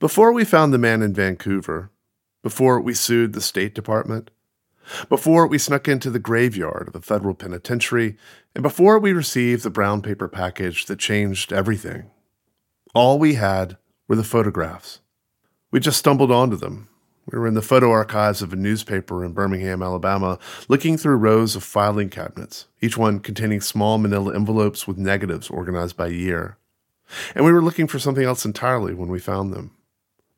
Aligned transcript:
Before 0.00 0.32
we 0.32 0.44
found 0.44 0.72
the 0.72 0.78
man 0.78 1.02
in 1.02 1.14
Vancouver, 1.14 1.90
before 2.42 2.80
we 2.80 2.94
sued 2.94 3.32
the 3.32 3.40
State 3.40 3.74
Department, 3.74 4.30
before 5.08 5.46
we 5.46 5.56
snuck 5.56 5.86
into 5.86 6.10
the 6.10 6.18
graveyard 6.18 6.88
of 6.88 6.96
a 6.96 7.00
federal 7.00 7.32
penitentiary, 7.32 8.16
and 8.54 8.62
before 8.62 8.98
we 8.98 9.12
received 9.12 9.62
the 9.62 9.70
brown 9.70 10.02
paper 10.02 10.26
package 10.26 10.86
that 10.86 10.98
changed 10.98 11.52
everything, 11.52 12.10
all 12.92 13.20
we 13.20 13.34
had 13.34 13.76
were 14.08 14.16
the 14.16 14.24
photographs. 14.24 15.00
We 15.70 15.78
just 15.78 16.00
stumbled 16.00 16.30
onto 16.30 16.56
them. 16.56 16.88
We 17.30 17.38
were 17.38 17.46
in 17.46 17.54
the 17.54 17.62
photo 17.62 17.90
archives 17.90 18.42
of 18.42 18.52
a 18.52 18.56
newspaper 18.56 19.24
in 19.24 19.32
Birmingham, 19.32 19.82
Alabama, 19.82 20.38
looking 20.68 20.98
through 20.98 21.16
rows 21.16 21.54
of 21.56 21.62
filing 21.62 22.10
cabinets, 22.10 22.66
each 22.82 22.98
one 22.98 23.20
containing 23.20 23.60
small 23.60 23.98
manila 23.98 24.34
envelopes 24.34 24.88
with 24.88 24.98
negatives 24.98 25.48
organized 25.48 25.96
by 25.96 26.08
year. 26.08 26.58
And 27.34 27.44
we 27.44 27.52
were 27.52 27.62
looking 27.62 27.86
for 27.86 28.00
something 28.00 28.24
else 28.24 28.44
entirely 28.44 28.92
when 28.92 29.08
we 29.08 29.20
found 29.20 29.52
them. 29.52 29.70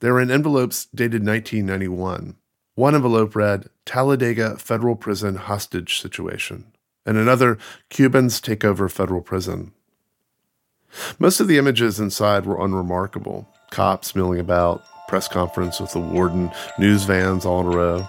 They 0.00 0.10
were 0.10 0.20
in 0.20 0.30
envelopes 0.30 0.86
dated 0.94 1.24
1991. 1.24 2.36
One 2.74 2.95
envelope 2.95 3.34
read, 3.34 3.70
Talladega 3.86 4.59
Federal 4.59 4.96
Prison 4.96 5.36
Hostage 5.36 5.98
Situation, 6.00 6.66
and 7.06 7.16
another, 7.16 7.56
Cubans 7.88 8.41
Take 8.41 8.64
Over 8.64 8.91
Federal 8.91 9.22
Prison. 9.22 9.72
Most 11.19 11.41
of 11.41 11.48
the 11.48 11.56
images 11.56 11.98
inside 11.98 12.45
were 12.45 12.62
unremarkable 12.62 13.48
cops 13.70 14.14
milling 14.14 14.38
about, 14.38 14.82
press 15.09 15.28
conference 15.28 15.80
with 15.80 15.92
the 15.92 16.00
warden, 16.00 16.50
news 16.78 17.05
vans 17.05 17.44
all 17.47 17.60
in 17.60 17.66
a 17.66 17.77
row. 17.77 18.06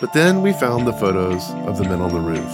But 0.00 0.12
then 0.12 0.42
we 0.42 0.52
found 0.52 0.86
the 0.86 0.92
photos 0.92 1.50
of 1.66 1.78
the 1.78 1.84
men 1.84 2.00
on 2.00 2.12
the 2.12 2.20
roof. 2.20 2.52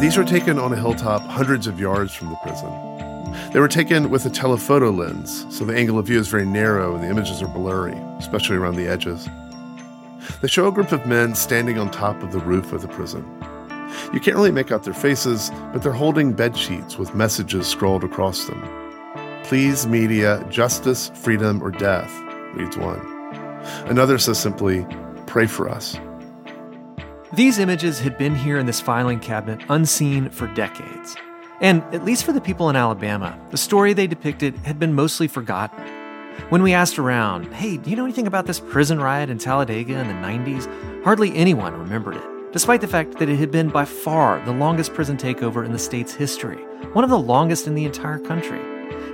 These 0.00 0.16
were 0.16 0.24
taken 0.24 0.58
on 0.58 0.72
a 0.72 0.76
hilltop 0.76 1.22
hundreds 1.22 1.66
of 1.66 1.78
yards 1.78 2.14
from 2.14 2.30
the 2.30 2.36
prison. 2.36 2.89
They 3.52 3.60
were 3.60 3.68
taken 3.68 4.10
with 4.10 4.26
a 4.26 4.30
telephoto 4.30 4.90
lens, 4.90 5.46
so 5.50 5.64
the 5.64 5.76
angle 5.76 5.98
of 5.98 6.06
view 6.06 6.18
is 6.18 6.28
very 6.28 6.46
narrow 6.46 6.94
and 6.94 7.02
the 7.02 7.08
images 7.08 7.42
are 7.42 7.48
blurry, 7.48 7.96
especially 8.18 8.56
around 8.56 8.76
the 8.76 8.86
edges. 8.86 9.28
They 10.40 10.48
show 10.48 10.68
a 10.68 10.72
group 10.72 10.92
of 10.92 11.06
men 11.06 11.34
standing 11.34 11.78
on 11.78 11.90
top 11.90 12.22
of 12.22 12.32
the 12.32 12.38
roof 12.38 12.72
of 12.72 12.82
the 12.82 12.88
prison. 12.88 13.24
You 14.12 14.20
can't 14.20 14.36
really 14.36 14.52
make 14.52 14.70
out 14.70 14.84
their 14.84 14.94
faces, 14.94 15.50
but 15.72 15.82
they're 15.82 15.92
holding 15.92 16.32
bed 16.32 16.56
sheets 16.56 16.96
with 16.96 17.14
messages 17.14 17.66
scrawled 17.66 18.04
across 18.04 18.44
them. 18.44 18.62
Please, 19.44 19.86
media, 19.86 20.46
justice, 20.48 21.10
freedom, 21.14 21.62
or 21.62 21.70
death, 21.70 22.12
reads 22.54 22.76
one. 22.76 23.00
Another 23.86 24.18
says 24.18 24.38
simply, 24.38 24.86
pray 25.26 25.46
for 25.46 25.68
us. 25.68 25.98
These 27.32 27.58
images 27.58 28.00
had 28.00 28.18
been 28.18 28.34
here 28.34 28.58
in 28.58 28.66
this 28.66 28.80
filing 28.80 29.20
cabinet 29.20 29.64
unseen 29.68 30.30
for 30.30 30.46
decades. 30.48 31.16
And 31.60 31.82
at 31.94 32.04
least 32.04 32.24
for 32.24 32.32
the 32.32 32.40
people 32.40 32.70
in 32.70 32.76
Alabama, 32.76 33.38
the 33.50 33.58
story 33.58 33.92
they 33.92 34.06
depicted 34.06 34.56
had 34.58 34.78
been 34.78 34.94
mostly 34.94 35.28
forgotten. 35.28 35.78
When 36.48 36.62
we 36.62 36.72
asked 36.72 36.98
around, 36.98 37.52
hey, 37.52 37.76
do 37.76 37.90
you 37.90 37.96
know 37.96 38.04
anything 38.04 38.26
about 38.26 38.46
this 38.46 38.60
prison 38.60 38.98
riot 38.98 39.28
in 39.28 39.38
Talladega 39.38 39.98
in 39.98 40.08
the 40.08 40.14
90s? 40.14 41.04
Hardly 41.04 41.34
anyone 41.36 41.78
remembered 41.78 42.16
it, 42.16 42.52
despite 42.52 42.80
the 42.80 42.88
fact 42.88 43.18
that 43.18 43.28
it 43.28 43.36
had 43.36 43.50
been 43.50 43.68
by 43.68 43.84
far 43.84 44.42
the 44.46 44.52
longest 44.52 44.94
prison 44.94 45.18
takeover 45.18 45.64
in 45.64 45.72
the 45.72 45.78
state's 45.78 46.14
history, 46.14 46.56
one 46.94 47.04
of 47.04 47.10
the 47.10 47.18
longest 47.18 47.66
in 47.66 47.74
the 47.74 47.84
entire 47.84 48.18
country. 48.18 48.60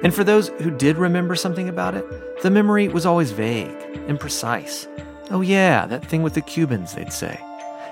And 0.05 0.14
for 0.14 0.22
those 0.22 0.48
who 0.60 0.70
did 0.70 0.98
remember 0.98 1.34
something 1.34 1.69
about 1.69 1.94
it, 1.94 2.05
the 2.42 2.50
memory 2.50 2.86
was 2.88 3.06
always 3.06 3.33
vague, 3.33 3.77
and 3.94 4.19
imprecise. 4.19 4.86
Oh, 5.31 5.41
yeah, 5.41 5.86
that 5.86 6.06
thing 6.06 6.22
with 6.22 6.34
the 6.34 6.42
Cubans, 6.42 6.94
they'd 6.94 7.12
say. 7.12 7.41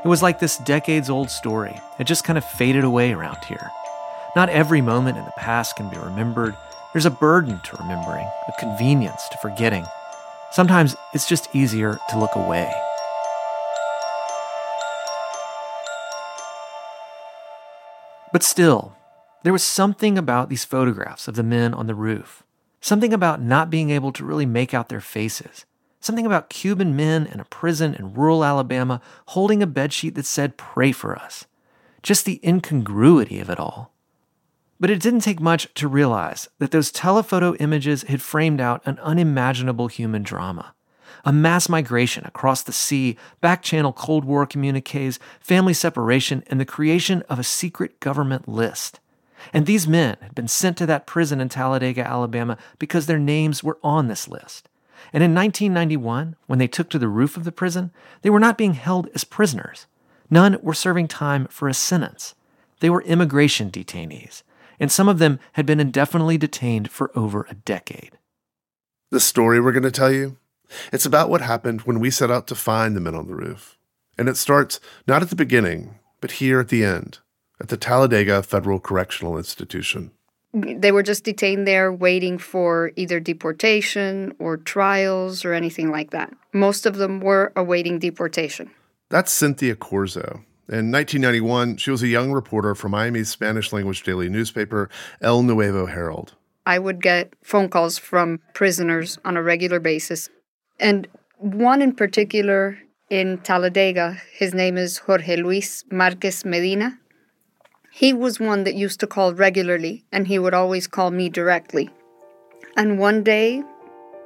It 0.05 0.09
was 0.09 0.23
like 0.23 0.39
this 0.39 0.59
decades 0.59 1.11
old 1.11 1.29
story. 1.29 1.77
It 1.99 2.05
just 2.05 2.25
kind 2.25 2.39
of 2.39 2.45
faded 2.45 2.85
away 2.85 3.13
around 3.13 3.45
here. 3.47 3.71
Not 4.37 4.49
every 4.49 4.81
moment 4.81 5.17
in 5.17 5.25
the 5.25 5.33
past 5.37 5.77
can 5.77 5.89
be 5.89 5.97
remembered. 5.97 6.57
There's 6.93 7.07
a 7.07 7.11
burden 7.11 7.61
to 7.65 7.77
remembering, 7.77 8.27
a 8.49 8.53
convenience 8.59 9.29
to 9.31 9.39
forgetting. 9.39 9.85
Sometimes 10.51 10.97
it's 11.13 11.29
just 11.29 11.55
easier 11.55 12.01
to 12.11 12.19
look 12.19 12.35
away. 12.35 12.73
But 18.33 18.43
still, 18.43 18.97
there 19.45 19.53
was 19.53 19.63
something 19.63 20.19
about 20.19 20.49
these 20.49 20.65
photographs 20.65 21.29
of 21.29 21.37
the 21.37 21.45
men 21.45 21.73
on 21.73 21.87
the 21.87 21.95
roof. 21.95 22.43
Something 22.81 23.13
about 23.13 23.41
not 23.41 23.71
being 23.71 23.91
able 23.91 24.11
to 24.13 24.25
really 24.25 24.47
make 24.47 24.75
out 24.75 24.89
their 24.89 25.01
faces. 25.01 25.65
Something 26.01 26.27
about 26.27 26.51
Cuban 26.51 26.97
men 26.97 27.25
in 27.27 27.39
a 27.39 27.45
prison 27.45 27.95
in 27.95 28.15
rural 28.15 28.45
Alabama 28.45 29.01
holding 29.29 29.63
a 29.63 29.67
bedsheet 29.69 30.17
that 30.17 30.27
said, 30.27 30.57
Pray 30.57 30.91
for 30.91 31.15
us. 31.15 31.47
Just 32.03 32.25
the 32.25 32.41
incongruity 32.45 33.39
of 33.39 33.49
it 33.49 33.61
all. 33.61 33.94
But 34.81 34.91
it 34.91 35.01
didn't 35.01 35.21
take 35.21 35.41
much 35.41 35.73
to 35.75 35.89
realize 35.89 36.49
that 36.59 36.71
those 36.71 36.91
telephoto 36.91 37.55
images 37.57 38.03
had 38.05 38.21
framed 38.21 38.61
out 38.61 38.83
an 38.85 38.99
unimaginable 38.99 39.89
human 39.89 40.23
drama. 40.23 40.75
A 41.25 41.33
mass 41.33 41.69
migration 41.69 42.25
across 42.27 42.63
the 42.63 42.73
sea, 42.73 43.17
back 43.41 43.63
channel 43.63 43.93
Cold 43.93 44.25
War 44.25 44.47
communiques, 44.47 45.19
family 45.41 45.73
separation, 45.73 46.43
and 46.49 46.61
the 46.61 46.65
creation 46.67 47.23
of 47.29 47.39
a 47.39 47.45
secret 47.45 47.99
government 48.01 48.49
list. 48.49 49.01
And 49.53 49.67
these 49.67 49.87
men 49.87 50.17
had 50.21 50.35
been 50.35 50.49
sent 50.49 50.77
to 50.79 50.87
that 50.87 51.07
prison 51.07 51.41
in 51.41 51.49
Talladega, 51.49 52.07
Alabama, 52.07 52.59
because 52.79 53.07
their 53.07 53.19
names 53.19 53.63
were 53.63 53.79
on 53.83 54.09
this 54.09 54.29
list. 54.29 54.69
And 55.13 55.23
in 55.23 55.35
1991, 55.35 56.37
when 56.47 56.59
they 56.59 56.67
took 56.67 56.91
to 56.91 56.99
the 56.99 57.09
roof 57.09 57.37
of 57.37 57.45
the 57.45 57.53
prison, 57.53 57.91
they 58.23 58.31
were 58.31 58.41
not 58.41 58.59
being 58.59 58.75
held 58.75 59.09
as 59.15 59.25
prisoners. 59.25 59.87
None 60.31 60.59
were 60.63 60.75
serving 60.75 61.09
time 61.09 61.47
for 61.47 61.69
a 61.69 61.75
sentence. 61.75 62.35
They 62.81 62.91
were 62.91 63.03
immigration 63.03 63.71
detainees, 63.71 64.43
and 64.85 64.93
some 64.93 65.09
of 65.09 65.19
them 65.19 65.41
had 65.53 65.65
been 65.65 65.81
indefinitely 65.81 66.37
detained 66.37 66.91
for 66.91 67.11
over 67.17 67.47
a 67.49 67.55
decade. 67.55 68.19
The 69.11 69.19
story 69.19 69.59
we're 69.59 69.73
going 69.73 69.83
to 69.83 69.91
tell 69.91 70.13
you, 70.13 70.37
it's 70.93 71.07
about 71.07 71.31
what 71.31 71.41
happened 71.41 71.81
when 71.87 72.01
we 72.01 72.11
set 72.11 72.31
out 72.31 72.47
to 72.49 72.55
find 72.55 72.95
the 72.95 73.01
men 73.01 73.15
on 73.15 73.27
the 73.27 73.35
roof. 73.35 73.79
And 74.19 74.29
it 74.29 74.37
starts 74.37 74.81
not 75.07 75.23
at 75.23 75.31
the 75.31 75.37
beginning, 75.37 76.01
but 76.21 76.33
here 76.33 76.61
at 76.61 76.69
the 76.69 76.85
end, 76.85 77.21
at 77.59 77.69
the 77.69 77.79
Talladega 77.79 78.43
Federal 78.43 78.79
Correctional 78.79 79.39
Institution. 79.39 80.11
They 80.53 80.93
were 80.93 81.03
just 81.03 81.25
detained 81.25 81.67
there 81.67 81.91
waiting 81.91 82.37
for 82.37 82.93
either 82.95 83.21
deportation 83.21 84.35
or 84.39 84.59
trials 84.59 85.47
or 85.47 85.55
anything 85.55 85.93
like 85.93 86.11
that. 86.11 86.31
Most 86.53 86.85
of 86.85 86.97
them 86.97 87.21
were 87.21 87.55
awaiting 87.57 88.01
deportation. 88.01 88.71
That's 89.09 89.33
Cynthia 89.33 89.77
Corzo. 89.77 90.45
In 90.67 90.91
1991, 90.91 91.77
she 91.77 91.91
was 91.91 92.03
a 92.03 92.09
young 92.09 92.33
reporter 92.33 92.75
for 92.75 92.89
Miami's 92.89 93.29
Spanish 93.29 93.71
language 93.71 94.03
daily 94.03 94.31
newspaper, 94.31 94.89
El 95.21 95.43
Nuevo 95.43 95.85
Herald. 95.85 96.35
I 96.65 96.79
would 96.79 97.03
get 97.03 97.35
phone 97.43 97.69
calls 97.69 97.99
from 97.99 98.41
prisoners 98.55 99.19
on 99.27 99.37
a 99.37 99.43
regular 99.43 99.79
basis. 99.79 100.31
And 100.81 101.07
one 101.37 101.83
in 101.83 101.95
particular 101.95 102.79
in 103.11 103.39
Talladega, 103.39 104.17
his 104.33 104.55
name 104.55 104.79
is 104.79 104.99
Jorge 104.99 105.37
Luis 105.37 105.85
Marquez 105.91 106.47
Medina. 106.47 106.99
He 107.93 108.15
was 108.15 108.41
one 108.41 108.65
that 108.65 108.75
used 108.75 109.01
to 109.01 109.07
call 109.07 109.35
regularly, 109.35 110.07
and 110.11 110.27
he 110.27 110.39
would 110.39 110.55
always 110.55 110.87
call 110.87 111.11
me 111.11 111.29
directly. 111.29 111.91
And 112.77 112.99
one 112.99 113.23
day, 113.23 113.63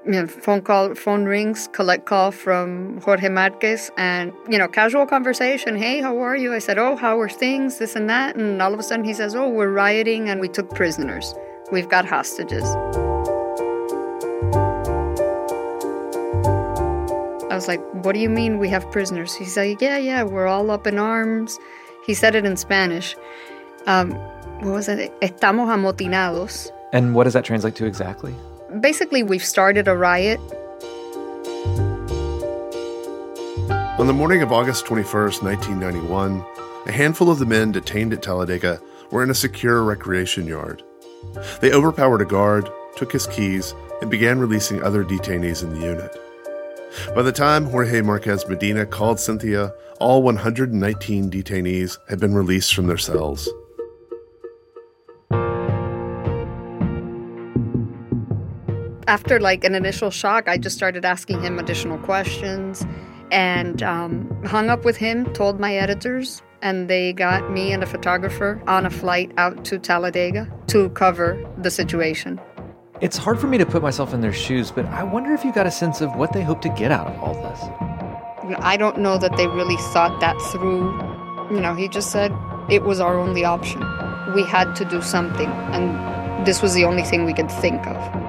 you 0.09 0.15
know, 0.15 0.27
phone 0.27 0.63
call, 0.63 0.95
phone 0.95 1.27
rings, 1.27 1.69
collect 1.73 2.07
call 2.07 2.31
from 2.31 2.99
Jorge 3.03 3.29
Marquez, 3.29 3.91
and 3.99 4.33
you 4.49 4.57
know, 4.57 4.67
casual 4.67 5.05
conversation. 5.05 5.77
Hey, 5.77 6.01
how 6.01 6.19
are 6.19 6.35
you? 6.35 6.55
I 6.55 6.61
said, 6.61 6.79
oh, 6.79 6.97
how 6.97 7.21
are 7.21 7.29
things? 7.29 7.77
This 7.77 7.95
and 7.95 8.09
that, 8.09 8.35
and 8.35 8.63
all 8.63 8.73
of 8.73 8.81
a 8.81 8.83
sudden 8.83 9.05
he 9.05 9.13
says, 9.13 9.35
oh, 9.35 9.51
we're 9.51 9.71
rioting 9.71 10.31
and 10.31 10.41
we 10.41 10.49
took 10.49 10.71
prisoners. 10.71 11.35
We've 11.71 11.91
got 11.91 12.07
hostages. 12.07 12.65
I 17.51 17.55
was 17.55 17.69
like, 17.69 17.83
what 18.03 18.15
do 18.15 18.21
you 18.21 18.31
mean 18.31 18.59
we 18.59 18.71
have 18.71 18.91
prisoners? 18.91 19.35
He's 19.35 19.59
like, 19.59 19.83
yeah, 19.83 19.99
yeah, 19.99 20.23
we're 20.23 20.47
all 20.47 20.71
up 20.71 20.87
in 20.87 20.99
arms. 20.99 21.59
He 22.07 22.15
said 22.15 22.35
it 22.35 22.47
in 22.47 22.57
Spanish. 22.57 23.15
Um, 23.87 24.13
what 24.61 24.73
was 24.73 24.89
it? 24.89 25.13
Estamos 25.21 25.69
amotinados. 25.69 26.71
And 26.95 27.15
what 27.15 27.25
does 27.25 27.35
that 27.35 27.45
translate 27.45 27.75
to 27.75 27.85
exactly? 27.85 28.35
Basically, 28.81 29.23
we've 29.23 29.45
started 29.45 29.89
a 29.89 29.97
riot. 29.97 30.39
On 33.99 34.07
the 34.07 34.13
morning 34.13 34.43
of 34.43 34.53
August 34.53 34.85
21st, 34.85 35.43
1991, 35.43 36.45
a 36.87 36.93
handful 36.93 37.31
of 37.31 37.39
the 37.39 37.47
men 37.47 37.73
detained 37.73 38.13
at 38.13 38.23
Talladega 38.23 38.79
were 39.11 39.23
in 39.23 39.31
a 39.31 39.35
secure 39.35 39.83
recreation 39.83 40.47
yard. 40.47 40.83
They 41.61 41.73
overpowered 41.73 42.21
a 42.21 42.27
guard, 42.27 42.69
took 42.95 43.11
his 43.11 43.27
keys, 43.27 43.75
and 44.03 44.11
began 44.11 44.39
releasing 44.39 44.83
other 44.83 45.03
detainees 45.03 45.63
in 45.63 45.71
the 45.71 45.87
unit. 45.87 46.15
By 47.15 47.23
the 47.23 47.33
time 47.33 47.65
Jorge 47.65 48.03
Marquez 48.03 48.47
Medina 48.47 48.85
called 48.85 49.19
Cynthia, 49.19 49.73
all 49.99 50.23
119 50.23 51.31
detainees 51.31 51.99
had 52.09 52.21
been 52.21 52.35
released 52.35 52.75
from 52.75 52.87
their 52.87 52.99
cells. 52.99 53.49
After 59.09 59.41
like 59.41 59.65
an 59.65 59.75
initial 59.75 60.11
shock, 60.11 60.49
I 60.49 60.59
just 60.59 60.77
started 60.77 61.07
asking 61.07 61.41
him 61.41 61.59
additional 61.59 61.97
questions 61.97 62.87
and 63.33 63.83
um, 63.83 64.45
hung 64.45 64.69
up 64.69 64.85
with 64.85 64.99
him, 64.99 65.25
told 65.33 65.59
my 65.59 65.75
editors, 65.75 66.43
and 66.61 66.91
they 66.91 67.15
got 67.15 67.51
me 67.51 67.73
and 67.73 67.83
a 67.83 67.87
photographer 67.87 68.63
on 68.67 68.85
a 68.85 68.91
flight 68.91 69.33
out 69.39 69.65
to 69.65 69.79
Talladega 69.79 70.47
to 70.67 70.91
cover 70.91 71.43
the 71.57 71.71
situation. 71.71 72.39
It's 73.01 73.17
hard 73.17 73.41
for 73.41 73.47
me 73.47 73.57
to 73.57 73.65
put 73.65 73.81
myself 73.81 74.13
in 74.13 74.21
their 74.21 74.33
shoes, 74.33 74.71
but 74.71 74.85
I 74.85 75.05
wonder 75.05 75.33
if 75.33 75.43
you 75.43 75.55
got 75.55 75.67
a 75.67 75.71
sense 75.71 76.03
of 76.03 76.15
what 76.15 76.35
they 76.35 76.43
hope 76.43 76.61
to 76.61 76.69
get 76.69 76.93
out 76.93 77.07
of 77.07 77.19
all 77.23 77.33
this. 77.33 78.59
I 78.59 78.77
don't 78.77 78.99
know 78.99 79.17
that 79.17 79.39
they 79.39 79.47
really 79.47 79.79
thought 79.95 80.21
that 80.21 80.39
through. 80.53 80.85
You 81.51 81.63
know, 81.63 81.75
he 81.75 81.89
just 81.89 82.11
said 82.11 82.31
it 82.69 82.83
was 82.83 83.01
our 83.01 83.19
only 83.19 83.43
option. 83.43 83.81
We 84.35 84.43
had 84.43 84.77
to 84.77 84.85
do 84.85 85.01
something, 85.01 85.49
and 85.49 86.47
this 86.47 86.61
was 86.61 86.75
the 86.75 86.85
only 86.85 87.05
thing 87.05 87.25
we 87.25 87.33
could 87.33 87.51
think 87.51 87.87
of. 87.87 88.28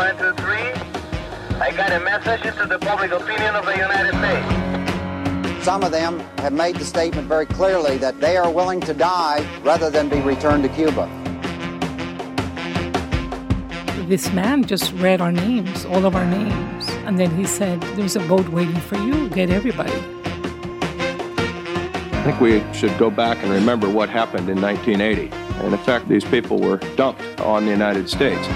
One, 0.00 0.16
two, 0.16 0.32
three. 0.42 0.72
I 1.60 1.72
got 1.76 1.92
a 1.92 2.00
message 2.00 2.46
into 2.46 2.64
the 2.64 2.78
public 2.78 3.10
opinion 3.10 3.54
of 3.54 3.66
the 3.66 3.76
United 3.76 4.14
States. 4.16 5.62
Some 5.62 5.82
of 5.82 5.92
them 5.92 6.20
have 6.38 6.54
made 6.54 6.76
the 6.76 6.86
statement 6.86 7.28
very 7.28 7.44
clearly 7.44 7.98
that 7.98 8.18
they 8.18 8.38
are 8.38 8.50
willing 8.50 8.80
to 8.80 8.94
die 8.94 9.46
rather 9.62 9.90
than 9.90 10.08
be 10.08 10.18
returned 10.22 10.62
to 10.62 10.70
Cuba. 10.70 11.06
This 14.08 14.32
man 14.32 14.64
just 14.64 14.94
read 14.94 15.20
our 15.20 15.32
names, 15.32 15.84
all 15.84 16.06
of 16.06 16.16
our 16.16 16.24
names, 16.24 16.88
and 17.04 17.18
then 17.18 17.36
he 17.36 17.44
said, 17.44 17.82
There's 17.94 18.16
a 18.16 18.20
boat 18.20 18.48
waiting 18.48 18.80
for 18.80 18.96
you, 18.96 19.28
get 19.28 19.50
everybody. 19.50 19.92
I 22.16 22.22
think 22.24 22.40
we 22.40 22.64
should 22.72 22.96
go 22.96 23.10
back 23.10 23.36
and 23.42 23.52
remember 23.52 23.86
what 23.90 24.08
happened 24.08 24.48
in 24.48 24.62
1980. 24.62 25.30
In 25.66 25.74
effect, 25.74 26.08
these 26.08 26.24
people 26.24 26.58
were 26.58 26.78
dumped 26.96 27.42
on 27.42 27.66
the 27.66 27.70
United 27.70 28.08
States. 28.08 28.48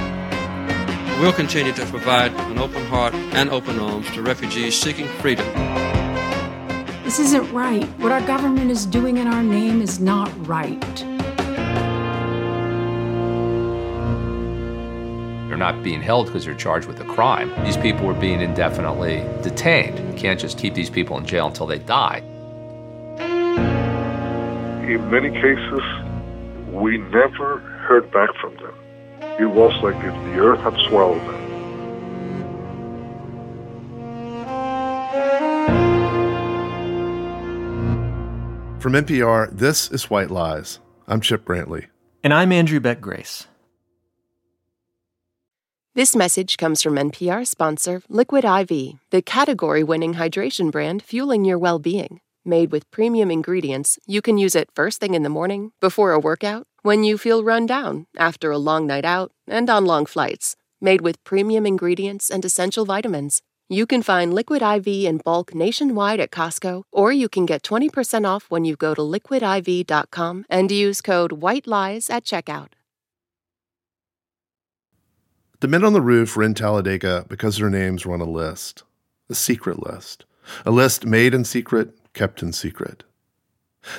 We'll 1.20 1.32
continue 1.32 1.72
to 1.72 1.86
provide 1.86 2.32
an 2.34 2.58
open 2.58 2.84
heart 2.86 3.14
and 3.14 3.48
open 3.48 3.78
arms 3.78 4.10
to 4.10 4.20
refugees 4.20 4.78
seeking 4.78 5.06
freedom. 5.20 5.46
This 7.04 7.18
isn't 7.18 7.52
right. 7.52 7.84
What 8.00 8.10
our 8.10 8.20
government 8.22 8.70
is 8.72 8.84
doing 8.84 9.18
in 9.18 9.28
our 9.28 9.42
name 9.42 9.80
is 9.80 10.00
not 10.00 10.28
right. 10.46 10.80
They're 15.48 15.56
not 15.56 15.84
being 15.84 16.02
held 16.02 16.26
because 16.26 16.44
they're 16.44 16.54
charged 16.56 16.88
with 16.88 17.00
a 17.00 17.04
crime. 17.04 17.52
These 17.64 17.76
people 17.76 18.06
were 18.06 18.14
being 18.14 18.40
indefinitely 18.40 19.24
detained. 19.40 19.96
You 20.12 20.18
can't 20.18 20.40
just 20.40 20.58
keep 20.58 20.74
these 20.74 20.90
people 20.90 21.16
in 21.16 21.24
jail 21.24 21.46
until 21.46 21.66
they 21.66 21.78
die. 21.78 22.18
In 24.88 25.10
many 25.10 25.30
cases, 25.30 25.82
we 26.72 26.98
never 26.98 27.58
heard 27.86 28.10
back 28.10 28.30
from 28.40 28.56
them. 28.56 28.74
It 29.38 29.46
was 29.46 29.72
like 29.82 29.96
if 29.96 30.14
the 30.24 30.38
earth 30.38 30.60
had 30.60 30.78
swallowed 30.88 31.20
them. 31.22 31.44
From 38.80 38.92
NPR, 38.92 39.50
this 39.50 39.90
is 39.90 40.10
White 40.10 40.30
Lies. 40.30 40.78
I'm 41.08 41.20
Chip 41.20 41.44
Brantley. 41.44 41.86
And 42.22 42.34
I'm 42.34 42.52
Andrew 42.52 42.80
Beck 42.80 43.00
Grace. 43.00 43.46
This 45.94 46.16
message 46.16 46.56
comes 46.56 46.82
from 46.82 46.96
NPR 46.96 47.46
sponsor 47.46 48.02
Liquid 48.08 48.44
IV, 48.44 48.98
the 49.10 49.22
category 49.22 49.84
winning 49.84 50.14
hydration 50.14 50.70
brand 50.70 51.02
fueling 51.02 51.44
your 51.44 51.58
well 51.58 51.78
being. 51.78 52.20
Made 52.44 52.72
with 52.72 52.90
premium 52.90 53.30
ingredients, 53.30 53.98
you 54.06 54.20
can 54.20 54.36
use 54.36 54.54
it 54.54 54.68
first 54.74 55.00
thing 55.00 55.14
in 55.14 55.22
the 55.22 55.30
morning, 55.30 55.72
before 55.80 56.12
a 56.12 56.18
workout, 56.18 56.66
when 56.84 57.02
you 57.02 57.16
feel 57.16 57.42
run 57.42 57.64
down, 57.64 58.06
after 58.14 58.50
a 58.50 58.58
long 58.58 58.86
night 58.86 59.06
out, 59.06 59.32
and 59.48 59.70
on 59.70 59.86
long 59.86 60.04
flights. 60.04 60.54
Made 60.82 61.00
with 61.00 61.24
premium 61.24 61.64
ingredients 61.64 62.28
and 62.28 62.44
essential 62.44 62.84
vitamins. 62.84 63.40
You 63.70 63.86
can 63.86 64.02
find 64.02 64.34
Liquid 64.34 64.60
IV 64.60 64.86
in 64.86 65.22
bulk 65.24 65.54
nationwide 65.54 66.20
at 66.20 66.30
Costco, 66.30 66.82
or 66.92 67.10
you 67.10 67.30
can 67.30 67.46
get 67.46 67.62
20% 67.62 68.26
off 68.26 68.50
when 68.50 68.66
you 68.66 68.76
go 68.76 68.94
to 68.94 69.00
liquidiv.com 69.00 70.44
and 70.50 70.70
use 70.70 71.00
code 71.00 71.32
WHITELIES 71.32 72.10
at 72.10 72.24
checkout. 72.24 72.72
The 75.60 75.68
men 75.68 75.84
on 75.84 75.94
the 75.94 76.02
roof 76.02 76.36
were 76.36 76.42
in 76.42 76.52
Talladega 76.52 77.24
because 77.30 77.56
their 77.56 77.70
names 77.70 78.04
were 78.04 78.12
on 78.12 78.20
a 78.20 78.24
list, 78.24 78.82
a 79.30 79.34
secret 79.34 79.82
list, 79.82 80.26
a 80.66 80.70
list 80.70 81.06
made 81.06 81.32
in 81.32 81.46
secret, 81.46 81.96
kept 82.12 82.42
in 82.42 82.52
secret. 82.52 83.04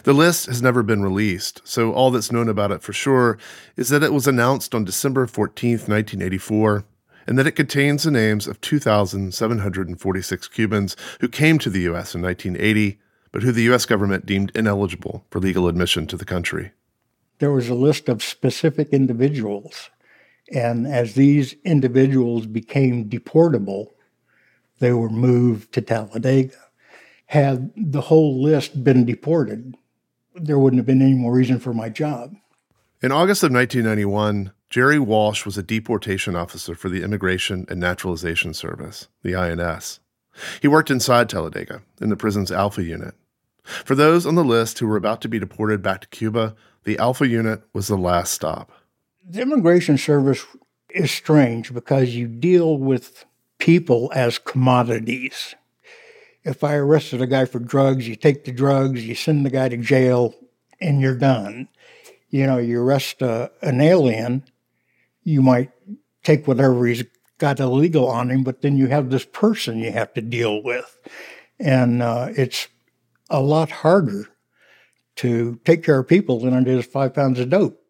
The 0.03 0.13
list 0.13 0.47
has 0.47 0.61
never 0.61 0.83
been 0.83 1.03
released, 1.03 1.61
so 1.63 1.91
all 1.93 2.11
that's 2.11 2.31
known 2.31 2.49
about 2.49 2.71
it 2.71 2.81
for 2.81 2.93
sure 2.93 3.37
is 3.75 3.89
that 3.89 4.03
it 4.03 4.13
was 4.13 4.27
announced 4.27 4.73
on 4.73 4.85
December 4.85 5.27
14, 5.27 5.71
1984, 5.71 6.85
and 7.27 7.37
that 7.37 7.47
it 7.47 7.53
contains 7.53 8.03
the 8.03 8.11
names 8.11 8.47
of 8.47 8.61
2,746 8.61 10.47
Cubans 10.49 10.95
who 11.19 11.27
came 11.27 11.57
to 11.59 11.69
the 11.69 11.81
U.S. 11.81 12.15
in 12.15 12.21
1980, 12.21 12.99
but 13.31 13.43
who 13.43 13.51
the 13.51 13.63
U.S. 13.63 13.85
government 13.85 14.25
deemed 14.25 14.51
ineligible 14.55 15.25
for 15.29 15.39
legal 15.39 15.67
admission 15.67 16.07
to 16.07 16.17
the 16.17 16.25
country. 16.25 16.71
There 17.39 17.51
was 17.51 17.69
a 17.69 17.75
list 17.75 18.07
of 18.07 18.23
specific 18.23 18.89
individuals, 18.89 19.89
and 20.51 20.87
as 20.87 21.15
these 21.15 21.55
individuals 21.63 22.45
became 22.45 23.09
deportable, 23.09 23.87
they 24.79 24.93
were 24.93 25.09
moved 25.09 25.73
to 25.73 25.81
Talladega. 25.81 26.55
Had 27.27 27.71
the 27.75 28.01
whole 28.01 28.41
list 28.41 28.83
been 28.83 29.05
deported, 29.05 29.75
there 30.35 30.59
wouldn't 30.59 30.79
have 30.79 30.85
been 30.85 31.01
any 31.01 31.15
more 31.15 31.33
reason 31.33 31.59
for 31.59 31.73
my 31.73 31.89
job. 31.89 32.35
In 33.01 33.11
August 33.11 33.43
of 33.43 33.51
1991, 33.51 34.51
Jerry 34.69 34.99
Walsh 34.99 35.45
was 35.45 35.57
a 35.57 35.63
deportation 35.63 36.35
officer 36.35 36.75
for 36.75 36.89
the 36.89 37.03
Immigration 37.03 37.65
and 37.69 37.79
Naturalization 37.79 38.53
Service, 38.53 39.07
the 39.23 39.35
INS. 39.35 39.99
He 40.61 40.67
worked 40.67 40.91
inside 40.91 41.29
Talladega 41.29 41.81
in 42.01 42.09
the 42.09 42.17
prison's 42.17 42.51
Alpha 42.51 42.83
Unit. 42.83 43.15
For 43.63 43.95
those 43.95 44.25
on 44.25 44.35
the 44.35 44.43
list 44.43 44.79
who 44.79 44.87
were 44.87 44.97
about 44.97 45.21
to 45.21 45.29
be 45.29 45.39
deported 45.39 45.81
back 45.81 46.01
to 46.01 46.07
Cuba, 46.09 46.55
the 46.83 46.97
Alpha 46.99 47.27
Unit 47.27 47.63
was 47.73 47.87
the 47.87 47.97
last 47.97 48.33
stop. 48.33 48.71
The 49.27 49.41
Immigration 49.41 49.97
Service 49.97 50.45
is 50.89 51.11
strange 51.11 51.73
because 51.73 52.15
you 52.15 52.27
deal 52.27 52.77
with 52.77 53.25
people 53.57 54.11
as 54.13 54.37
commodities. 54.37 55.55
If 56.45 56.63
I 56.63 56.75
arrested 56.75 57.21
a 57.21 57.27
guy 57.27 57.45
for 57.45 57.59
drugs, 57.59 58.07
you 58.07 58.15
take 58.15 58.45
the 58.45 58.51
drugs, 58.51 59.05
you 59.05 59.15
send 59.15 59.45
the 59.45 59.49
guy 59.49 59.67
to 59.67 59.77
jail, 59.77 60.35
and 60.79 61.01
you're 61.01 61.17
done. 61.17 61.67
You 62.29 62.45
know, 62.45 62.57
you 62.57 62.81
arrest 62.81 63.21
a, 63.21 63.51
an 63.61 63.81
alien, 63.81 64.43
you 65.23 65.41
might 65.41 65.71
take 66.23 66.47
whatever 66.47 66.85
he's 66.85 67.03
got 67.39 67.59
illegal 67.59 68.07
on 68.07 68.29
him, 68.29 68.43
but 68.43 68.61
then 68.61 68.77
you 68.77 68.87
have 68.87 69.09
this 69.09 69.25
person 69.25 69.79
you 69.79 69.91
have 69.91 70.13
to 70.13 70.21
deal 70.21 70.61
with. 70.63 70.99
And 71.59 72.01
uh, 72.01 72.29
it's 72.37 72.67
a 73.29 73.41
lot 73.41 73.71
harder 73.71 74.27
to 75.17 75.59
take 75.65 75.83
care 75.83 75.99
of 75.99 76.07
people 76.07 76.39
than 76.39 76.53
it 76.53 76.67
is 76.67 76.85
five 76.85 77.13
pounds 77.13 77.39
of 77.39 77.49
dope. 77.49 77.81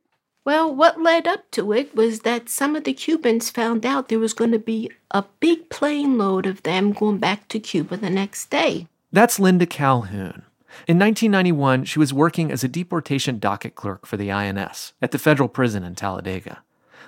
Well, 0.45 0.73
what 0.73 1.01
led 1.01 1.27
up 1.27 1.49
to 1.51 1.73
it 1.73 1.95
was 1.95 2.19
that 2.19 2.49
some 2.49 2.75
of 2.75 2.83
the 2.83 2.93
Cubans 2.93 3.49
found 3.49 3.83
out 3.83 4.09
there 4.09 4.19
was 4.19 4.35
going 4.35 4.51
to 4.51 4.59
be 4.59 4.91
a 5.09 5.25
big 5.39 5.71
plane 5.71 6.19
load 6.19 6.45
of 6.45 6.61
them 6.61 6.91
going 6.91 7.17
back 7.17 7.47
to 7.47 7.59
Cuba 7.59 7.97
the 7.97 8.11
next 8.11 8.51
day. 8.51 8.87
That's 9.11 9.39
Linda 9.39 9.65
Calhoun. 9.65 10.43
In 10.87 10.99
1991, 10.99 11.85
she 11.85 11.97
was 11.97 12.13
working 12.13 12.51
as 12.51 12.63
a 12.63 12.67
deportation 12.67 13.39
docket 13.39 13.73
clerk 13.73 14.05
for 14.05 14.17
the 14.17 14.31
INS 14.31 14.93
at 15.01 15.09
the 15.09 15.17
federal 15.17 15.49
prison 15.49 15.83
in 15.83 15.95
Talladega. 15.95 16.61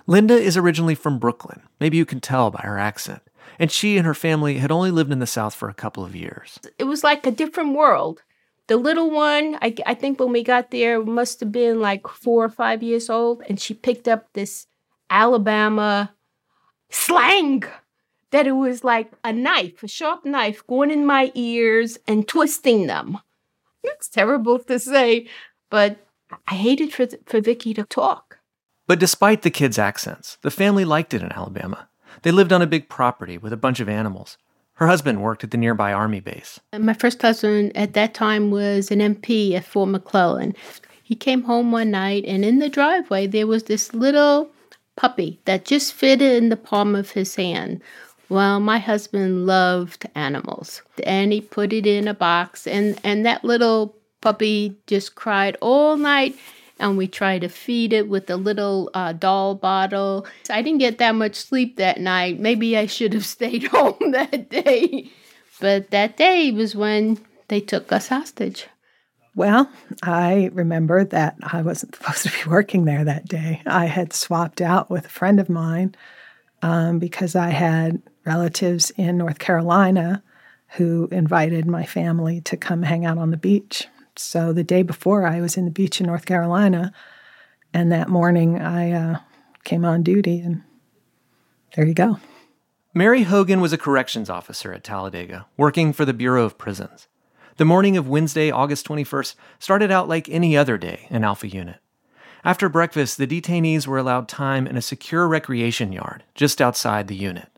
Linda 0.08 0.34
is 0.34 0.58
originally 0.58 0.96
from 0.96 1.20
Brooklyn, 1.20 1.62
maybe 1.80 1.98
you 1.98 2.06
can 2.06 2.22
tell 2.22 2.50
by 2.50 2.62
her 2.64 2.80
accent, 2.80 3.22
and 3.60 3.72
she 3.72 3.98
and 3.98 4.08
her 4.08 4.16
family 4.16 4.58
had 4.58 4.72
only 4.72 4.90
lived 4.90 5.12
in 5.12 5.20
the 5.20 5.28
South 5.28 5.54
for 5.54 5.70
a 5.70 5.76
couple 5.76 6.04
of 6.04 6.16
years. 6.16 6.60
It 6.80 6.86
was 6.86 7.04
like 7.04 7.28
a 7.28 7.32
different 7.32 7.76
world. 7.76 8.24
The 8.68 8.78
little 8.78 9.10
one, 9.10 9.58
I, 9.62 9.74
I 9.86 9.94
think 9.94 10.20
when 10.20 10.34
we 10.34 10.44
got 10.44 10.72
there, 10.72 11.04
must 11.04 11.40
have 11.40 11.52
been 11.52 11.80
like 11.80 12.08
four 12.08 12.44
or 12.44 12.50
five 12.50 12.84
years 12.84 13.10
old, 13.10 13.42
and 13.48 13.60
she 13.60 13.74
picked 13.74 14.08
up 14.08 14.28
this 14.34 14.68
Alabama 15.10 16.14
slang 16.90 17.64
that 18.32 18.48
it 18.48 18.52
was 18.52 18.84
like 18.84 19.12
a 19.24 19.32
knife, 19.32 19.84
a 19.84 19.88
sharp 19.88 20.26
knife 20.26 20.66
going 20.68 20.92
in 20.92 21.06
my 21.06 21.32
ears 21.34 21.98
and 22.08 22.28
twisting 22.28 22.88
them. 22.88 23.20
It's 23.84 24.10
terrible 24.10 24.60
to 24.60 24.80
say, 24.80 25.28
but 25.70 26.06
I 26.48 26.56
hated 26.56 26.94
for, 26.94 27.08
for 27.26 27.40
Vicky 27.40 27.74
to 27.74 27.84
talk. 27.84 28.40
But 28.86 29.00
despite 29.00 29.44
the 29.44 29.50
kids' 29.50 29.80
accents, 29.80 30.38
the 30.42 30.52
family 30.52 30.84
liked 30.84 31.14
it 31.14 31.22
in 31.22 31.32
Alabama. 31.32 31.88
They 32.24 32.32
lived 32.32 32.52
on 32.52 32.62
a 32.62 32.68
big 32.68 32.90
property 32.90 33.38
with 33.38 33.54
a 33.54 33.58
bunch 33.58 33.80
of 33.80 33.88
animals. 33.88 34.38
Her 34.78 34.86
husband 34.86 35.24
worked 35.24 35.44
at 35.44 35.50
the 35.50 35.58
nearby 35.58 35.92
army 35.92 36.20
base. 36.20 36.60
My 36.78 36.94
first 36.94 37.20
husband 37.24 37.76
at 37.76 37.94
that 37.94 38.14
time 38.14 38.52
was 38.52 38.92
an 38.92 39.00
MP 39.00 39.54
at 39.54 39.66
Fort 39.66 39.90
McClellan. 39.90 40.56
He 41.02 41.16
came 41.16 41.44
home 41.44 41.72
one 41.72 41.90
night, 41.90 42.26
and 42.28 42.46
in 42.46 42.60
the 42.60 42.70
driveway, 42.70 43.26
there 43.26 43.48
was 43.48 43.64
this 43.64 43.96
little 43.96 44.52
puppy 44.96 45.40
that 45.46 45.66
just 45.66 45.94
fitted 45.94 46.32
in 46.32 46.50
the 46.50 46.58
palm 46.58 46.96
of 46.96 47.12
his 47.12 47.36
hand. 47.36 47.82
Well, 48.30 48.60
my 48.60 48.78
husband 48.78 49.48
loved 49.48 50.08
animals, 50.14 50.84
and 51.04 51.34
he 51.34 51.42
put 51.42 51.74
it 51.74 51.88
in 51.88 52.08
a 52.08 52.14
box, 52.14 52.68
and, 52.68 53.00
and 53.04 53.26
that 53.26 53.44
little 53.44 53.96
puppy 54.22 54.78
just 54.86 55.16
cried 55.16 55.58
all 55.60 55.98
night 55.98 56.36
and 56.80 56.98
we 56.98 57.08
tried 57.08 57.42
to 57.42 57.50
feed 57.50 57.94
it 57.94 58.08
with 58.08 58.30
a 58.30 58.38
little 58.38 58.90
uh, 58.94 59.14
doll 59.14 59.56
bottle. 59.56 60.26
So 60.44 60.54
I 60.54 60.62
didn't 60.62 60.80
get 60.80 60.98
that 61.00 61.16
much 61.16 61.36
sleep 61.36 61.78
that 61.78 62.00
night. 62.00 62.40
Maybe 62.40 62.78
I 62.78 62.86
should 62.86 63.14
have 63.14 63.26
stayed 63.38 63.66
home 63.68 63.98
that 64.12 64.50
day. 64.50 65.12
But 65.60 65.92
that 65.92 66.18
day 66.18 66.52
was 66.52 66.76
when 66.76 67.20
they 67.48 67.60
took 67.60 67.92
us 67.92 68.08
hostage. 68.08 68.68
Well, 69.36 69.70
I 70.02 70.50
remember 70.54 71.04
that 71.06 71.36
I 71.44 71.62
wasn't 71.62 71.96
supposed 71.96 72.24
to 72.24 72.32
be 72.32 72.50
working 72.50 72.86
there 72.86 73.04
that 73.04 73.28
day. 73.28 73.62
I 73.68 73.86
had 73.86 74.12
swapped 74.12 74.62
out 74.62 74.90
with 74.90 75.06
a 75.06 75.10
friend 75.10 75.40
of 75.40 75.48
mine 75.48 75.96
um, 76.64 76.98
because 76.98 77.36
I 77.36 77.50
had 77.50 78.02
relatives 78.26 78.92
in 78.98 79.18
North 79.18 79.38
Carolina 79.38 80.24
who 80.70 81.08
invited 81.12 81.66
my 81.66 81.86
family 81.86 82.42
to 82.42 82.58
come 82.58 82.82
hang 82.82 83.06
out 83.06 83.18
on 83.18 83.32
the 83.32 83.38
beach. 83.38 83.88
So 84.20 84.54
the 84.54 84.64
day 84.64 84.84
before, 84.84 85.26
I 85.26 85.42
was 85.42 85.58
in 85.58 85.66
the 85.66 85.72
beach 85.72 86.00
in 86.00 86.08
North 86.08 86.26
Carolina, 86.26 86.92
and 87.74 87.92
that 87.92 88.10
morning 88.10 88.60
I 88.60 88.92
uh, 88.92 89.20
came 89.64 89.86
on 89.86 90.04
duty, 90.04 90.40
and 90.40 90.64
there 91.76 91.86
you 91.86 91.94
go. 91.94 92.20
Mary 92.94 93.24
Hogan 93.24 93.62
was 93.62 93.74
a 93.74 93.78
corrections 93.78 94.30
officer 94.30 94.74
at 94.74 94.84
Talladega, 94.84 95.46
working 95.56 95.94
for 95.94 96.04
the 96.04 96.14
Bureau 96.14 96.46
of 96.46 96.58
Prisons. 96.58 97.08
The 97.58 97.66
morning 97.66 97.98
of 97.98 98.08
Wednesday, 98.08 98.50
August 98.52 98.88
21st, 98.88 99.36
started 99.60 99.92
out 99.92 100.08
like 100.08 100.30
any 100.30 100.56
other 100.58 100.78
day 100.78 101.08
in 101.10 101.24
Alpha 101.24 101.48
Unit. 101.48 101.78
After 102.44 102.70
breakfast, 102.70 103.18
the 103.18 103.28
detainees 103.28 103.88
were 103.88 103.98
allowed 103.98 104.28
time 104.28 104.68
in 104.68 104.78
a 104.78 104.82
secure 104.82 105.28
recreation 105.28 105.92
yard 105.92 106.24
just 106.34 106.62
outside 106.62 107.08
the 107.08 107.16
unit. 107.16 107.50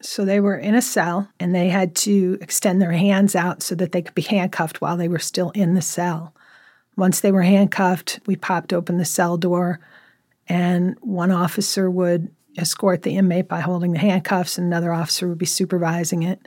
So 0.00 0.24
they 0.24 0.38
were 0.40 0.56
in 0.56 0.74
a 0.74 0.82
cell 0.82 1.28
and 1.40 1.54
they 1.54 1.68
had 1.68 1.94
to 1.96 2.38
extend 2.40 2.80
their 2.80 2.92
hands 2.92 3.34
out 3.34 3.62
so 3.62 3.74
that 3.74 3.92
they 3.92 4.02
could 4.02 4.14
be 4.14 4.22
handcuffed 4.22 4.80
while 4.80 4.96
they 4.96 5.08
were 5.08 5.18
still 5.18 5.50
in 5.50 5.74
the 5.74 5.82
cell. 5.82 6.34
Once 6.96 7.20
they 7.20 7.32
were 7.32 7.42
handcuffed, 7.42 8.20
we 8.26 8.36
popped 8.36 8.72
open 8.72 8.98
the 8.98 9.04
cell 9.04 9.36
door 9.36 9.80
and 10.48 10.96
one 11.00 11.30
officer 11.30 11.90
would 11.90 12.30
escort 12.56 13.02
the 13.02 13.16
inmate 13.16 13.48
by 13.48 13.60
holding 13.60 13.92
the 13.92 13.98
handcuffs 13.98 14.56
and 14.56 14.66
another 14.66 14.92
officer 14.92 15.28
would 15.28 15.38
be 15.38 15.46
supervising 15.46 16.22
it 16.22 16.46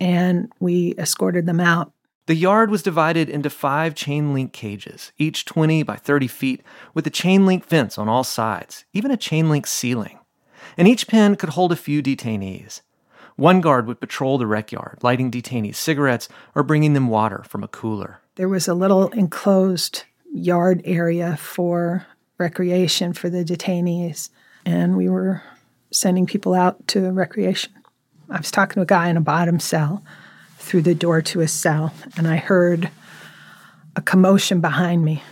and 0.00 0.52
we 0.58 0.94
escorted 0.98 1.46
them 1.46 1.60
out. 1.60 1.92
The 2.26 2.34
yard 2.34 2.70
was 2.70 2.82
divided 2.82 3.28
into 3.28 3.50
five 3.50 3.94
chain 3.94 4.32
link 4.32 4.52
cages, 4.52 5.12
each 5.18 5.44
20 5.44 5.82
by 5.82 5.96
30 5.96 6.28
feet, 6.28 6.62
with 6.94 7.06
a 7.06 7.10
chain 7.10 7.44
link 7.44 7.64
fence 7.64 7.98
on 7.98 8.08
all 8.08 8.22
sides, 8.22 8.84
even 8.92 9.10
a 9.10 9.16
chain 9.16 9.48
link 9.48 9.66
ceiling 9.66 10.19
and 10.76 10.88
each 10.88 11.06
pen 11.06 11.36
could 11.36 11.50
hold 11.50 11.72
a 11.72 11.76
few 11.76 12.02
detainees. 12.02 12.80
One 13.36 13.60
guard 13.60 13.86
would 13.86 14.00
patrol 14.00 14.36
the 14.36 14.46
rec 14.46 14.72
yard, 14.72 14.98
lighting 15.02 15.30
detainees 15.30 15.76
cigarettes 15.76 16.28
or 16.54 16.62
bringing 16.62 16.92
them 16.92 17.08
water 17.08 17.42
from 17.48 17.64
a 17.64 17.68
cooler. 17.68 18.20
There 18.34 18.48
was 18.48 18.68
a 18.68 18.74
little 18.74 19.08
enclosed 19.08 20.04
yard 20.32 20.82
area 20.84 21.36
for 21.36 22.06
recreation 22.38 23.12
for 23.12 23.30
the 23.30 23.44
detainees, 23.44 24.30
and 24.64 24.96
we 24.96 25.08
were 25.08 25.42
sending 25.90 26.26
people 26.26 26.54
out 26.54 26.86
to 26.88 27.10
recreation. 27.10 27.72
I 28.28 28.38
was 28.38 28.50
talking 28.50 28.74
to 28.74 28.82
a 28.82 28.86
guy 28.86 29.08
in 29.08 29.16
a 29.16 29.22
bottom 29.22 29.58
cell 29.58 30.04
through 30.58 30.82
the 30.82 30.94
door 30.94 31.20
to 31.22 31.38
his 31.40 31.52
cell, 31.52 31.92
and 32.16 32.28
I 32.28 32.36
heard 32.36 32.90
a 33.96 34.02
commotion 34.02 34.60
behind 34.60 35.04
me. 35.04 35.22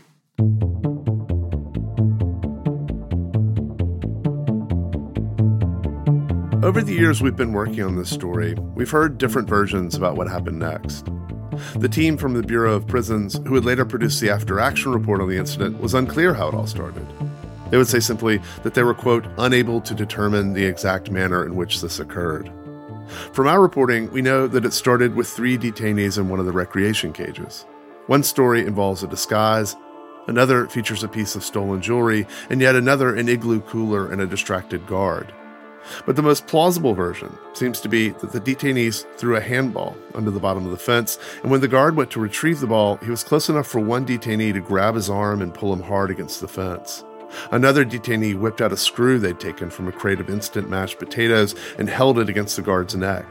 Over 6.69 6.83
the 6.83 6.93
years 6.93 7.23
we've 7.23 7.35
been 7.35 7.55
working 7.55 7.83
on 7.83 7.97
this 7.97 8.11
story, 8.11 8.53
we've 8.75 8.91
heard 8.91 9.17
different 9.17 9.49
versions 9.49 9.95
about 9.95 10.17
what 10.17 10.29
happened 10.29 10.59
next. 10.59 11.09
The 11.77 11.89
team 11.89 12.19
from 12.19 12.35
the 12.35 12.43
Bureau 12.43 12.75
of 12.75 12.87
Prisons, 12.87 13.41
who 13.47 13.53
would 13.53 13.65
later 13.65 13.87
produce 13.87 14.21
the 14.21 14.29
after 14.29 14.61
action 14.61 14.93
report 14.93 15.23
on 15.23 15.31
the 15.31 15.39
incident, 15.39 15.81
was 15.81 15.95
unclear 15.95 16.35
how 16.35 16.49
it 16.49 16.55
all 16.55 16.67
started. 16.67 17.07
They 17.71 17.79
would 17.79 17.89
say 17.89 18.01
simply 18.01 18.43
that 18.65 18.75
they 18.75 18.83
were, 18.83 18.93
quote, 18.93 19.25
unable 19.39 19.81
to 19.81 19.95
determine 19.95 20.53
the 20.53 20.67
exact 20.67 21.11
manner 21.11 21.47
in 21.47 21.57
which 21.57 21.81
this 21.81 22.01
occurred. 22.01 22.53
From 23.33 23.47
our 23.47 23.63
reporting, 23.63 24.13
we 24.13 24.21
know 24.21 24.47
that 24.47 24.67
it 24.67 24.75
started 24.75 25.15
with 25.15 25.27
three 25.27 25.57
detainees 25.57 26.19
in 26.19 26.29
one 26.29 26.39
of 26.39 26.45
the 26.45 26.53
recreation 26.53 27.15
cages. 27.15 27.65
One 28.09 28.23
story 28.23 28.67
involves 28.67 29.03
a 29.03 29.09
disguise, 29.09 29.75
another 30.27 30.67
features 30.67 31.03
a 31.03 31.09
piece 31.09 31.35
of 31.35 31.45
stolen 31.45 31.81
jewelry, 31.81 32.27
and 32.51 32.61
yet 32.61 32.77
another 32.77 33.17
an 33.17 33.31
igloo 33.31 33.63
cooler 33.63 34.13
and 34.13 34.21
a 34.21 34.27
distracted 34.27 34.87
guard. 34.87 35.33
But 36.07 36.17
the 36.17 36.23
most 36.23 36.47
plausible 36.47 36.95
version 36.95 37.37
seems 37.55 37.81
to 37.81 37.89
be 37.89 38.11
that 38.11 38.33
the 38.33 38.41
detainees 38.41 39.07
threw 39.17 39.37
a 39.37 39.41
handball 39.41 39.97
under 40.15 40.31
the 40.31 40.41
bottom 40.41 40.65
of 40.65 40.71
the 40.71 40.79
fence, 40.79 41.19
and 41.43 41.51
when 41.51 41.61
the 41.61 41.69
guard 41.69 41.97
went 41.97 42.11
to 42.13 42.21
retrieve 42.21 42.61
the 42.61 42.67
ball, 42.67 42.97
he 42.97 43.11
was 43.11 43.25
close 43.25 43.49
enough 43.49 43.67
for 43.67 43.81
one 43.81 44.07
detainee 44.07 44.53
to 44.53 44.61
grab 44.61 44.95
his 44.95 45.11
arm 45.11 45.43
and 45.43 45.55
pull 45.55 45.73
him 45.73 45.83
hard 45.83 46.11
against 46.11 46.41
the 46.41 46.49
fence. 46.49 47.05
Another 47.51 47.85
detainee 47.85 48.39
whipped 48.39 48.61
out 48.61 48.73
a 48.73 48.77
screw 48.77 49.19
they'd 49.19 49.41
taken 49.41 49.71
from 49.71 49.87
a 49.87 49.93
crate 49.93 50.21
of 50.21 50.31
instant 50.31 50.71
mashed 50.71 50.99
potatoes 50.99 51.55
and 51.79 51.89
held 51.89 52.19
it 52.19 52.29
against 52.29 52.57
the 52.57 52.63
guard's 52.63 52.97
neck. 52.97 53.27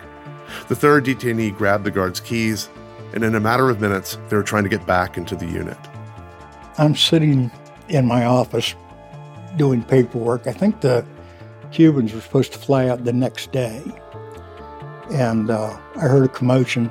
The 0.68 0.76
third 0.76 1.06
detainee 1.06 1.56
grabbed 1.56 1.84
the 1.84 1.92
guard's 1.92 2.20
keys, 2.20 2.70
and 3.14 3.24
in 3.24 3.36
a 3.36 3.40
matter 3.40 3.70
of 3.70 3.82
minutes, 3.82 4.18
they 4.30 4.36
were 4.36 4.44
trying 4.44 4.64
to 4.64 4.70
get 4.70 4.86
back 4.86 5.18
into 5.18 5.36
the 5.36 5.48
unit. 5.48 5.78
I'm 6.78 6.96
sitting 6.96 7.52
in 7.90 8.06
my 8.06 8.26
office 8.26 8.76
doing 9.56 9.84
paperwork. 9.84 10.46
I 10.46 10.54
think 10.54 10.82
the 10.82 11.06
Cubans 11.72 12.14
were 12.14 12.22
supposed 12.22 12.54
to 12.54 12.60
fly 12.60 12.88
out 12.88 13.04
the 13.04 13.14
next 13.14 13.52
day. 13.52 13.84
And 15.12 15.50
uh, 15.50 15.78
I 15.96 16.02
heard 16.02 16.26
a 16.26 16.30
commotion. 16.30 16.88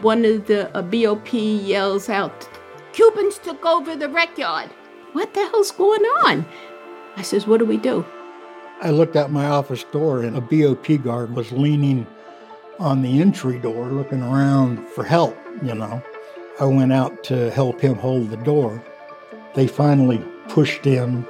One 0.00 0.24
of 0.24 0.46
the 0.46 0.74
uh, 0.76 0.82
BOP 0.82 1.32
yells 1.32 2.08
out, 2.08 2.48
Cubans 2.92 3.38
took 3.38 3.64
over 3.64 3.96
the 3.96 4.08
rec 4.08 4.36
yard. 4.38 4.70
What 5.12 5.34
the 5.34 5.48
hell's 5.48 5.70
going 5.70 6.02
on? 6.24 6.44
I 7.16 7.22
says, 7.22 7.46
What 7.46 7.58
do 7.58 7.64
we 7.64 7.76
do? 7.76 8.04
I 8.82 8.90
looked 8.90 9.16
out 9.16 9.30
my 9.30 9.46
office 9.46 9.84
door, 9.84 10.22
and 10.22 10.36
a 10.36 10.40
BOP 10.40 11.02
guard 11.02 11.34
was 11.34 11.52
leaning 11.52 12.06
on 12.78 13.02
the 13.02 13.20
entry 13.20 13.58
door, 13.58 13.86
looking 13.86 14.22
around 14.22 14.86
for 14.88 15.04
help, 15.04 15.36
you 15.62 15.74
know. 15.74 16.02
I 16.60 16.64
went 16.64 16.92
out 16.92 17.24
to 17.24 17.50
help 17.50 17.80
him 17.80 17.94
hold 17.94 18.30
the 18.30 18.36
door. 18.38 18.82
They 19.54 19.66
finally 19.66 20.24
pushed 20.48 20.86
in 20.86 21.26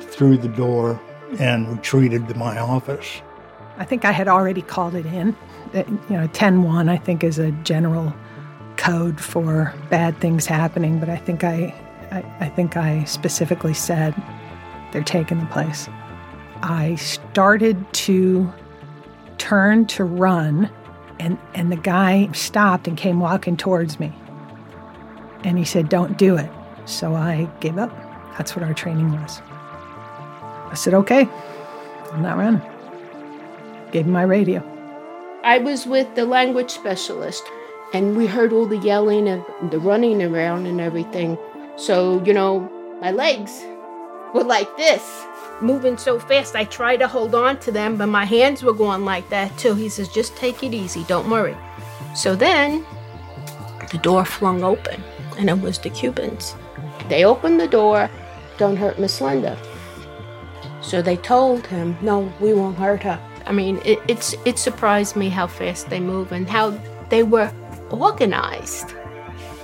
through 0.00 0.38
the 0.38 0.48
door 0.48 1.00
and 1.40 1.68
retreated 1.68 2.28
to 2.28 2.34
my 2.34 2.58
office. 2.58 3.22
I 3.76 3.84
think 3.84 4.04
I 4.04 4.12
had 4.12 4.28
already 4.28 4.62
called 4.62 4.94
it 4.94 5.06
in. 5.06 5.36
Uh, 5.74 5.82
you 6.08 6.16
know, 6.16 6.28
10-1 6.28 6.88
I 6.88 6.96
think 6.96 7.24
is 7.24 7.38
a 7.38 7.50
general 7.62 8.14
code 8.76 9.20
for 9.20 9.74
bad 9.90 10.18
things 10.20 10.46
happening, 10.46 11.00
but 11.00 11.08
I 11.08 11.16
think 11.16 11.44
I, 11.44 11.74
I, 12.10 12.46
I 12.46 12.48
think 12.48 12.76
I 12.76 13.04
specifically 13.04 13.74
said 13.74 14.14
they're 14.92 15.02
taking 15.02 15.40
the 15.40 15.46
place. 15.46 15.88
I 16.62 16.94
started 16.96 17.92
to 17.94 18.52
turn 19.38 19.86
to 19.86 20.04
run, 20.04 20.70
and, 21.18 21.38
and 21.54 21.70
the 21.72 21.76
guy 21.76 22.30
stopped 22.32 22.86
and 22.86 22.96
came 22.96 23.20
walking 23.20 23.56
towards 23.56 23.98
me. 23.98 24.12
And 25.42 25.58
he 25.58 25.64
said, 25.64 25.88
Don't 25.88 26.16
do 26.16 26.36
it. 26.36 26.50
So 26.86 27.14
I 27.14 27.50
gave 27.60 27.78
up. 27.78 27.90
That's 28.38 28.56
what 28.56 28.64
our 28.64 28.74
training 28.74 29.12
was. 29.12 29.40
I 30.74 30.76
said, 30.76 30.92
okay, 30.92 31.28
I'm 32.10 32.22
not 32.22 32.36
running. 32.36 32.60
Gave 33.92 34.06
him 34.06 34.10
my 34.10 34.24
radio. 34.24 34.60
I 35.44 35.58
was 35.58 35.86
with 35.86 36.12
the 36.16 36.24
language 36.24 36.72
specialist, 36.72 37.44
and 37.92 38.16
we 38.16 38.26
heard 38.26 38.52
all 38.52 38.66
the 38.66 38.78
yelling 38.78 39.28
and 39.28 39.44
the 39.70 39.78
running 39.78 40.20
around 40.20 40.66
and 40.66 40.80
everything. 40.80 41.38
So, 41.76 42.20
you 42.24 42.32
know, 42.32 42.68
my 43.00 43.12
legs 43.12 43.62
were 44.34 44.42
like 44.42 44.76
this, 44.76 45.24
moving 45.60 45.96
so 45.96 46.18
fast. 46.18 46.56
I 46.56 46.64
tried 46.64 46.96
to 46.96 47.06
hold 47.06 47.36
on 47.36 47.60
to 47.60 47.70
them, 47.70 47.96
but 47.96 48.06
my 48.06 48.24
hands 48.24 48.64
were 48.64 48.74
going 48.74 49.04
like 49.04 49.28
that 49.28 49.56
too. 49.56 49.76
He 49.76 49.88
says, 49.88 50.08
just 50.08 50.34
take 50.34 50.64
it 50.64 50.74
easy, 50.74 51.04
don't 51.04 51.30
worry. 51.30 51.56
So 52.16 52.34
then 52.34 52.84
the 53.92 53.98
door 53.98 54.24
flung 54.24 54.64
open, 54.64 55.00
and 55.38 55.48
it 55.48 55.60
was 55.60 55.78
the 55.78 55.90
Cubans. 55.90 56.56
They 57.08 57.24
opened 57.24 57.60
the 57.60 57.68
door, 57.68 58.10
don't 58.58 58.74
hurt 58.74 58.98
Miss 58.98 59.20
Linda. 59.20 59.56
So 60.84 61.00
they 61.00 61.16
told 61.16 61.66
him, 61.66 61.96
"No, 62.02 62.30
we 62.40 62.52
won't 62.52 62.76
hurt 62.76 63.02
her." 63.04 63.18
I 63.46 63.52
mean, 63.52 63.80
it, 63.84 63.98
it's 64.06 64.34
it 64.44 64.58
surprised 64.58 65.16
me 65.16 65.30
how 65.30 65.46
fast 65.46 65.88
they 65.88 65.98
move 65.98 66.30
and 66.30 66.48
how 66.48 66.78
they 67.08 67.22
were 67.22 67.50
organized. 67.90 68.94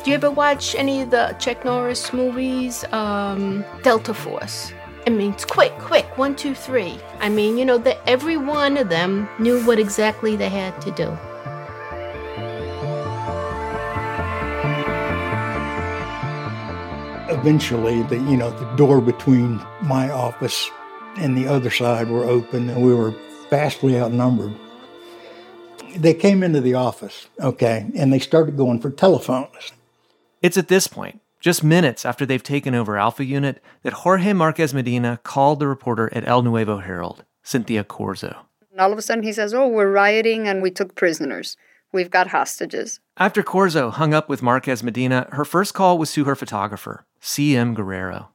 Do 0.02 0.10
you 0.10 0.16
ever 0.16 0.30
watch 0.30 0.74
any 0.74 1.02
of 1.02 1.10
the 1.10 1.36
Chuck 1.38 1.62
Norris 1.62 2.12
movies? 2.14 2.84
Um, 2.90 3.64
Delta 3.82 4.14
Force. 4.14 4.72
I 5.06 5.10
mean, 5.10 5.32
it's 5.32 5.44
quick, 5.44 5.72
quick, 5.78 6.06
one, 6.16 6.36
two, 6.36 6.54
three. 6.54 6.98
I 7.20 7.28
mean, 7.28 7.58
you 7.58 7.66
know, 7.66 7.78
that 7.78 7.98
every 8.06 8.38
one 8.38 8.78
of 8.78 8.88
them 8.88 9.28
knew 9.38 9.62
what 9.64 9.78
exactly 9.78 10.36
they 10.36 10.48
had 10.48 10.80
to 10.82 10.90
do. 10.92 11.08
Eventually, 17.30 18.02
the 18.04 18.16
you 18.16 18.38
know 18.38 18.50
the 18.50 18.76
door 18.76 19.02
between 19.02 19.60
my 19.82 20.10
office 20.10 20.70
and 21.16 21.36
the 21.36 21.46
other 21.46 21.70
side 21.70 22.08
were 22.08 22.24
open, 22.24 22.70
and 22.70 22.82
we 22.84 22.94
were 22.94 23.14
vastly 23.48 23.98
outnumbered. 23.98 24.54
They 25.96 26.14
came 26.14 26.42
into 26.42 26.60
the 26.60 26.74
office, 26.74 27.28
okay, 27.40 27.90
and 27.96 28.12
they 28.12 28.20
started 28.20 28.56
going 28.56 28.80
for 28.80 28.90
telephones. 28.90 29.72
It's 30.40 30.56
at 30.56 30.68
this 30.68 30.86
point, 30.86 31.20
just 31.40 31.64
minutes 31.64 32.04
after 32.04 32.24
they've 32.24 32.42
taken 32.42 32.74
over 32.74 32.96
Alpha 32.96 33.24
Unit, 33.24 33.62
that 33.82 33.92
Jorge 33.92 34.32
Marquez 34.32 34.72
Medina 34.72 35.18
called 35.24 35.58
the 35.58 35.66
reporter 35.66 36.08
at 36.14 36.26
El 36.28 36.42
Nuevo 36.42 36.78
Herald, 36.78 37.24
Cynthia 37.42 37.82
Corzo. 37.82 38.36
And 38.70 38.80
all 38.80 38.92
of 38.92 38.98
a 38.98 39.02
sudden 39.02 39.24
he 39.24 39.32
says, 39.32 39.52
Oh, 39.52 39.66
we're 39.66 39.90
rioting 39.90 40.46
and 40.46 40.62
we 40.62 40.70
took 40.70 40.94
prisoners. 40.94 41.56
We've 41.92 42.10
got 42.10 42.28
hostages. 42.28 43.00
After 43.16 43.42
Corzo 43.42 43.90
hung 43.90 44.14
up 44.14 44.28
with 44.28 44.42
Marquez 44.42 44.82
Medina, 44.82 45.28
her 45.32 45.44
first 45.44 45.74
call 45.74 45.98
was 45.98 46.12
to 46.12 46.24
her 46.24 46.36
photographer, 46.36 47.04
C.M. 47.20 47.74
Guerrero. 47.74 48.28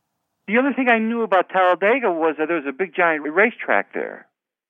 The 0.47 0.57
other 0.57 0.73
thing 0.73 0.89
I 0.89 0.99
knew 0.99 1.23
about 1.23 1.49
Talladega 1.49 2.11
was 2.11 2.35
that 2.37 2.47
there 2.47 2.57
was 2.57 2.67
a 2.67 2.71
big 2.71 2.93
giant 2.95 3.23
racetrack 3.23 3.93
there. 3.93 4.27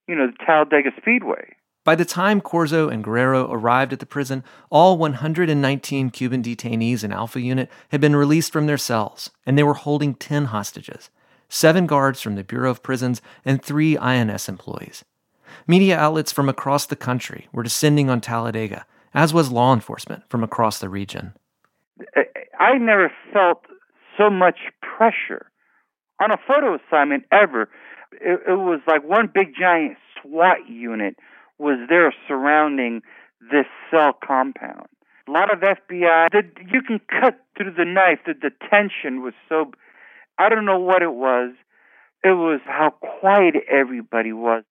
You 0.07 0.15
know, 0.15 0.27
the 0.27 0.45
Talladega 0.45 0.91
Speedway. 0.97 1.55
By 1.83 1.95
the 1.95 2.05
time 2.05 2.41
Corzo 2.41 2.91
and 2.91 3.03
Guerrero 3.03 3.51
arrived 3.51 3.93
at 3.93 3.99
the 3.99 4.05
prison, 4.05 4.43
all 4.71 4.97
119 4.97 6.09
Cuban 6.09 6.41
detainees 6.41 7.03
in 7.03 7.11
Alpha 7.11 7.41
Unit 7.41 7.69
had 7.89 8.01
been 8.01 8.15
released 8.15 8.51
from 8.53 8.67
their 8.67 8.77
cells, 8.77 9.29
and 9.45 9.57
they 9.57 9.63
were 9.63 9.73
holding 9.73 10.15
10 10.15 10.45
hostages 10.45 11.09
seven 11.47 11.85
guards 11.85 12.21
from 12.21 12.35
the 12.35 12.43
Bureau 12.43 12.71
of 12.71 12.81
Prisons 12.81 13.21
and 13.45 13.61
three 13.61 13.97
INS 13.97 14.49
employees. 14.49 15.05
Media 15.67 15.97
outlets 15.97 16.31
from 16.31 16.49
across 16.49 16.87
the 16.87 16.95
country 16.95 17.47
were 17.53 17.63
descending 17.63 18.09
on 18.09 18.19
Talladega, 18.19 18.85
as 19.13 19.33
was 19.33 19.51
law 19.51 19.71
enforcement 19.71 20.23
from 20.27 20.43
across 20.43 20.79
the 20.79 20.89
region. 20.89 21.33
I 22.59 22.77
never 22.79 23.11
felt 23.31 23.63
so 24.17 24.29
much 24.29 24.57
pressure 24.81 25.51
on 26.21 26.31
a 26.31 26.37
photo 26.47 26.75
assignment 26.75 27.25
ever. 27.31 27.69
It, 28.13 28.41
it 28.47 28.57
was 28.57 28.81
like 28.87 29.03
one 29.03 29.29
big 29.33 29.53
giant 29.59 29.97
SWAT 30.21 30.69
unit 30.69 31.17
was 31.57 31.79
there 31.89 32.13
surrounding 32.27 33.01
this 33.51 33.65
cell 33.91 34.13
compound. 34.25 34.87
A 35.27 35.31
lot 35.31 35.51
of 35.51 35.59
FBI. 35.59 36.29
The, 36.31 36.43
you 36.71 36.81
can 36.81 36.99
cut 37.09 37.39
through 37.57 37.73
the 37.73 37.85
knife. 37.85 38.19
The, 38.25 38.51
tension 38.69 39.21
was 39.21 39.33
so. 39.49 39.71
I 40.37 40.49
don't 40.49 40.65
know 40.65 40.79
what 40.79 41.01
it 41.01 41.13
was. 41.13 41.53
It 42.23 42.33
was 42.33 42.59
how 42.65 42.91
quiet 42.91 43.55
everybody 43.71 44.33
was. 44.33 44.63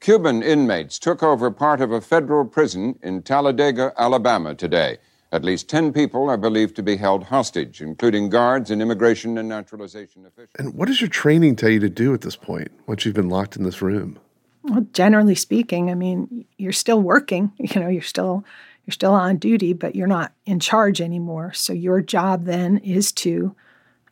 Cuban 0.00 0.42
inmates 0.42 0.98
took 0.98 1.22
over 1.22 1.50
part 1.50 1.80
of 1.80 1.92
a 1.92 2.00
federal 2.00 2.44
prison 2.44 2.98
in 3.02 3.22
Talladega, 3.22 3.92
Alabama 3.98 4.54
today. 4.54 4.98
At 5.32 5.44
least 5.44 5.68
10 5.68 5.92
people 5.92 6.28
are 6.28 6.36
believed 6.36 6.74
to 6.76 6.82
be 6.82 6.96
held 6.96 7.24
hostage, 7.24 7.80
including 7.80 8.30
guards 8.30 8.70
and 8.70 8.82
immigration 8.82 9.38
and 9.38 9.48
naturalization 9.48 10.26
officials. 10.26 10.50
And 10.58 10.74
what 10.74 10.88
does 10.88 11.00
your 11.00 11.10
training 11.10 11.56
tell 11.56 11.70
you 11.70 11.78
to 11.80 11.88
do 11.88 12.12
at 12.12 12.22
this 12.22 12.36
point 12.36 12.70
once 12.86 13.04
you've 13.04 13.14
been 13.14 13.28
locked 13.28 13.56
in 13.56 13.62
this 13.62 13.80
room? 13.80 14.18
Well, 14.64 14.86
generally 14.92 15.36
speaking, 15.36 15.90
I 15.90 15.94
mean, 15.94 16.44
you're 16.58 16.72
still 16.72 17.00
working, 17.00 17.52
you 17.58 17.80
know, 17.80 17.88
you're 17.88 18.02
still 18.02 18.44
you're 18.86 18.92
still 18.92 19.12
on 19.12 19.36
duty, 19.36 19.72
but 19.72 19.94
you're 19.94 20.08
not 20.08 20.32
in 20.46 20.58
charge 20.58 21.00
anymore. 21.00 21.52
So 21.52 21.72
your 21.72 22.00
job 22.00 22.46
then 22.46 22.78
is 22.78 23.12
to 23.12 23.54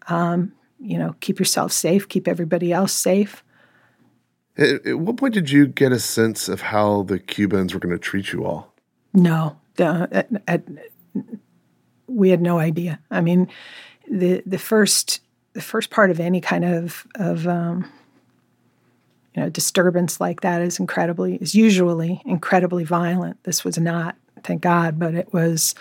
um, 0.09 0.53
you 0.81 0.99
know, 0.99 1.15
keep 1.21 1.39
yourself 1.39 1.73
safe, 1.73 2.09
keep 2.09 2.29
everybody 2.29 2.73
else 2.73 2.93
safe. 2.93 3.43
At, 4.57 4.87
at 4.87 4.99
what 4.99 5.17
point 5.17 5.35
did 5.35 5.51
you 5.51 5.67
get 5.67 5.93
a 5.93 5.99
sense 5.99 6.49
of 6.49 6.61
how 6.61 7.03
the 7.03 7.19
Cubans 7.19 7.75
were 7.75 7.81
going 7.81 7.95
to 7.95 7.99
treat 7.99 8.33
you 8.33 8.45
all? 8.45 8.73
No, 9.13 9.59
the, 9.77 10.09
at, 10.13 10.29
at, 10.47 10.63
we 12.07 12.31
had 12.31 12.41
no 12.41 12.59
idea. 12.59 12.99
I 13.11 13.21
mean, 13.21 13.49
the 14.11 14.43
the 14.47 14.59
first 14.59 15.21
the 15.53 15.61
first 15.61 15.91
part 15.91 16.11
of 16.11 16.21
any 16.21 16.41
kind 16.41 16.65
of 16.65 17.07
of 17.17 17.47
um, 17.47 17.91
you 19.35 19.43
know 19.43 19.49
disturbance 19.51 20.21
like 20.21 20.41
that 20.41 20.63
is 20.63 20.79
incredibly 20.79 21.37
is 21.37 21.55
usually 21.55 22.23
incredibly 22.25 22.85
violent. 22.85 23.43
This 23.45 23.65
was 23.65 23.79
not, 23.79 24.17
thank 24.45 24.63
God, 24.63 24.99
but 24.99 25.15
it 25.15 25.33
was 25.33 25.75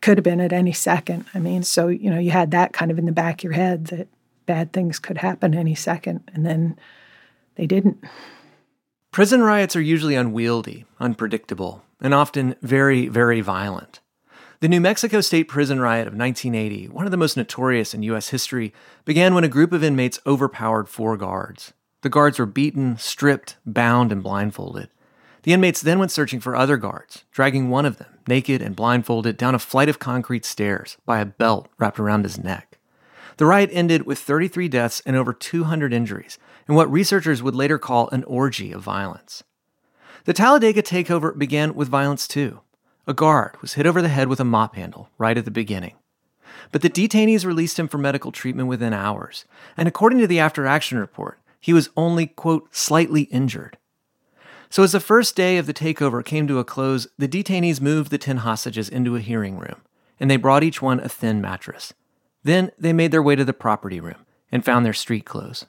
could 0.00 0.18
have 0.18 0.24
been 0.24 0.40
at 0.40 0.52
any 0.52 0.72
second. 0.72 1.24
I 1.34 1.40
mean, 1.40 1.62
so 1.62 1.88
you 1.88 2.10
know 2.10 2.18
you 2.18 2.30
had 2.30 2.50
that 2.52 2.72
kind 2.72 2.90
of 2.90 2.98
in 2.98 3.06
the 3.06 3.12
back 3.12 3.40
of 3.40 3.44
your 3.44 3.52
head 3.52 3.86
that 3.86 4.08
bad 4.46 4.72
things 4.72 4.98
could 4.98 5.18
happen 5.18 5.54
any 5.54 5.74
second, 5.74 6.30
and 6.34 6.46
then 6.46 6.78
they 7.56 7.66
didn't. 7.66 8.02
Prison 9.10 9.42
riots 9.42 9.74
are 9.74 9.80
usually 9.80 10.14
unwieldy, 10.14 10.84
unpredictable, 11.00 11.82
and 12.00 12.14
often 12.14 12.54
very, 12.62 13.08
very 13.08 13.40
violent. 13.40 14.00
The 14.60 14.68
New 14.68 14.80
Mexico 14.80 15.20
State 15.20 15.44
Prison 15.44 15.78
Riot 15.78 16.08
of 16.08 16.14
1980, 16.14 16.88
one 16.88 17.04
of 17.04 17.12
the 17.12 17.16
most 17.16 17.36
notorious 17.36 17.94
in 17.94 18.02
U.S. 18.02 18.30
history, 18.30 18.74
began 19.04 19.32
when 19.32 19.44
a 19.44 19.48
group 19.48 19.72
of 19.72 19.84
inmates 19.84 20.18
overpowered 20.26 20.88
four 20.88 21.16
guards. 21.16 21.72
The 22.02 22.08
guards 22.08 22.40
were 22.40 22.46
beaten, 22.46 22.96
stripped, 22.96 23.56
bound, 23.64 24.10
and 24.10 24.20
blindfolded. 24.20 24.88
The 25.44 25.52
inmates 25.52 25.80
then 25.80 26.00
went 26.00 26.10
searching 26.10 26.40
for 26.40 26.56
other 26.56 26.76
guards, 26.76 27.22
dragging 27.30 27.70
one 27.70 27.86
of 27.86 27.98
them, 27.98 28.18
naked 28.26 28.60
and 28.60 28.74
blindfolded, 28.74 29.36
down 29.36 29.54
a 29.54 29.60
flight 29.60 29.88
of 29.88 30.00
concrete 30.00 30.44
stairs 30.44 30.96
by 31.06 31.20
a 31.20 31.24
belt 31.24 31.68
wrapped 31.78 32.00
around 32.00 32.24
his 32.24 32.36
neck. 32.36 32.78
The 33.36 33.46
riot 33.46 33.70
ended 33.72 34.06
with 34.06 34.18
33 34.18 34.66
deaths 34.66 35.00
and 35.06 35.14
over 35.14 35.32
200 35.32 35.92
injuries, 35.92 36.36
in 36.68 36.74
what 36.74 36.90
researchers 36.90 37.44
would 37.44 37.54
later 37.54 37.78
call 37.78 38.08
an 38.08 38.24
orgy 38.24 38.72
of 38.72 38.82
violence. 38.82 39.44
The 40.24 40.32
Talladega 40.32 40.82
takeover 40.82 41.38
began 41.38 41.76
with 41.76 41.86
violence 41.86 42.26
too. 42.26 42.58
A 43.08 43.14
guard 43.14 43.56
was 43.62 43.72
hit 43.72 43.86
over 43.86 44.02
the 44.02 44.08
head 44.08 44.28
with 44.28 44.38
a 44.38 44.44
mop 44.44 44.76
handle 44.76 45.08
right 45.16 45.38
at 45.38 45.46
the 45.46 45.50
beginning. 45.50 45.94
But 46.70 46.82
the 46.82 46.90
detainees 46.90 47.46
released 47.46 47.78
him 47.78 47.88
for 47.88 47.96
medical 47.96 48.30
treatment 48.30 48.68
within 48.68 48.92
hours, 48.92 49.46
and 49.78 49.88
according 49.88 50.18
to 50.18 50.26
the 50.26 50.38
after 50.38 50.66
action 50.66 50.98
report, 50.98 51.40
he 51.58 51.72
was 51.72 51.88
only, 51.96 52.26
quote, 52.26 52.68
slightly 52.76 53.22
injured. 53.22 53.78
So, 54.68 54.82
as 54.82 54.92
the 54.92 55.00
first 55.00 55.34
day 55.34 55.56
of 55.56 55.64
the 55.66 55.72
takeover 55.72 56.22
came 56.22 56.46
to 56.48 56.58
a 56.58 56.64
close, 56.64 57.08
the 57.16 57.26
detainees 57.26 57.80
moved 57.80 58.10
the 58.10 58.18
10 58.18 58.38
hostages 58.38 58.90
into 58.90 59.16
a 59.16 59.20
hearing 59.20 59.58
room, 59.58 59.80
and 60.20 60.30
they 60.30 60.36
brought 60.36 60.62
each 60.62 60.82
one 60.82 61.00
a 61.00 61.08
thin 61.08 61.40
mattress. 61.40 61.94
Then 62.44 62.72
they 62.78 62.92
made 62.92 63.10
their 63.10 63.22
way 63.22 63.36
to 63.36 63.44
the 63.44 63.54
property 63.54 64.00
room 64.00 64.26
and 64.52 64.62
found 64.62 64.84
their 64.84 64.92
street 64.92 65.24
clothes. 65.24 65.64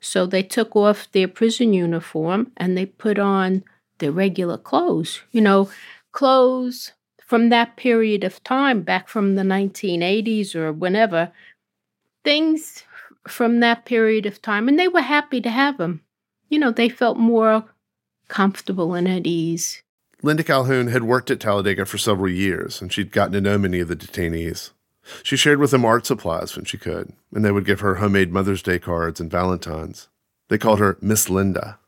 So 0.00 0.26
they 0.26 0.42
took 0.42 0.74
off 0.74 1.10
their 1.12 1.28
prison 1.28 1.72
uniform 1.72 2.50
and 2.56 2.76
they 2.76 2.86
put 2.86 3.18
on 3.18 3.62
their 3.98 4.12
regular 4.12 4.58
clothes. 4.58 5.20
You 5.30 5.42
know, 5.42 5.70
clothes 6.12 6.92
from 7.24 7.48
that 7.48 7.76
period 7.76 8.24
of 8.24 8.42
time, 8.42 8.82
back 8.82 9.08
from 9.08 9.36
the 9.36 9.42
1980s 9.42 10.54
or 10.54 10.72
whenever, 10.72 11.32
things 12.24 12.84
from 13.28 13.60
that 13.60 13.84
period 13.84 14.26
of 14.26 14.42
time, 14.42 14.68
and 14.68 14.78
they 14.78 14.88
were 14.88 15.02
happy 15.02 15.40
to 15.40 15.50
have 15.50 15.78
them. 15.78 16.02
You 16.48 16.58
know, 16.58 16.70
they 16.70 16.88
felt 16.88 17.16
more 17.16 17.64
comfortable 18.28 18.94
and 18.94 19.06
at 19.06 19.26
ease. 19.26 19.82
Linda 20.22 20.42
Calhoun 20.42 20.88
had 20.88 21.04
worked 21.04 21.30
at 21.30 21.40
Talladega 21.40 21.86
for 21.86 21.98
several 21.98 22.30
years, 22.30 22.82
and 22.82 22.92
she'd 22.92 23.12
gotten 23.12 23.32
to 23.32 23.40
know 23.40 23.58
many 23.58 23.80
of 23.80 23.88
the 23.88 23.96
detainees. 23.96 24.70
She 25.22 25.36
shared 25.36 25.58
with 25.58 25.70
them 25.70 25.84
art 25.84 26.06
supplies 26.06 26.56
when 26.56 26.64
she 26.64 26.78
could, 26.78 27.12
and 27.34 27.44
they 27.44 27.52
would 27.52 27.64
give 27.64 27.80
her 27.80 27.96
homemade 27.96 28.32
Mother's 28.32 28.62
Day 28.62 28.78
cards 28.78 29.20
and 29.20 29.30
Valentines. 29.30 30.08
They 30.48 30.58
called 30.58 30.78
her 30.78 30.98
Miss 31.00 31.30
Linda. 31.30 31.78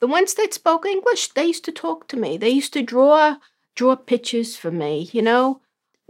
The 0.00 0.06
ones 0.06 0.34
that 0.34 0.54
spoke 0.54 0.86
English, 0.86 1.28
they 1.28 1.46
used 1.46 1.64
to 1.64 1.72
talk 1.72 2.08
to 2.08 2.16
me. 2.16 2.36
They 2.36 2.50
used 2.50 2.72
to 2.74 2.82
draw 2.82 3.36
draw 3.74 3.96
pictures 3.96 4.56
for 4.56 4.70
me, 4.70 5.08
you 5.12 5.22
know. 5.22 5.60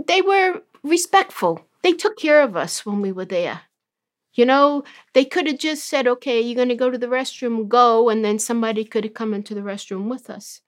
They 0.05 0.23
were 0.23 0.63
respectful. 0.83 1.67
They 1.83 1.93
took 1.93 2.17
care 2.17 2.43
of 2.43 2.57
us 2.57 2.85
when 2.85 3.01
we 3.01 3.13
were 3.13 3.25
there. 3.25 3.63
You 4.35 4.47
know, 4.47 4.83
they 5.13 5.25
could 5.25 5.47
have 5.47 5.59
just 5.59 5.85
said, 5.85 6.09
okay, 6.09 6.41
you're 6.41 6.57
going 6.57 6.69
to 6.69 6.75
go 6.75 6.91
to 6.91 6.99
the 6.99 7.07
restroom, 7.07 7.69
go, 7.69 8.09
and 8.09 8.25
then 8.25 8.39
somebody 8.39 8.85
could 8.85 9.05
have 9.05 9.15
come 9.15 9.33
into 9.33 9.55
the 9.55 9.61
restroom 9.61 10.09
with 10.09 10.29
us. 10.29 10.61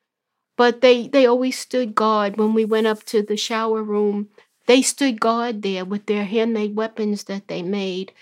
But 0.56 0.80
they, 0.80 1.08
they 1.08 1.26
always 1.26 1.58
stood 1.58 1.94
guard 1.94 2.36
when 2.36 2.54
we 2.54 2.64
went 2.64 2.86
up 2.86 3.04
to 3.06 3.22
the 3.22 3.36
shower 3.36 3.82
room. 3.82 4.28
They 4.66 4.82
stood 4.82 5.20
guard 5.20 5.62
there 5.62 5.84
with 5.84 6.06
their 6.06 6.24
handmade 6.24 6.76
weapons 6.76 7.24
that 7.24 7.48
they 7.48 7.62
made. 7.62 8.12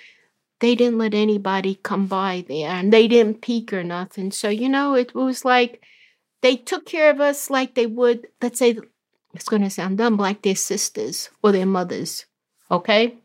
They 0.61 0.75
didn't 0.75 0.99
let 0.99 1.15
anybody 1.15 1.77
come 1.83 2.07
by 2.07 2.45
there, 2.49 2.71
and 2.71 2.93
they 2.93 3.09
didn't 3.09 3.43
peek 3.43 3.73
or 3.73 3.85
nothing. 3.85 4.31
So, 4.31 4.49
you 4.49 4.69
know, 4.69 4.95
it 4.95 5.15
was 5.15 5.45
like 5.45 5.83
they 6.45 6.57
took 6.57 6.85
care 6.85 7.09
of 7.11 7.23
us 7.23 7.49
like 7.49 7.75
they 7.75 7.87
would, 7.87 8.29
let's 8.43 8.59
say, 8.59 8.77
it's 9.33 9.49
going 9.49 9.63
to 9.63 9.71
sound 9.71 9.97
dumb, 9.97 10.19
like 10.19 10.43
their 10.43 10.55
sisters 10.55 11.31
or 11.43 11.53
their 11.53 11.65
mothers. 11.65 12.27
Okay? 12.71 13.17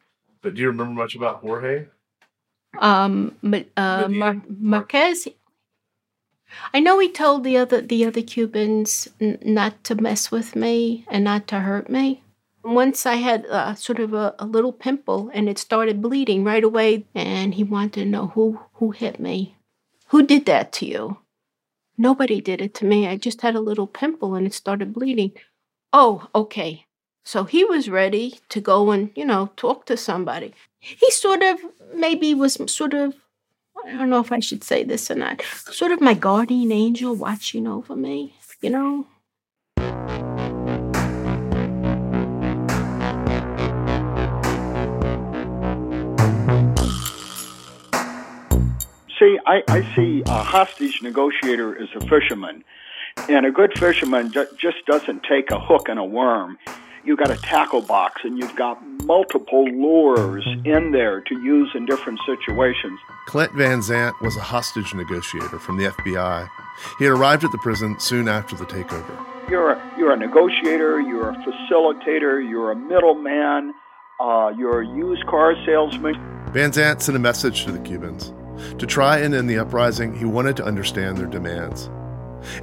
But 0.41 0.55
do 0.55 0.61
you 0.61 0.67
remember 0.67 0.93
much 0.93 1.15
about 1.15 1.41
Jorge? 1.41 1.87
Um, 2.79 3.35
uh, 3.75 4.07
Mar- 4.07 4.41
Marquez. 4.47 5.27
I 6.73 6.79
know 6.79 6.97
he 6.97 7.11
told 7.11 7.43
the 7.43 7.57
other 7.57 7.81
the 7.81 8.05
other 8.05 8.21
Cubans 8.21 9.09
n- 9.19 9.37
not 9.43 9.83
to 9.83 9.95
mess 9.95 10.31
with 10.31 10.55
me 10.55 11.03
and 11.09 11.25
not 11.25 11.45
to 11.49 11.59
hurt 11.59 11.89
me. 11.89 12.23
Once 12.63 13.05
I 13.05 13.15
had 13.15 13.45
uh, 13.47 13.75
sort 13.75 13.99
of 13.99 14.13
a, 14.13 14.33
a 14.39 14.45
little 14.45 14.71
pimple 14.71 15.29
and 15.33 15.49
it 15.49 15.59
started 15.59 16.01
bleeding 16.01 16.45
right 16.45 16.63
away, 16.63 17.05
and 17.13 17.53
he 17.53 17.63
wanted 17.63 17.93
to 17.95 18.05
know 18.05 18.27
who 18.27 18.59
who 18.75 18.91
hit 18.91 19.19
me, 19.19 19.57
who 20.07 20.25
did 20.25 20.45
that 20.45 20.71
to 20.73 20.85
you. 20.85 21.17
Nobody 21.99 22.39
did 22.39 22.61
it 22.61 22.73
to 22.75 22.85
me. 22.85 23.07
I 23.07 23.17
just 23.17 23.41
had 23.41 23.55
a 23.55 23.59
little 23.59 23.85
pimple 23.85 24.33
and 24.33 24.47
it 24.47 24.53
started 24.53 24.93
bleeding. 24.93 25.33
Oh, 25.91 26.29
okay. 26.33 26.85
So 27.25 27.43
he 27.43 27.65
was 27.65 27.89
ready 27.89 28.39
to 28.47 28.61
go 28.61 28.91
and, 28.91 29.11
you 29.15 29.25
know, 29.25 29.51
talk 29.57 29.85
to 29.87 29.97
somebody. 29.97 30.53
He 30.79 31.11
sort 31.11 31.43
of 31.43 31.59
maybe 31.93 32.33
was 32.33 32.57
sort 32.71 32.93
of, 32.93 33.15
I 33.85 33.91
don't 33.91 34.09
know 34.09 34.21
if 34.21 34.31
I 34.31 34.39
should 34.39 34.63
say 34.63 34.83
this 34.83 35.11
or 35.11 35.15
not, 35.15 35.41
sort 35.71 35.91
of 35.91 35.99
my 35.99 36.13
guardian 36.13 36.71
angel 36.71 37.15
watching 37.15 37.67
over 37.67 37.97
me, 37.97 38.33
you 38.61 38.69
know? 38.69 39.05
See, 49.19 49.37
I, 49.45 49.61
I 49.67 49.95
see 49.95 50.23
a 50.25 50.43
hostage 50.43 51.01
negotiator 51.01 51.77
as 51.77 51.89
a 51.93 51.99
fisherman, 52.07 52.63
and 53.27 53.45
a 53.45 53.51
good 53.51 53.77
fisherman 53.77 54.31
ju- 54.31 54.47
just 54.57 54.85
doesn't 54.85 55.23
take 55.23 55.51
a 55.51 55.59
hook 55.59 55.89
and 55.89 55.99
a 55.99 56.05
worm. 56.05 56.57
You've 57.03 57.19
got 57.19 57.29
a 57.29 57.35
tackle 57.35 57.81
box, 57.81 58.21
and 58.23 58.37
you've 58.37 58.55
got 58.55 58.81
multiple 59.03 59.65
lures 59.65 60.47
in 60.63 60.91
there 60.91 61.19
to 61.19 61.33
use 61.41 61.69
in 61.75 61.85
different 61.85 62.19
situations. 62.25 62.97
Clint 63.27 63.51
Van 63.55 63.81
Zandt 63.81 64.15
was 64.21 64.37
a 64.37 64.41
hostage 64.41 64.93
negotiator 64.93 65.59
from 65.59 65.77
the 65.77 65.87
FBI. 65.89 66.47
He 66.97 67.05
had 67.05 67.11
arrived 67.11 67.43
at 67.43 67.51
the 67.51 67.57
prison 67.57 67.99
soon 67.99 68.29
after 68.29 68.55
the 68.55 68.65
takeover. 68.65 69.25
You're 69.49 69.71
a, 69.71 69.93
you're 69.97 70.13
a 70.13 70.17
negotiator, 70.17 71.01
you're 71.01 71.31
a 71.31 71.35
facilitator, 71.43 72.47
you're 72.47 72.71
a 72.71 72.75
middleman, 72.75 73.73
uh, 74.21 74.53
you're 74.57 74.81
a 74.81 74.87
used 74.87 75.25
car 75.25 75.55
salesman. 75.65 76.15
Van 76.53 76.71
Zandt 76.71 77.01
sent 77.01 77.17
a 77.17 77.19
message 77.19 77.65
to 77.65 77.73
the 77.73 77.79
Cubans. 77.79 78.31
To 78.77 78.85
try 78.85 79.19
and 79.19 79.33
end 79.33 79.49
the 79.49 79.59
uprising, 79.59 80.13
he 80.15 80.25
wanted 80.25 80.57
to 80.57 80.65
understand 80.65 81.17
their 81.17 81.27
demands. 81.27 81.89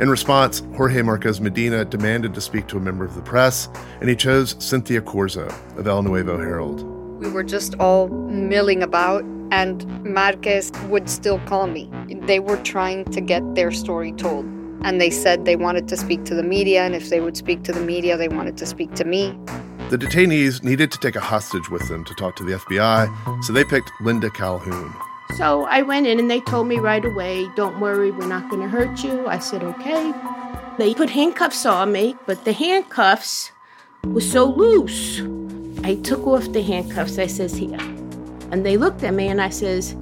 In 0.01 0.09
response, 0.09 0.63
Jorge 0.77 1.03
Marquez 1.03 1.41
Medina 1.41 1.85
demanded 1.85 2.35
to 2.35 2.41
speak 2.41 2.67
to 2.69 2.77
a 2.77 2.81
member 2.81 3.05
of 3.05 3.15
the 3.15 3.23
press, 3.23 3.69
and 4.01 4.09
he 4.09 4.17
chose 4.17 4.57
Cynthia 4.59 5.01
Corzo 5.01 5.49
of 5.79 5.87
El 5.87 6.03
Nuevo 6.03 6.39
Herald. 6.39 6.83
We 7.21 7.31
were 7.31 7.45
just 7.45 7.75
all 7.77 8.09
milling 8.09 8.83
about, 8.83 9.23
and 9.51 9.87
Marquez 10.05 10.73
would 10.89 11.09
still 11.09 11.39
call 11.41 11.67
me. 11.67 11.91
They 12.09 12.41
were 12.41 12.57
trying 12.59 13.05
to 13.07 13.21
get 13.21 13.55
their 13.55 13.71
story 13.71 14.13
told. 14.13 14.45
And 14.83 15.01
they 15.01 15.11
said 15.11 15.45
they 15.45 15.57
wanted 15.57 15.89
to 15.89 15.97
speak 15.97 16.25
to 16.25 16.35
the 16.35 16.43
media, 16.43 16.85
and 16.85 16.95
if 16.95 17.09
they 17.09 17.21
would 17.21 17.37
speak 17.37 17.63
to 17.65 17.73
the 17.73 17.81
media, 17.81 18.17
they 18.17 18.29
wanted 18.29 18.57
to 18.59 18.67
speak 18.67 18.95
to 18.95 19.05
me. 19.05 19.39
The 19.91 19.97
detainees 19.97 20.63
needed 20.63 20.91
to 20.93 20.99
take 20.99 21.17
a 21.17 21.21
hostage 21.21 21.71
with 21.71 21.89
them 21.89 22.05
to 22.05 22.15
talk 22.15 22.37
to 22.37 22.45
the 22.45 22.55
FBI, 22.55 23.45
so 23.45 23.53
they 23.53 23.65
picked 23.65 23.91
Linda 24.01 24.31
Calhoun. 24.31 24.93
So 25.35 25.65
I 25.65 25.83
went 25.83 26.07
in 26.07 26.19
and 26.19 26.31
they 26.31 26.41
told 26.41 26.67
me 26.67 26.79
right 26.79 27.05
away, 27.05 27.49
don't 27.57 27.81
worry, 27.81 28.11
we're 28.11 28.27
not 28.27 28.49
going 28.49 28.63
to 28.63 28.69
hurt 28.69 29.03
you. 29.03 29.27
I 29.27 29.39
said, 29.39 29.63
okay. 29.63 30.15
They 30.79 30.95
put 30.95 31.11
handcuffs 31.11 31.67
on 31.67 31.93
me, 31.93 32.17
but 32.27 32.45
the 32.45 32.53
handcuffs 32.53 33.51
were 34.05 34.21
so 34.21 34.45
loose. 34.45 35.21
I 35.85 35.97
took 35.97 36.27
off 36.27 36.53
the 36.53 36.63
handcuffs, 36.63 37.19
I 37.19 37.27
says, 37.27 37.55
here. 37.55 37.79
And 38.51 38.65
they 38.65 38.77
looked 38.77 39.03
at 39.03 39.15
me 39.15 39.29
and 39.29 39.41
I 39.41 39.49
says, 39.51 39.97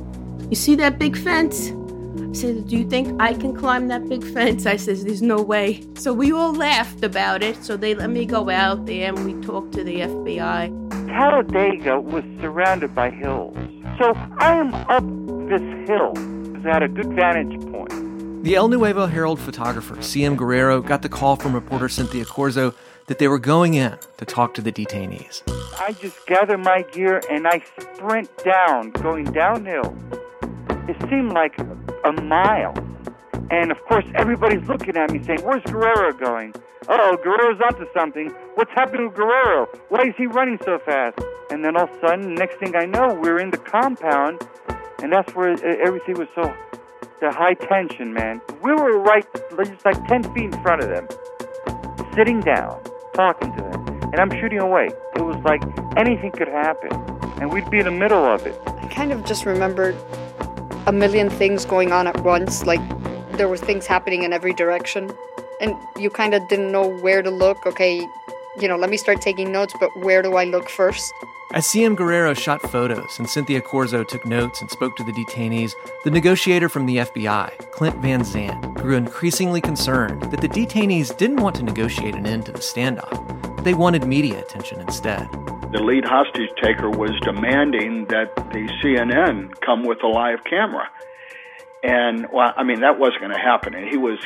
you 0.50 0.56
see 0.56 0.74
that 0.76 0.98
big 0.98 1.16
fence? 1.16 1.70
I 1.70 2.32
said, 2.32 2.68
do 2.68 2.76
you 2.76 2.88
think 2.88 3.20
I 3.20 3.34
can 3.34 3.56
climb 3.56 3.88
that 3.88 4.08
big 4.08 4.24
fence? 4.24 4.66
I 4.66 4.76
says, 4.76 5.04
there's 5.04 5.22
no 5.22 5.40
way. 5.40 5.84
So 5.94 6.12
we 6.12 6.32
all 6.32 6.52
laughed 6.52 7.02
about 7.02 7.42
it. 7.42 7.64
So 7.64 7.76
they 7.76 7.94
let 7.94 8.10
me 8.10 8.26
go 8.26 8.50
out 8.50 8.86
there 8.86 9.14
and 9.14 9.24
we 9.24 9.46
talked 9.46 9.72
to 9.72 9.84
the 9.84 10.00
FBI. 10.00 11.08
Talladega 11.08 12.00
was 12.00 12.24
surrounded 12.40 12.94
by 12.94 13.10
hills. 13.10 13.56
So 13.98 14.12
I 14.38 14.56
am 14.56 14.74
up 14.74 15.04
this 15.48 15.62
hill 15.88 16.12
because 16.14 16.66
I 16.66 16.72
had 16.72 16.82
a 16.82 16.88
good 16.88 17.12
vantage 17.14 17.60
point. 17.70 18.42
The 18.42 18.56
El 18.56 18.68
Nuevo 18.68 19.06
Herald 19.06 19.38
photographer, 19.38 19.94
CM 19.96 20.36
Guerrero, 20.36 20.82
got 20.82 21.02
the 21.02 21.08
call 21.08 21.36
from 21.36 21.54
reporter 21.54 21.88
Cynthia 21.88 22.24
Corzo 22.24 22.74
that 23.06 23.18
they 23.18 23.28
were 23.28 23.38
going 23.38 23.74
in 23.74 23.96
to 24.16 24.24
talk 24.24 24.54
to 24.54 24.62
the 24.62 24.72
detainees. 24.72 25.42
I 25.78 25.92
just 25.92 26.26
gather 26.26 26.58
my 26.58 26.82
gear 26.92 27.22
and 27.30 27.46
I 27.46 27.62
sprint 27.94 28.30
down, 28.44 28.90
going 28.90 29.26
downhill. 29.26 29.96
It 30.88 30.96
seemed 31.08 31.32
like 31.32 31.56
a 32.04 32.12
mile. 32.20 32.74
And 33.50 33.70
of 33.70 33.78
course, 33.84 34.04
everybody's 34.14 34.66
looking 34.68 34.96
at 34.96 35.10
me 35.10 35.22
saying, 35.22 35.40
Where's 35.42 35.62
Guerrero 35.64 36.12
going? 36.12 36.54
Oh, 36.88 37.16
Guerrero's 37.22 37.60
onto 37.60 37.86
something. 37.94 38.28
What's 38.54 38.70
happening 38.72 39.06
with 39.06 39.16
Guerrero? 39.16 39.66
Why 39.88 40.02
is 40.08 40.14
he 40.16 40.26
running 40.26 40.58
so 40.64 40.78
fast? 40.78 41.18
And 41.50 41.64
then 41.64 41.76
all 41.76 41.84
of 41.84 41.90
a 41.90 42.00
sudden, 42.00 42.34
next 42.34 42.58
thing 42.58 42.76
I 42.76 42.84
know, 42.84 43.14
we're 43.14 43.38
in 43.38 43.50
the 43.50 43.58
compound, 43.58 44.46
and 45.02 45.12
that's 45.12 45.34
where 45.34 45.50
everything 45.80 46.14
was 46.18 46.28
so 46.34 46.54
the 47.20 47.30
high 47.30 47.54
tension, 47.54 48.12
man. 48.12 48.40
We 48.62 48.72
were 48.72 48.98
right, 48.98 49.26
just 49.56 49.84
like 49.84 50.06
10 50.08 50.34
feet 50.34 50.44
in 50.44 50.62
front 50.62 50.82
of 50.82 50.88
them, 50.88 51.08
sitting 52.14 52.40
down, 52.40 52.82
talking 53.14 53.54
to 53.56 53.62
them, 53.62 53.88
and 54.12 54.16
I'm 54.16 54.30
shooting 54.40 54.58
away. 54.58 54.88
It 55.16 55.22
was 55.22 55.36
like 55.44 55.62
anything 55.96 56.32
could 56.32 56.48
happen, 56.48 56.92
and 57.40 57.50
we'd 57.52 57.70
be 57.70 57.78
in 57.78 57.86
the 57.86 57.90
middle 57.90 58.24
of 58.24 58.46
it. 58.46 58.60
I 58.66 58.88
kind 58.88 59.12
of 59.12 59.24
just 59.24 59.46
remembered 59.46 59.96
a 60.86 60.92
million 60.92 61.30
things 61.30 61.64
going 61.64 61.92
on 61.92 62.06
at 62.06 62.22
once, 62.22 62.66
like 62.66 62.80
there 63.36 63.48
were 63.48 63.56
things 63.56 63.86
happening 63.86 64.22
in 64.22 64.32
every 64.32 64.54
direction 64.54 65.10
and 65.60 65.74
you 65.98 66.10
kind 66.10 66.34
of 66.34 66.46
didn't 66.48 66.72
know 66.72 66.86
where 66.86 67.22
to 67.22 67.30
look. 67.30 67.66
Okay 67.66 68.06
you 68.60 68.68
know 68.68 68.76
let 68.76 68.90
me 68.90 68.96
start 68.96 69.20
taking 69.20 69.50
notes 69.50 69.74
but 69.80 69.90
where 69.96 70.22
do 70.22 70.36
i 70.36 70.44
look 70.44 70.68
first? 70.68 71.12
As 71.52 71.66
cm 71.66 71.96
guerrero 71.96 72.34
shot 72.34 72.62
photos 72.62 73.18
and 73.18 73.28
cynthia 73.28 73.60
corzo 73.60 74.06
took 74.06 74.24
notes 74.26 74.60
and 74.60 74.70
spoke 74.70 74.96
to 74.96 75.04
the 75.04 75.12
detainees. 75.12 75.72
The 76.04 76.10
negotiator 76.10 76.68
from 76.68 76.86
the 76.86 76.98
fbi 76.98 77.72
clint 77.72 77.96
van 77.96 78.24
zandt 78.24 78.74
grew 78.74 78.96
increasingly 78.96 79.60
concerned 79.60 80.22
that 80.30 80.40
the 80.40 80.48
detainees 80.48 81.16
didn't 81.16 81.40
want 81.40 81.56
to 81.56 81.62
negotiate 81.62 82.14
an 82.14 82.26
end 82.26 82.46
to 82.46 82.52
the 82.52 82.58
standoff. 82.58 83.64
They 83.64 83.74
wanted 83.74 84.04
media 84.04 84.40
attention 84.40 84.80
instead. 84.80 85.28
The 85.72 85.82
lead 85.82 86.04
hostage 86.04 86.50
taker 86.62 86.90
was 86.90 87.10
demanding 87.22 88.06
that 88.06 88.36
the 88.52 88.68
cnn 88.82 89.60
come 89.60 89.84
with 89.84 90.02
a 90.04 90.08
live 90.08 90.44
camera 90.44 90.88
and 91.84 92.26
well, 92.32 92.52
I 92.56 92.64
mean 92.64 92.80
that 92.80 92.98
wasn't 92.98 93.20
going 93.20 93.32
to 93.32 93.38
happen. 93.38 93.74
And 93.74 93.86
he 93.88 93.98
was 93.98 94.18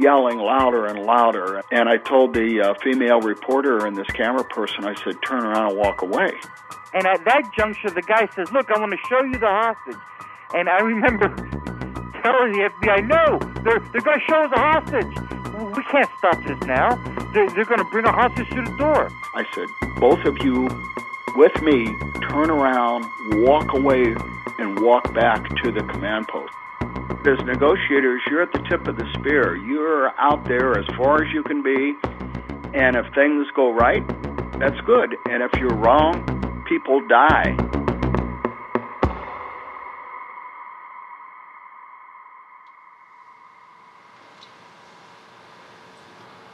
yelling 0.00 0.38
louder 0.38 0.86
and 0.86 0.98
louder. 0.98 1.62
And 1.70 1.88
I 1.88 1.98
told 1.98 2.34
the 2.34 2.60
uh, 2.60 2.74
female 2.82 3.20
reporter 3.20 3.86
and 3.86 3.96
this 3.96 4.08
camera 4.08 4.44
person, 4.44 4.84
I 4.84 4.94
said, 4.94 5.14
turn 5.24 5.44
around 5.44 5.70
and 5.70 5.78
walk 5.78 6.02
away. 6.02 6.32
And 6.92 7.06
at 7.06 7.24
that 7.24 7.50
juncture, 7.56 7.90
the 7.90 8.02
guy 8.02 8.26
says, 8.34 8.50
look, 8.52 8.70
I 8.70 8.78
want 8.80 8.92
to 8.92 8.98
show 9.08 9.22
you 9.22 9.38
the 9.38 9.46
hostage. 9.46 9.96
And 10.54 10.68
I 10.68 10.80
remember 10.80 11.28
telling 12.22 12.52
the 12.52 12.70
FBI, 12.74 13.06
no, 13.06 13.38
they're, 13.62 13.80
they're 13.92 14.00
going 14.00 14.18
to 14.18 14.26
show 14.26 14.42
us 14.42 14.52
a 14.54 14.58
hostage. 14.58 15.76
We 15.76 15.82
can't 15.84 16.10
stop 16.18 16.42
this 16.44 16.60
now. 16.66 16.96
They're, 17.32 17.48
they're 17.50 17.64
going 17.64 17.78
to 17.78 17.90
bring 17.90 18.04
a 18.04 18.12
hostage 18.12 18.48
to 18.50 18.62
the 18.62 18.76
door. 18.78 19.10
I 19.34 19.44
said, 19.54 19.68
both 20.00 20.24
of 20.24 20.38
you 20.42 20.68
with 21.36 21.54
me, 21.62 21.86
turn 22.28 22.50
around, 22.50 23.04
walk 23.44 23.74
away, 23.74 24.14
and 24.58 24.80
walk 24.80 25.12
back 25.14 25.44
to 25.62 25.70
the 25.70 25.82
command 25.82 26.28
post 26.28 26.52
as 27.26 27.44
negotiators, 27.44 28.22
you're 28.30 28.42
at 28.42 28.52
the 28.52 28.64
tip 28.68 28.86
of 28.86 28.96
the 28.96 29.06
spear. 29.18 29.56
You're 29.56 30.10
out 30.18 30.44
there 30.46 30.78
as 30.78 30.86
far 30.96 31.24
as 31.24 31.32
you 31.32 31.42
can 31.42 31.62
be, 31.62 31.94
and 32.72 32.94
if 32.96 33.12
things 33.14 33.46
go 33.54 33.72
right, 33.72 34.06
that's 34.60 34.80
good. 34.82 35.16
And 35.28 35.42
if 35.42 35.52
you're 35.58 35.74
wrong, 35.74 36.64
people 36.68 37.06
die. 37.08 37.56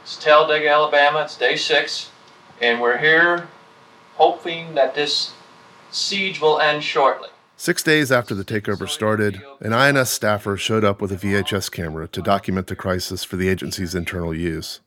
It's 0.01 0.17
Talladega, 0.17 0.69
Alabama. 0.69 1.21
It's 1.21 1.37
day 1.37 1.55
six, 1.55 2.11
and 2.61 2.81
we're 2.81 2.97
here 2.97 3.47
hoping 4.15 4.75
that 4.75 4.95
this 4.95 5.33
siege 5.91 6.41
will 6.41 6.59
end 6.59 6.83
shortly. 6.83 7.29
Six 7.55 7.83
days 7.83 8.11
after 8.11 8.33
the 8.33 8.43
takeover 8.43 8.89
started, 8.89 9.41
an 9.61 9.73
INS 9.73 10.09
staffer 10.09 10.57
showed 10.57 10.83
up 10.83 10.99
with 10.99 11.11
a 11.11 11.15
VHS 11.15 11.71
camera 11.71 12.07
to 12.07 12.21
document 12.21 12.67
the 12.67 12.75
crisis 12.75 13.23
for 13.23 13.35
the 13.35 13.47
agency's 13.47 13.93
internal 13.93 14.33
use. 14.33 14.81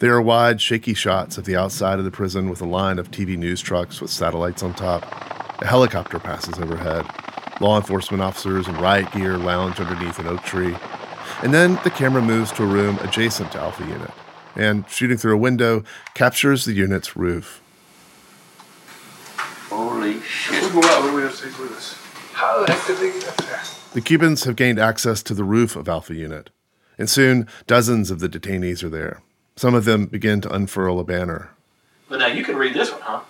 There 0.00 0.14
are 0.14 0.22
wide, 0.22 0.60
shaky 0.60 0.94
shots 0.94 1.38
of 1.38 1.44
the 1.44 1.54
outside 1.54 1.98
of 1.98 2.04
the 2.04 2.10
prison 2.10 2.48
with 2.48 2.62
a 2.62 2.66
line 2.66 2.98
of 2.98 3.10
TV 3.10 3.36
news 3.36 3.60
trucks 3.60 4.00
with 4.00 4.10
satellites 4.10 4.62
on 4.62 4.74
top. 4.74 5.04
A 5.60 5.66
helicopter 5.66 6.18
passes 6.18 6.58
overhead. 6.58 7.04
Law 7.60 7.76
enforcement 7.76 8.22
officers 8.22 8.66
in 8.66 8.76
riot 8.78 9.12
gear 9.12 9.36
lounge 9.36 9.78
underneath 9.78 10.18
an 10.18 10.28
oak 10.28 10.42
tree. 10.42 10.76
And 11.42 11.52
then 11.52 11.78
the 11.84 11.90
camera 11.90 12.22
moves 12.22 12.50
to 12.52 12.64
a 12.64 12.66
room 12.66 12.98
adjacent 13.02 13.52
to 13.52 13.60
Alpha 13.60 13.84
Unit 13.84 14.10
and, 14.56 14.88
shooting 14.88 15.18
through 15.18 15.34
a 15.34 15.38
window, 15.38 15.84
captures 16.14 16.64
the 16.64 16.72
unit's 16.72 17.16
roof. 17.16 17.62
Holy 19.78 20.20
shit. 20.22 20.60
We'll 20.74 20.82
go 20.82 20.88
out. 20.88 21.02
What 21.04 21.10
do 21.10 21.16
we 21.16 21.22
have 21.22 21.36
to 21.36 21.42
take 21.44 21.58
with 21.58 21.72
us? 21.72 21.94
How 22.32 22.64
the 22.64 22.72
heck 22.72 22.86
did 22.86 22.98
they 22.98 23.12
get 23.18 23.28
up 23.28 23.36
there? 23.36 23.60
The 23.94 24.00
Cubans 24.00 24.42
have 24.44 24.56
gained 24.56 24.78
access 24.80 25.22
to 25.22 25.34
the 25.34 25.44
roof 25.44 25.76
of 25.76 25.88
Alpha 25.88 26.14
Unit, 26.14 26.50
and 26.98 27.08
soon 27.08 27.46
dozens 27.68 28.10
of 28.10 28.18
the 28.18 28.28
detainees 28.28 28.82
are 28.82 28.88
there. 28.88 29.22
Some 29.56 29.74
of 29.74 29.84
them 29.84 30.06
begin 30.06 30.40
to 30.40 30.52
unfurl 30.52 30.98
a 30.98 31.04
banner. 31.04 31.50
But 32.08 32.18
now 32.18 32.26
you 32.26 32.42
can 32.44 32.56
read 32.56 32.74
this 32.74 32.90
one, 32.90 33.00
huh? 33.02 33.20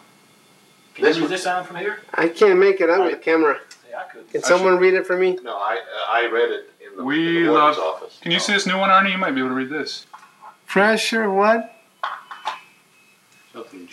Can 0.94 1.04
This 1.04 1.16
you 1.16 1.22
read 1.22 1.26
one? 1.26 1.30
this 1.32 1.46
out 1.46 1.66
from 1.66 1.76
here? 1.76 2.00
I 2.14 2.28
can't 2.28 2.58
make 2.58 2.80
it 2.80 2.88
out 2.90 3.02
with 3.04 3.12
the 3.12 3.18
camera. 3.18 3.58
Yeah, 3.90 4.00
I 4.00 4.04
could. 4.12 4.30
Can 4.30 4.42
someone 4.42 4.78
read 4.78 4.94
it 4.94 5.06
for 5.06 5.16
me? 5.18 5.38
No, 5.42 5.54
I 5.56 5.76
uh, 5.76 6.11
I 6.12 6.30
read 6.32 6.50
it 6.50 6.70
in 6.80 6.96
the, 6.96 7.00
in 7.02 7.06
We 7.06 7.42
the 7.44 7.52
love. 7.52 7.78
office. 7.78 8.18
Can 8.22 8.32
you 8.32 8.40
see 8.40 8.52
this 8.54 8.66
new 8.66 8.78
one, 8.78 8.88
Arnie? 8.90 9.12
You 9.12 9.18
might 9.18 9.32
be 9.32 9.40
able 9.40 9.50
to 9.50 9.54
read 9.54 9.70
this. 9.70 10.06
Pressure, 10.66 11.30
what? 11.30 11.74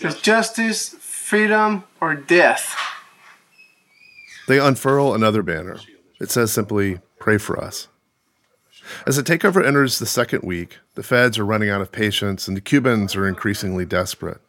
Is 0.02 0.16
justice, 0.22 0.90
freedom, 1.26 1.84
or 2.00 2.14
death? 2.14 2.76
They 4.48 4.60
unfurl 4.60 5.16
another 5.16 5.42
banner. 5.42 5.80
It 6.22 6.30
says 6.30 6.52
simply, 6.52 7.00
Pray 7.20 7.40
for 7.40 7.60
us. 7.60 7.88
As 9.08 9.16
the 9.16 9.24
takeover 9.24 9.66
enters 9.66 9.98
the 9.98 10.06
second 10.06 10.44
week, 10.44 10.78
the 10.94 11.02
feds 11.02 11.40
are 11.40 11.46
running 11.46 11.70
out 11.72 11.82
of 11.82 11.92
patience 11.92 12.48
and 12.48 12.56
the 12.56 12.62
Cubans 12.62 13.16
are 13.16 13.28
increasingly 13.28 13.86
desperate. 13.86 14.40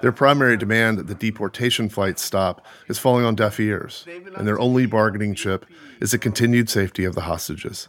Their 0.00 0.12
primary 0.12 0.56
demand 0.56 0.98
that 0.98 1.08
the 1.08 1.14
deportation 1.16 1.88
flights 1.88 2.22
stop 2.22 2.64
is 2.86 3.00
falling 3.00 3.24
on 3.24 3.34
deaf 3.34 3.58
ears, 3.58 4.06
and 4.36 4.46
their 4.46 4.60
only 4.60 4.86
bargaining 4.86 5.34
chip 5.34 5.66
is 6.00 6.12
the 6.12 6.18
continued 6.18 6.70
safety 6.70 7.04
of 7.04 7.16
the 7.16 7.22
hostages. 7.22 7.88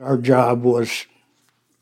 Our 0.00 0.16
job 0.16 0.62
was 0.62 1.06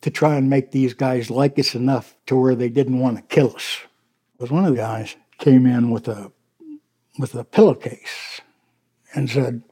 to 0.00 0.10
try 0.10 0.34
and 0.34 0.50
make 0.50 0.72
these 0.72 0.94
guys 0.94 1.30
like 1.30 1.56
us 1.58 1.76
enough 1.76 2.16
to 2.26 2.36
where 2.36 2.56
they 2.56 2.68
didn't 2.68 2.98
want 2.98 3.16
to 3.16 3.22
kill 3.22 3.54
us. 3.54 3.78
Because 4.32 4.50
one 4.50 4.64
of 4.64 4.70
the 4.70 4.80
guys 4.80 5.14
came 5.38 5.66
in 5.66 5.90
with 5.90 6.08
a 6.08 6.32
with 7.18 7.34
a 7.34 7.44
pillowcase 7.44 8.40
and 9.14 9.30
said, 9.30 9.62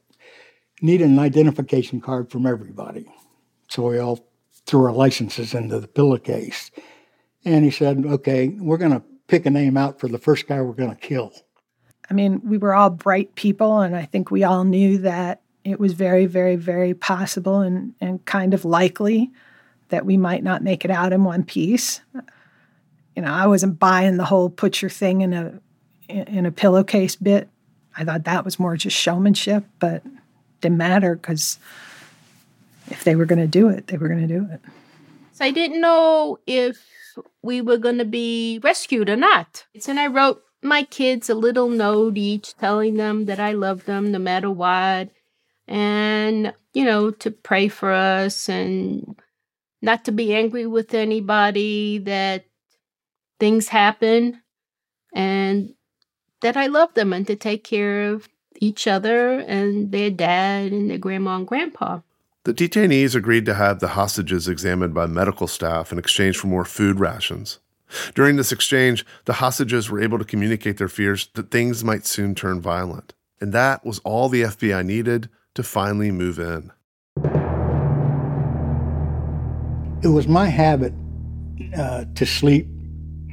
"Need 0.81 1.01
an 1.01 1.19
identification 1.19 2.01
card 2.01 2.31
from 2.31 2.45
everybody." 2.45 3.05
So 3.69 3.89
we 3.89 3.99
all 3.99 4.27
threw 4.65 4.85
our 4.85 4.91
licenses 4.91 5.53
into 5.53 5.79
the 5.79 5.87
pillowcase, 5.87 6.71
and 7.45 7.63
he 7.63 7.71
said, 7.71 8.05
"Okay, 8.05 8.49
we're 8.49 8.77
going 8.77 8.91
to 8.91 9.03
pick 9.27 9.45
a 9.45 9.49
name 9.49 9.77
out 9.77 9.99
for 9.99 10.07
the 10.07 10.17
first 10.17 10.47
guy 10.47 10.61
we're 10.61 10.73
going 10.73 10.89
to 10.89 10.95
kill." 10.95 11.33
I 12.09 12.13
mean, 12.13 12.41
we 12.43 12.57
were 12.57 12.73
all 12.73 12.89
bright 12.89 13.35
people, 13.35 13.81
and 13.81 13.95
I 13.95 14.05
think 14.05 14.31
we 14.31 14.43
all 14.43 14.63
knew 14.63 14.97
that 14.99 15.41
it 15.63 15.79
was 15.79 15.93
very, 15.93 16.25
very, 16.25 16.55
very 16.55 16.93
possible 16.93 17.59
and, 17.59 17.93
and 17.99 18.23
kind 18.23 18.53
of 18.53 18.63
likely 18.63 19.31
that 19.89 20.05
we 20.05 20.15
might 20.15 20.43
not 20.43 20.63
make 20.63 20.85
it 20.85 20.91
out 20.91 21.11
in 21.11 21.25
one 21.25 21.43
piece. 21.43 21.99
You 23.17 23.23
know, 23.23 23.33
I 23.33 23.47
wasn't 23.47 23.79
buying 23.79 24.17
the 24.17 24.25
whole 24.25 24.47
put 24.47 24.83
your 24.83 24.91
thing 24.91 25.21
in 25.21 25.33
a 25.33 25.59
in 26.07 26.45
a 26.45 26.51
pillowcase 26.51 27.15
bit. 27.15 27.49
I 27.97 28.03
thought 28.03 28.25
that 28.25 28.45
was 28.45 28.59
more 28.59 28.77
just 28.77 28.95
showmanship, 28.95 29.65
but 29.79 30.03
didn't 30.61 30.77
matter 30.77 31.15
because 31.15 31.57
if 32.91 33.03
they 33.03 33.15
were 33.15 33.25
going 33.25 33.39
to 33.39 33.47
do 33.47 33.69
it, 33.69 33.87
they 33.87 33.97
were 33.97 34.07
going 34.07 34.27
to 34.27 34.27
do 34.27 34.47
it. 34.51 34.61
So 35.33 35.45
I 35.45 35.49
didn't 35.49 35.81
know 35.81 36.37
if 36.45 36.77
we 37.41 37.59
were 37.59 37.77
going 37.77 37.97
to 37.97 38.05
be 38.05 38.59
rescued 38.61 39.09
or 39.09 39.15
not. 39.15 39.65
And 39.87 39.99
I 39.99 40.05
wrote 40.05 40.43
my 40.61 40.83
kids 40.83 41.27
a 41.27 41.33
little 41.33 41.69
note 41.69 42.17
each 42.17 42.55
telling 42.57 42.97
them 42.97 43.25
that 43.25 43.39
I 43.39 43.53
love 43.53 43.85
them 43.85 44.11
no 44.11 44.19
matter 44.19 44.51
what 44.51 45.09
and, 45.67 46.53
you 46.75 46.85
know, 46.85 47.09
to 47.09 47.31
pray 47.31 47.67
for 47.67 47.91
us 47.91 48.47
and 48.47 49.19
not 49.81 50.05
to 50.05 50.11
be 50.11 50.35
angry 50.35 50.67
with 50.67 50.93
anybody, 50.93 51.97
that 51.97 52.45
things 53.39 53.69
happen 53.69 54.41
and 55.13 55.73
that 56.41 56.57
I 56.57 56.67
love 56.67 56.93
them 56.93 57.13
and 57.13 57.25
to 57.27 57.35
take 57.35 57.63
care 57.63 58.09
of 58.11 58.29
each 58.59 58.87
other 58.87 59.39
and 59.39 59.91
their 59.91 60.09
dad 60.09 60.71
and 60.71 60.89
their 60.89 60.97
grandma 60.97 61.37
and 61.37 61.47
grandpa. 61.47 61.99
The 62.43 62.53
detainees 62.53 63.15
agreed 63.15 63.45
to 63.45 63.55
have 63.55 63.79
the 63.79 63.89
hostages 63.89 64.47
examined 64.47 64.93
by 64.93 65.05
medical 65.05 65.47
staff 65.47 65.91
in 65.91 65.99
exchange 65.99 66.37
for 66.37 66.47
more 66.47 66.65
food 66.65 66.99
rations. 66.99 67.59
During 68.15 68.35
this 68.35 68.51
exchange, 68.51 69.05
the 69.25 69.33
hostages 69.33 69.89
were 69.89 70.01
able 70.01 70.17
to 70.17 70.25
communicate 70.25 70.77
their 70.77 70.87
fears 70.87 71.29
that 71.33 71.51
things 71.51 71.83
might 71.83 72.05
soon 72.05 72.35
turn 72.35 72.61
violent. 72.61 73.13
And 73.39 73.53
that 73.53 73.85
was 73.85 73.99
all 73.99 74.29
the 74.29 74.43
FBI 74.43 74.85
needed 74.85 75.29
to 75.55 75.63
finally 75.63 76.11
move 76.11 76.39
in. 76.39 76.71
It 80.03 80.09
was 80.09 80.27
my 80.27 80.47
habit 80.47 80.93
uh, 81.75 82.05
to 82.15 82.25
sleep 82.25 82.67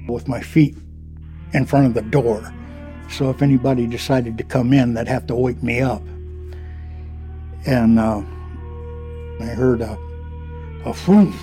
with 0.09 0.29
my 0.29 0.41
feet 0.41 0.77
in 1.53 1.67
front 1.67 1.87
of 1.87 1.95
the 1.95 2.03
door. 2.03 2.53
So 3.09 3.31
if 3.31 3.43
anybody 3.43 3.87
decided 3.87 4.39
to 4.39 4.45
come 4.45 4.73
in, 4.73 4.95
they'd 4.95 5.09
have 5.09 5.27
to 5.29 5.35
wake 5.35 5.63
me 5.63 5.81
up. 5.81 6.03
And 7.67 7.99
uh, 7.99 8.23
I 9.41 9.47
heard 9.47 9.81
a, 9.81 9.99
a 10.85 10.93
whoosh. 10.93 11.35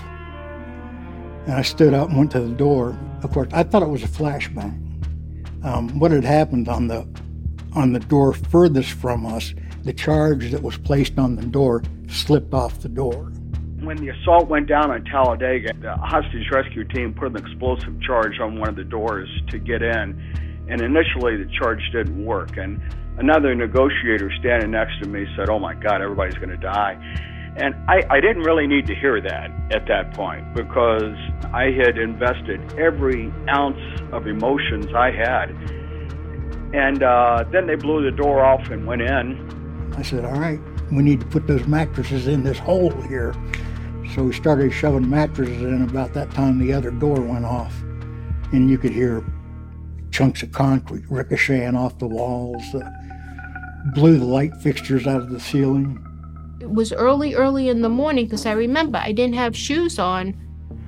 And 1.45 1.53
I 1.53 1.61
stood 1.61 1.93
up 1.93 2.09
and 2.09 2.17
went 2.17 2.31
to 2.31 2.39
the 2.39 2.53
door. 2.53 2.97
Of 3.23 3.31
course, 3.31 3.49
I 3.53 3.63
thought 3.63 3.81
it 3.81 3.89
was 3.89 4.03
a 4.03 4.07
flashbang. 4.07 4.77
Um, 5.63 5.99
what 5.99 6.11
had 6.11 6.23
happened 6.23 6.67
on 6.67 6.87
the 6.87 7.07
on 7.73 7.93
the 7.93 7.99
door 7.99 8.33
furthest 8.33 8.91
from 8.91 9.25
us 9.25 9.53
the 9.83 9.93
charge 9.93 10.51
that 10.51 10.61
was 10.61 10.77
placed 10.77 11.17
on 11.17 11.35
the 11.35 11.45
door 11.45 11.83
slipped 12.07 12.53
off 12.53 12.81
the 12.81 12.89
door. 12.89 13.31
When 13.91 14.05
the 14.05 14.15
assault 14.15 14.47
went 14.47 14.67
down 14.67 14.89
on 14.89 15.03
Talladega, 15.03 15.73
the 15.81 15.97
hostage 15.97 16.49
rescue 16.49 16.85
team 16.85 17.13
put 17.13 17.31
an 17.31 17.35
explosive 17.35 18.01
charge 18.01 18.39
on 18.39 18.57
one 18.57 18.69
of 18.69 18.77
the 18.77 18.85
doors 18.85 19.27
to 19.49 19.59
get 19.59 19.81
in. 19.81 20.63
And 20.69 20.79
initially, 20.79 21.35
the 21.35 21.51
charge 21.59 21.81
didn't 21.91 22.23
work. 22.23 22.55
And 22.55 22.81
another 23.17 23.53
negotiator 23.53 24.31
standing 24.39 24.71
next 24.71 24.97
to 25.03 25.09
me 25.09 25.25
said, 25.35 25.49
Oh 25.49 25.59
my 25.59 25.73
God, 25.73 26.01
everybody's 26.01 26.35
going 26.35 26.51
to 26.51 26.55
die. 26.55 26.93
And 27.57 27.75
I, 27.89 28.01
I 28.09 28.21
didn't 28.21 28.43
really 28.43 28.65
need 28.65 28.87
to 28.87 28.95
hear 28.95 29.19
that 29.19 29.51
at 29.75 29.85
that 29.89 30.13
point 30.13 30.53
because 30.55 31.13
I 31.51 31.71
had 31.77 31.97
invested 31.97 32.61
every 32.79 33.29
ounce 33.49 33.99
of 34.13 34.25
emotions 34.25 34.85
I 34.95 35.11
had. 35.11 35.49
And 36.73 37.03
uh, 37.03 37.43
then 37.51 37.67
they 37.67 37.75
blew 37.75 38.09
the 38.09 38.15
door 38.15 38.41
off 38.41 38.69
and 38.69 38.87
went 38.87 39.01
in. 39.01 39.93
I 39.97 40.01
said, 40.01 40.23
all 40.23 40.39
right, 40.39 40.61
we 40.93 41.03
need 41.03 41.19
to 41.19 41.25
put 41.25 41.45
those 41.45 41.67
mattresses 41.67 42.27
in 42.27 42.43
this 42.43 42.57
hole 42.57 42.91
here. 43.01 43.35
So 44.15 44.23
we 44.23 44.33
started 44.33 44.73
shoving 44.73 45.09
mattresses 45.09 45.61
in. 45.61 45.83
About 45.83 46.13
that 46.13 46.31
time, 46.31 46.59
the 46.59 46.73
other 46.73 46.91
door 46.91 47.21
went 47.21 47.45
off, 47.45 47.73
and 48.51 48.69
you 48.69 48.77
could 48.77 48.91
hear 48.91 49.23
chunks 50.11 50.43
of 50.43 50.51
concrete 50.51 51.05
ricocheting 51.09 51.75
off 51.75 51.97
the 51.97 52.07
walls, 52.07 52.63
uh, 52.75 52.81
blew 53.93 54.19
the 54.19 54.25
light 54.25 54.55
fixtures 54.57 55.07
out 55.07 55.21
of 55.21 55.29
the 55.29 55.39
ceiling. 55.39 55.97
It 56.59 56.69
was 56.69 56.91
early, 56.91 57.35
early 57.35 57.69
in 57.69 57.81
the 57.81 57.89
morning 57.89 58.25
because 58.25 58.45
I 58.45 58.51
remember 58.51 58.97
I 58.97 59.13
didn't 59.13 59.35
have 59.35 59.55
shoes 59.55 59.97
on, 59.97 60.35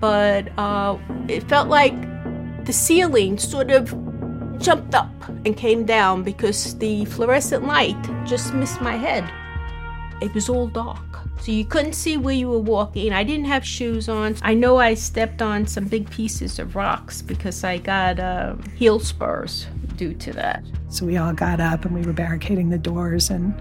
but 0.01 0.49
uh, 0.59 0.97
it 1.29 1.47
felt 1.47 1.69
like 1.69 1.95
the 2.65 2.73
ceiling 2.73 3.37
sort 3.37 3.71
of 3.71 3.95
jumped 4.59 4.93
up 4.93 5.09
and 5.45 5.55
came 5.55 5.85
down 5.85 6.23
because 6.23 6.77
the 6.79 7.05
fluorescent 7.05 7.65
light 7.65 7.97
just 8.25 8.53
missed 8.53 8.81
my 8.81 8.97
head. 8.97 9.23
It 10.21 10.33
was 10.33 10.49
all 10.49 10.67
dark. 10.67 11.22
So 11.43 11.51
you 11.51 11.65
couldn't 11.65 11.91
see 11.91 12.15
where 12.15 12.33
you 12.33 12.47
were 12.47 12.57
walking. 12.57 13.11
I 13.11 13.25
didn't 13.25 13.47
have 13.47 13.65
shoes 13.65 14.07
on. 14.07 14.37
I 14.43 14.53
know 14.53 14.77
I 14.77 14.93
stepped 14.93 15.41
on 15.41 15.67
some 15.67 15.89
big 15.89 16.09
pieces 16.09 16.57
of 16.57 16.77
rocks 16.77 17.21
because 17.21 17.65
I 17.65 17.79
got 17.79 18.17
uh, 18.17 18.55
heel 18.77 18.97
spurs 18.97 19.67
due 19.97 20.13
to 20.13 20.31
that. 20.31 20.63
So 20.87 21.05
we 21.05 21.17
all 21.17 21.33
got 21.33 21.59
up 21.59 21.83
and 21.83 21.93
we 21.93 22.01
were 22.03 22.13
barricading 22.13 22.69
the 22.69 22.77
doors 22.77 23.29
and 23.29 23.53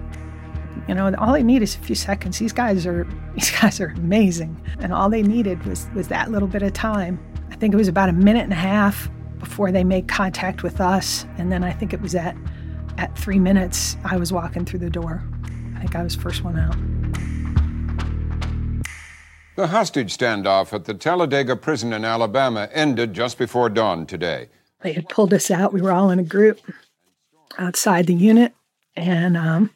you 0.87 0.95
know, 0.95 1.13
all 1.17 1.33
they 1.33 1.43
need 1.43 1.61
is 1.61 1.75
a 1.75 1.79
few 1.79 1.93
seconds. 1.93 2.39
These 2.39 2.53
guys 2.53 2.85
are 2.85 3.05
these 3.33 3.51
guys 3.51 3.81
are 3.81 3.89
amazing. 3.97 4.55
And 4.79 4.93
all 4.93 5.09
they 5.09 5.21
needed 5.21 5.61
was 5.65 5.89
was 5.93 6.07
that 6.07 6.31
little 6.31 6.47
bit 6.47 6.61
of 6.61 6.71
time. 6.71 7.19
I 7.51 7.57
think 7.57 7.73
it 7.73 7.77
was 7.77 7.89
about 7.89 8.07
a 8.07 8.13
minute 8.13 8.43
and 8.43 8.53
a 8.53 8.55
half 8.55 9.09
before 9.39 9.73
they 9.73 9.83
made 9.83 10.07
contact 10.07 10.63
with 10.63 10.79
us. 10.79 11.25
And 11.37 11.51
then 11.51 11.65
I 11.65 11.73
think 11.73 11.91
it 11.91 11.99
was 11.99 12.15
at 12.15 12.37
at 12.97 13.17
three 13.19 13.39
minutes 13.39 13.97
I 14.05 14.15
was 14.15 14.31
walking 14.31 14.63
through 14.63 14.79
the 14.79 14.89
door. 14.89 15.21
I 15.75 15.79
think 15.79 15.97
I 15.97 16.03
was 16.03 16.15
first 16.15 16.45
one 16.45 16.57
out. 16.57 16.77
The 19.55 19.67
hostage 19.67 20.17
standoff 20.17 20.73
at 20.73 20.85
the 20.85 20.95
Talladega 20.95 21.55
prison 21.55 21.93
in 21.93 22.03
Alabama 22.03 22.69
ended 22.71 23.13
just 23.13 23.37
before 23.37 23.69
dawn 23.69 24.07
today. 24.07 24.49
They 24.81 24.93
had 24.93 25.09
pulled 25.09 25.33
us 25.33 25.51
out. 25.51 25.73
We 25.73 25.81
were 25.81 25.91
all 25.91 26.09
in 26.09 26.17
a 26.17 26.23
group 26.23 26.59
outside 27.59 28.07
the 28.07 28.15
unit. 28.15 28.53
And 28.95 29.37
um, 29.37 29.69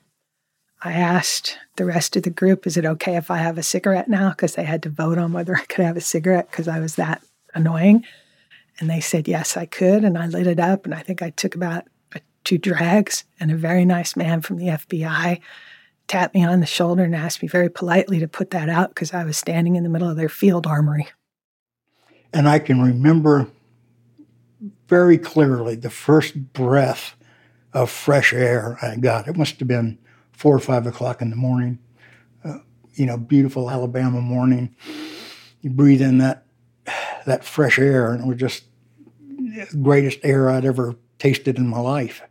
I 0.82 0.94
asked 0.94 1.60
the 1.76 1.86
rest 1.86 2.16
of 2.16 2.24
the 2.24 2.32
group, 2.32 2.66
is 2.66 2.76
it 2.76 2.86
okay 2.86 3.18
if 3.18 3.30
I 3.30 3.38
have 3.38 3.60
a 3.60 3.64
cigarette 3.64 4.10
now? 4.10 4.30
Because 4.30 4.56
they 4.56 4.64
had 4.64 4.82
to 4.84 4.90
vote 4.90 5.20
on 5.20 5.32
whether 5.32 5.56
I 5.58 5.66
could 5.66 5.86
have 5.86 5.98
a 5.98 6.02
cigarette 6.02 6.50
because 6.50 6.68
I 6.68 6.80
was 6.80 6.96
that 6.96 7.22
annoying. 7.54 8.04
And 8.80 8.90
they 8.90 9.00
said, 9.00 9.28
yes, 9.28 9.58
I 9.58 9.68
could. 9.68 10.04
And 10.04 10.18
I 10.18 10.26
lit 10.26 10.48
it 10.48 10.60
up. 10.60 10.86
And 10.86 10.94
I 10.94 11.02
think 11.02 11.22
I 11.22 11.30
took 11.30 11.54
about 11.54 11.86
two 12.44 12.58
drags. 12.58 13.26
And 13.40 13.52
a 13.52 13.56
very 13.56 13.86
nice 13.86 14.16
man 14.16 14.42
from 14.42 14.58
the 14.58 14.68
FBI 14.68 15.40
tapped 16.08 16.34
me 16.34 16.44
on 16.44 16.60
the 16.60 16.66
shoulder 16.66 17.04
and 17.04 17.16
asked 17.16 17.42
me 17.42 17.48
very 17.48 17.70
politely 17.70 18.20
to 18.20 18.28
put 18.28 18.52
that 18.52 18.70
out 18.70 18.90
because 18.90 19.14
I 19.14 19.24
was 19.24 19.38
standing 19.38 19.76
in 19.76 19.84
the 19.84 19.90
middle 19.90 20.10
of 20.10 20.18
their 20.18 20.30
field 20.30 20.66
armory. 20.66 21.08
And 22.34 22.48
I 22.48 22.60
can 22.60 22.82
remember 22.82 23.48
very 24.88 25.18
clearly 25.18 25.76
the 25.76 25.90
first 25.90 26.54
breath 26.54 27.16
of 27.74 27.90
fresh 27.90 28.34
air 28.34 28.78
I 28.82 28.96
got. 28.96 29.28
It 29.28 29.38
must 29.38 29.60
have 29.60 29.68
been 29.68 29.98
four 30.32 30.56
or 30.56 30.60
five 30.60 30.88
o'clock 30.88 31.22
in 31.22 31.30
the 31.30 31.36
morning. 31.36 31.80
Uh, 32.44 32.60
you 32.94 33.06
know, 33.06 33.18
beautiful 33.18 33.70
Alabama 33.70 34.22
morning. 34.22 34.76
You 35.62 35.70
breathe 35.70 36.02
in 36.02 36.20
that 36.20 36.46
that 37.26 37.44
fresh 37.44 37.78
air, 37.78 38.14
and 38.14 38.24
it 38.24 38.28
was 38.28 38.38
just 38.38 38.64
the 39.28 39.68
greatest 39.82 40.20
air 40.24 40.50
I'd 40.50 40.64
ever 40.64 40.96
tasted 41.20 41.58
in 41.58 41.68
my 41.68 41.80
life. 41.80 42.22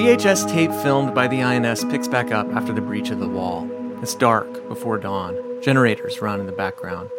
VHS 0.00 0.50
tape 0.50 0.72
filmed 0.72 1.14
by 1.14 1.28
the 1.28 1.42
INS 1.42 1.84
picks 1.84 2.08
back 2.08 2.32
up 2.32 2.50
after 2.54 2.72
the 2.72 2.80
breach 2.80 3.10
of 3.10 3.20
the 3.20 3.28
wall. 3.28 3.68
It's 4.00 4.14
dark 4.14 4.66
before 4.66 4.96
dawn. 4.96 5.36
Generators 5.60 6.22
run 6.22 6.40
in 6.40 6.46
the 6.46 6.52
background. 6.52 7.10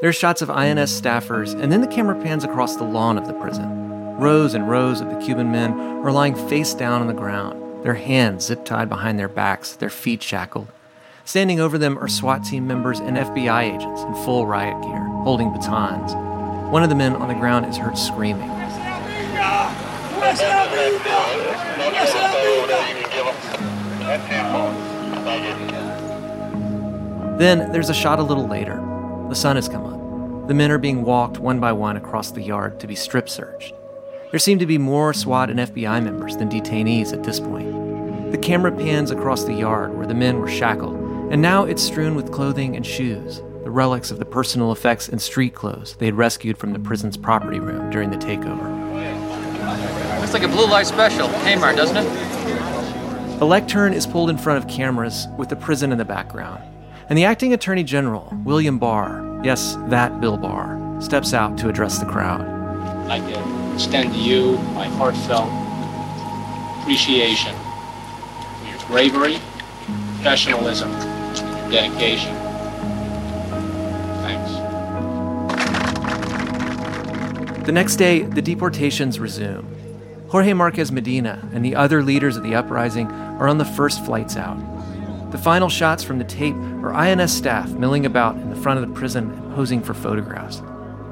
There 0.00 0.08
are 0.08 0.14
shots 0.14 0.40
of 0.40 0.48
INS 0.48 0.98
staffers, 0.98 1.52
and 1.52 1.70
then 1.70 1.82
the 1.82 1.86
camera 1.86 2.18
pans 2.18 2.42
across 2.42 2.76
the 2.76 2.84
lawn 2.84 3.18
of 3.18 3.26
the 3.26 3.34
prison. 3.34 4.16
Rows 4.16 4.54
and 4.54 4.66
rows 4.66 5.02
of 5.02 5.10
the 5.10 5.20
Cuban 5.20 5.52
men 5.52 5.72
are 5.72 6.10
lying 6.10 6.34
face 6.48 6.72
down 6.72 7.02
on 7.02 7.06
the 7.06 7.12
ground, 7.12 7.84
their 7.84 7.96
hands 7.96 8.46
zip 8.46 8.64
tied 8.64 8.88
behind 8.88 9.18
their 9.18 9.28
backs, 9.28 9.76
their 9.76 9.90
feet 9.90 10.22
shackled. 10.22 10.68
Standing 11.26 11.60
over 11.60 11.76
them 11.76 11.98
are 11.98 12.08
SWAT 12.08 12.44
team 12.44 12.66
members 12.66 12.98
and 12.98 13.18
FBI 13.18 13.74
agents 13.74 14.00
in 14.04 14.14
full 14.24 14.46
riot 14.46 14.82
gear, 14.82 15.04
holding 15.22 15.52
batons. 15.52 16.14
One 16.72 16.82
of 16.82 16.88
the 16.88 16.94
men 16.94 17.14
on 17.14 17.28
the 17.28 17.34
ground 17.34 17.66
is 17.66 17.76
heard 17.76 17.98
screaming. 17.98 18.61
Then 27.38 27.72
there's 27.72 27.90
a 27.90 27.94
shot 27.94 28.18
a 28.18 28.22
little 28.22 28.46
later. 28.46 28.76
The 29.28 29.34
sun 29.34 29.56
has 29.56 29.68
come 29.68 29.84
up. 29.84 30.48
The 30.48 30.54
men 30.54 30.70
are 30.70 30.78
being 30.78 31.02
walked 31.02 31.38
one 31.38 31.58
by 31.60 31.72
one 31.72 31.96
across 31.96 32.30
the 32.30 32.42
yard 32.42 32.78
to 32.80 32.86
be 32.86 32.94
strip 32.94 33.28
searched. 33.28 33.74
There 34.30 34.38
seem 34.38 34.58
to 34.60 34.66
be 34.66 34.78
more 34.78 35.12
SWAT 35.12 35.50
and 35.50 35.58
FBI 35.58 36.02
members 36.02 36.36
than 36.36 36.48
detainees 36.48 37.12
at 37.12 37.24
this 37.24 37.40
point. 37.40 38.30
The 38.30 38.38
camera 38.38 38.72
pans 38.72 39.10
across 39.10 39.44
the 39.44 39.54
yard 39.54 39.94
where 39.96 40.06
the 40.06 40.14
men 40.14 40.38
were 40.38 40.48
shackled, 40.48 40.94
and 41.32 41.42
now 41.42 41.64
it's 41.64 41.82
strewn 41.82 42.14
with 42.14 42.32
clothing 42.32 42.76
and 42.76 42.86
shoes, 42.86 43.42
the 43.64 43.70
relics 43.70 44.10
of 44.10 44.18
the 44.18 44.24
personal 44.24 44.72
effects 44.72 45.08
and 45.08 45.20
street 45.20 45.54
clothes 45.54 45.96
they 45.96 46.06
had 46.06 46.14
rescued 46.14 46.58
from 46.58 46.72
the 46.72 46.78
prison's 46.78 47.16
property 47.16 47.60
room 47.60 47.90
during 47.90 48.10
the 48.10 48.16
takeover. 48.16 50.01
Looks 50.32 50.44
like 50.44 50.50
a 50.50 50.56
blue 50.56 50.66
light 50.66 50.86
special. 50.86 51.28
Kmart, 51.28 51.76
doesn't 51.76 51.98
it? 51.98 52.06
A 53.42 53.44
lectern 53.44 53.92
is 53.92 54.06
pulled 54.06 54.30
in 54.30 54.38
front 54.38 54.64
of 54.64 54.70
cameras 54.70 55.28
with 55.36 55.50
the 55.50 55.56
prison 55.56 55.92
in 55.92 55.98
the 55.98 56.06
background. 56.06 56.62
And 57.10 57.18
the 57.18 57.26
acting 57.26 57.52
attorney 57.52 57.84
general, 57.84 58.32
William 58.42 58.78
Barr, 58.78 59.42
yes, 59.44 59.76
that 59.88 60.22
Bill 60.22 60.38
Barr, 60.38 60.80
steps 61.02 61.34
out 61.34 61.58
to 61.58 61.68
address 61.68 61.98
the 61.98 62.06
crowd. 62.06 62.40
I'd 62.40 63.08
like 63.08 63.26
to 63.34 63.74
extend 63.74 64.14
to 64.14 64.18
you 64.18 64.56
my 64.72 64.86
heartfelt 64.86 65.50
appreciation 66.80 67.54
for 68.58 68.64
your 68.70 68.80
bravery, 68.86 69.38
professionalism, 70.14 70.90
and 70.90 71.70
dedication. 71.70 72.34
Thanks. 74.22 74.50
The 77.66 77.72
next 77.72 77.96
day, 77.96 78.22
the 78.22 78.40
deportations 78.40 79.20
resume. 79.20 79.71
Jorge 80.32 80.54
Marquez 80.54 80.90
Medina 80.90 81.46
and 81.52 81.62
the 81.62 81.76
other 81.76 82.02
leaders 82.02 82.38
of 82.38 82.42
the 82.42 82.54
uprising 82.54 83.06
are 83.06 83.48
on 83.48 83.58
the 83.58 83.66
first 83.66 84.02
flights 84.02 84.34
out. 84.34 84.56
The 85.30 85.36
final 85.36 85.68
shots 85.68 86.02
from 86.02 86.16
the 86.16 86.24
tape 86.24 86.54
are 86.54 86.94
INS 86.94 87.30
staff 87.30 87.68
milling 87.72 88.06
about 88.06 88.36
in 88.36 88.48
the 88.48 88.56
front 88.56 88.82
of 88.82 88.88
the 88.88 88.94
prison 88.94 89.30
and 89.30 89.54
posing 89.54 89.82
for 89.82 89.92
photographs. 89.92 90.62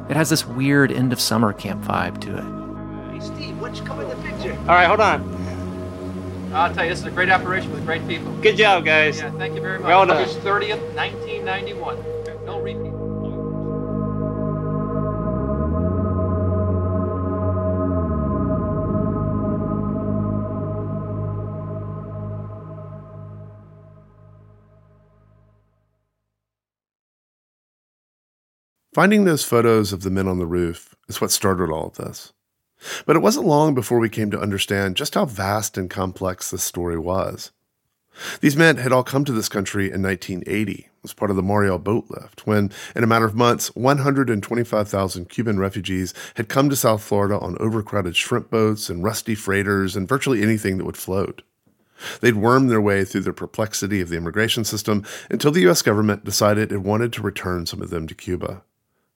It 0.09 0.17
has 0.17 0.31
this 0.31 0.47
weird 0.47 0.91
end 0.91 1.13
of 1.13 1.21
summer 1.21 1.53
camp 1.53 1.85
vibe 1.85 2.19
to 2.23 2.39
it. 2.39 3.13
Hey, 3.13 3.21
Steve, 3.21 3.61
why 3.61 3.69
don't 3.69 3.77
you 3.77 3.85
come 3.85 4.01
in 4.01 4.09
the 4.09 4.17
picture? 4.27 4.59
All 4.61 4.69
right, 4.69 4.87
hold 4.87 5.01
on. 5.01 6.55
I'll 6.55 6.73
tell 6.73 6.85
you, 6.85 6.91
this 6.91 7.01
is 7.01 7.05
a 7.05 7.11
great 7.11 7.29
operation 7.29 7.71
with 7.73 7.85
great 7.85 8.09
people. 8.09 8.33
Good 8.41 8.57
job, 8.57 8.87
guys. 8.87 9.19
Yeah, 9.19 9.33
thank 9.33 9.55
you 9.55 9.61
very 9.61 9.81
much. 9.81 9.87
Well 9.87 10.07
done. 10.07 10.17
August 10.17 10.39
30th, 10.39 10.81
1991. 10.95 11.99
No 12.47 12.59
repeat. 12.59 13.00
Finding 28.93 29.25
those 29.25 29.45
photos 29.45 29.93
of 29.93 30.03
the 30.03 30.11
men 30.11 30.27
on 30.27 30.39
the 30.39 30.47
roof 30.47 30.97
is 31.09 31.21
what 31.21 31.31
started 31.31 31.71
all 31.71 31.87
of 31.87 31.97
this. 31.97 32.33
But 33.07 33.15
it 33.15 33.21
wasn't 33.21 33.47
long 33.47 33.73
before 33.73 34.01
we 34.01 34.09
came 34.09 34.33
to 34.33 34.41
understand 34.41 34.97
just 34.97 35.15
how 35.15 35.27
vast 35.27 35.79
and 35.79 35.89
complex 35.89 36.51
this 36.51 36.65
story 36.65 36.99
was. 36.99 37.53
These 38.41 38.57
men 38.57 38.79
had 38.79 38.91
all 38.91 39.05
come 39.05 39.25
to 39.27 39.33
this 39.33 39.49
country 39.49 39.93
in 39.93 40.03
1980 40.03 40.89
as 41.05 41.13
part 41.13 41.31
of 41.31 41.37
the 41.37 41.43
Mariel 41.43 41.79
boat 41.79 42.07
lift, 42.11 42.49
when, 42.49 42.73
in 42.97 43.05
a 43.05 43.07
matter 43.07 43.25
of 43.25 43.37
months, 43.37 43.75
125,000 43.77 45.29
Cuban 45.29 45.61
refugees 45.61 46.13
had 46.35 46.49
come 46.49 46.69
to 46.69 46.75
South 46.75 47.01
Florida 47.01 47.39
on 47.39 47.57
overcrowded 47.61 48.17
shrimp 48.17 48.51
boats 48.51 48.91
and 48.91 49.05
rusty 49.05 49.37
freighters 49.37 49.95
and 49.95 50.09
virtually 50.09 50.43
anything 50.43 50.79
that 50.79 50.85
would 50.85 50.97
float. 50.97 51.43
They'd 52.21 52.35
wormed 52.35 52.71
their 52.71 52.81
way 52.81 53.05
through 53.05 53.21
the 53.21 53.33
perplexity 53.33 54.01
of 54.01 54.09
the 54.09 54.17
immigration 54.17 54.65
system 54.65 55.05
until 55.31 55.53
the 55.53 55.61
U.S. 55.61 55.81
government 55.81 56.25
decided 56.25 56.73
it 56.73 56.79
wanted 56.79 57.13
to 57.13 57.23
return 57.23 57.67
some 57.67 57.81
of 57.81 57.91
them 57.91 58.09
to 58.09 58.17
Cuba. 58.17 58.65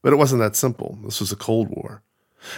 But 0.04 0.12
it 0.12 0.16
wasn't 0.16 0.40
that 0.40 0.54
simple. 0.54 0.98
This 1.02 1.18
was 1.18 1.32
a 1.32 1.36
Cold 1.36 1.70
War. 1.70 2.02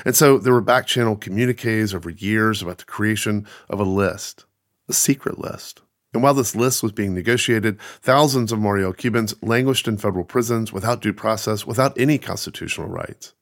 And 0.05 0.17
so 0.17 0.37
there 0.37 0.53
were 0.53 0.61
back 0.61 0.85
channel 0.85 1.15
communiques 1.15 1.95
over 1.95 2.11
years 2.11 2.61
about 2.61 2.79
the 2.79 2.85
creation 2.85 3.47
of 3.71 3.79
a 3.79 3.85
list, 3.85 4.47
a 4.89 4.93
secret 4.93 5.39
list. 5.39 5.81
And 6.13 6.25
while 6.25 6.35
this 6.35 6.57
list 6.57 6.83
was 6.83 6.91
being 6.91 7.15
negotiated, 7.15 7.81
thousands 8.03 8.51
of 8.51 8.59
Mariel 8.59 8.93
Cubans 8.93 9.33
languished 9.43 9.87
in 9.87 9.97
federal 9.97 10.25
prisons 10.25 10.73
without 10.73 11.01
due 11.01 11.13
process, 11.13 11.65
without 11.65 11.97
any 11.97 12.19
constitutional 12.19 12.89
rights. 12.89 13.33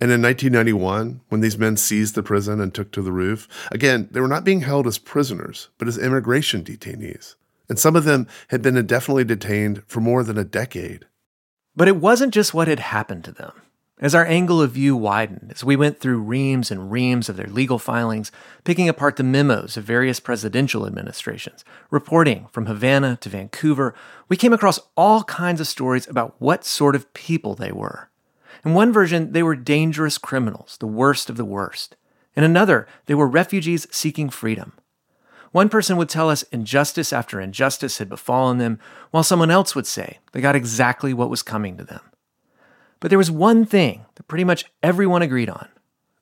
And 0.00 0.10
in 0.10 0.22
1991, 0.22 1.20
when 1.28 1.42
these 1.42 1.58
men 1.58 1.76
seized 1.76 2.14
the 2.14 2.22
prison 2.22 2.62
and 2.62 2.72
took 2.72 2.92
to 2.92 3.02
the 3.02 3.12
roof, 3.12 3.46
again, 3.70 4.08
they 4.10 4.20
were 4.20 4.26
not 4.26 4.44
being 4.44 4.62
held 4.62 4.86
as 4.86 4.96
prisoners, 4.96 5.68
but 5.76 5.86
as 5.86 5.98
immigration 5.98 6.64
detainees. 6.64 7.34
And 7.68 7.78
some 7.78 7.94
of 7.94 8.04
them 8.04 8.26
had 8.48 8.62
been 8.62 8.78
indefinitely 8.78 9.24
detained 9.24 9.82
for 9.86 10.00
more 10.00 10.24
than 10.24 10.38
a 10.38 10.44
decade. 10.44 11.04
But 11.76 11.88
it 11.88 11.96
wasn't 11.96 12.34
just 12.34 12.54
what 12.54 12.68
had 12.68 12.80
happened 12.80 13.24
to 13.24 13.32
them. 13.32 13.52
As 14.00 14.14
our 14.14 14.24
angle 14.24 14.62
of 14.62 14.72
view 14.72 14.96
widened, 14.96 15.52
as 15.54 15.62
we 15.62 15.76
went 15.76 16.00
through 16.00 16.22
reams 16.22 16.70
and 16.70 16.90
reams 16.90 17.28
of 17.28 17.36
their 17.36 17.46
legal 17.46 17.78
filings, 17.78 18.32
picking 18.64 18.88
apart 18.88 19.16
the 19.16 19.22
memos 19.22 19.76
of 19.76 19.84
various 19.84 20.20
presidential 20.20 20.86
administrations, 20.86 21.66
reporting 21.90 22.46
from 22.50 22.64
Havana 22.64 23.18
to 23.20 23.28
Vancouver, 23.28 23.94
we 24.26 24.38
came 24.38 24.54
across 24.54 24.80
all 24.96 25.22
kinds 25.24 25.60
of 25.60 25.68
stories 25.68 26.08
about 26.08 26.34
what 26.38 26.64
sort 26.64 26.96
of 26.96 27.12
people 27.12 27.54
they 27.54 27.72
were. 27.72 28.08
In 28.64 28.72
one 28.72 28.90
version, 28.90 29.32
they 29.32 29.42
were 29.42 29.54
dangerous 29.54 30.16
criminals, 30.16 30.78
the 30.80 30.86
worst 30.86 31.28
of 31.28 31.36
the 31.36 31.44
worst. 31.44 31.94
In 32.34 32.42
another, 32.42 32.86
they 33.04 33.14
were 33.14 33.26
refugees 33.26 33.86
seeking 33.90 34.30
freedom. 34.30 34.72
One 35.52 35.68
person 35.68 35.96
would 35.96 36.08
tell 36.08 36.30
us 36.30 36.44
injustice 36.44 37.12
after 37.12 37.40
injustice 37.40 37.98
had 37.98 38.08
befallen 38.08 38.58
them, 38.58 38.78
while 39.10 39.24
someone 39.24 39.50
else 39.50 39.74
would 39.74 39.86
say 39.86 40.18
they 40.32 40.40
got 40.40 40.54
exactly 40.54 41.12
what 41.12 41.30
was 41.30 41.42
coming 41.42 41.76
to 41.76 41.84
them. 41.84 42.00
But 43.00 43.08
there 43.08 43.18
was 43.18 43.30
one 43.30 43.64
thing 43.64 44.06
that 44.14 44.28
pretty 44.28 44.44
much 44.44 44.66
everyone 44.82 45.22
agreed 45.22 45.48
on. 45.48 45.68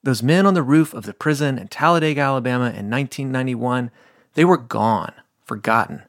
Those 0.02 0.22
men 0.22 0.46
on 0.46 0.54
the 0.54 0.62
roof 0.62 0.94
of 0.94 1.04
the 1.04 1.12
prison 1.12 1.58
in 1.58 1.68
Talladega, 1.68 2.20
Alabama 2.20 2.66
in 2.66 2.88
1991, 2.88 3.90
they 4.34 4.44
were 4.44 4.56
gone, 4.56 5.12
forgotten. 5.44 6.04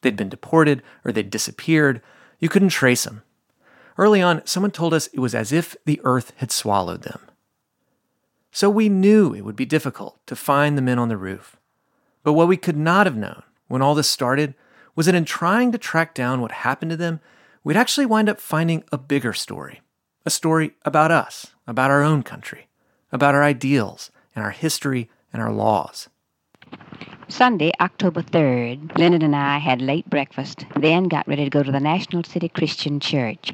They'd 0.00 0.16
been 0.16 0.28
deported 0.28 0.82
or 1.04 1.12
they'd 1.12 1.30
disappeared. 1.30 2.00
You 2.40 2.48
couldn't 2.48 2.70
trace 2.70 3.04
them. 3.04 3.22
Early 3.96 4.20
on, 4.20 4.44
someone 4.46 4.72
told 4.72 4.92
us 4.92 5.06
it 5.08 5.20
was 5.20 5.34
as 5.34 5.52
if 5.52 5.76
the 5.84 6.00
earth 6.02 6.32
had 6.36 6.50
swallowed 6.50 7.02
them. 7.02 7.20
So 8.50 8.68
we 8.68 8.88
knew 8.88 9.32
it 9.34 9.44
would 9.44 9.56
be 9.56 9.66
difficult 9.66 10.18
to 10.26 10.34
find 10.34 10.76
the 10.76 10.82
men 10.82 10.98
on 10.98 11.08
the 11.08 11.16
roof. 11.16 11.56
But 12.24 12.32
what 12.32 12.48
we 12.48 12.56
could 12.56 12.76
not 12.76 13.06
have 13.06 13.16
known 13.16 13.44
when 13.68 13.82
all 13.82 13.94
this 13.94 14.10
started 14.10 14.54
was 14.96 15.06
that 15.06 15.14
in 15.14 15.24
trying 15.24 15.70
to 15.70 15.78
track 15.78 16.14
down 16.14 16.40
what 16.40 16.50
happened 16.50 16.90
to 16.90 16.96
them, 16.96 17.20
we'd 17.62 17.76
actually 17.76 18.06
wind 18.06 18.28
up 18.28 18.40
finding 18.40 18.82
a 18.90 18.98
bigger 18.98 19.32
story. 19.32 19.82
A 20.26 20.30
story 20.30 20.72
about 20.84 21.10
us, 21.10 21.48
about 21.66 21.90
our 21.90 22.02
own 22.02 22.22
country, 22.22 22.68
about 23.12 23.34
our 23.34 23.42
ideals 23.42 24.10
and 24.34 24.42
our 24.44 24.50
history 24.50 25.10
and 25.32 25.40
our 25.40 25.52
laws. 25.52 26.08
Sunday, 27.28 27.72
October 27.80 28.22
3rd, 28.22 28.98
Leonard 28.98 29.22
and 29.22 29.34
I 29.34 29.58
had 29.58 29.80
late 29.80 30.08
breakfast, 30.08 30.66
then 30.76 31.04
got 31.04 31.26
ready 31.26 31.44
to 31.44 31.50
go 31.50 31.62
to 31.62 31.72
the 31.72 31.80
National 31.80 32.22
City 32.22 32.48
Christian 32.48 33.00
Church. 33.00 33.50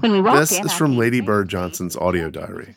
When 0.00 0.12
we 0.12 0.20
walked 0.20 0.38
This 0.38 0.58
in, 0.58 0.66
is 0.66 0.72
from 0.72 0.96
Lady 0.96 1.20
Bird 1.20 1.48
Johnson's 1.48 1.96
audio 1.96 2.30
diary. 2.30 2.74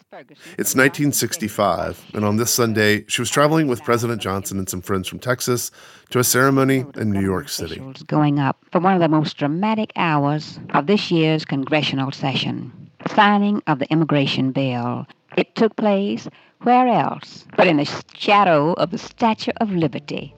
It's 0.57 0.75
1965, 0.75 2.03
and 2.13 2.25
on 2.25 2.37
this 2.37 2.51
Sunday, 2.51 3.05
she 3.07 3.21
was 3.21 3.29
traveling 3.29 3.67
with 3.67 3.83
President 3.83 4.21
Johnson 4.21 4.57
and 4.57 4.67
some 4.67 4.81
friends 4.81 5.07
from 5.07 5.19
Texas 5.19 5.71
to 6.09 6.19
a 6.19 6.23
ceremony 6.23 6.85
in 6.95 7.11
New 7.11 7.21
York 7.21 7.49
City. 7.49 7.81
going 8.07 8.39
up 8.39 8.57
for 8.71 8.79
one 8.79 8.93
of 8.93 8.99
the 8.99 9.09
most 9.09 9.37
dramatic 9.37 9.91
hours 9.95 10.59
of 10.73 10.87
this 10.87 11.11
year's 11.11 11.45
congressional 11.45 12.11
session 12.11 12.80
signing 13.09 13.61
of 13.67 13.79
the 13.79 13.89
immigration 13.91 14.51
bill. 14.51 15.07
It 15.37 15.55
took 15.55 15.75
place 15.75 16.27
where 16.63 16.87
else 16.87 17.45
but 17.57 17.67
in 17.67 17.77
the 17.77 18.03
shadow 18.13 18.73
of 18.73 18.91
the 18.91 18.97
Statue 18.97 19.51
of 19.57 19.71
Liberty. 19.71 20.35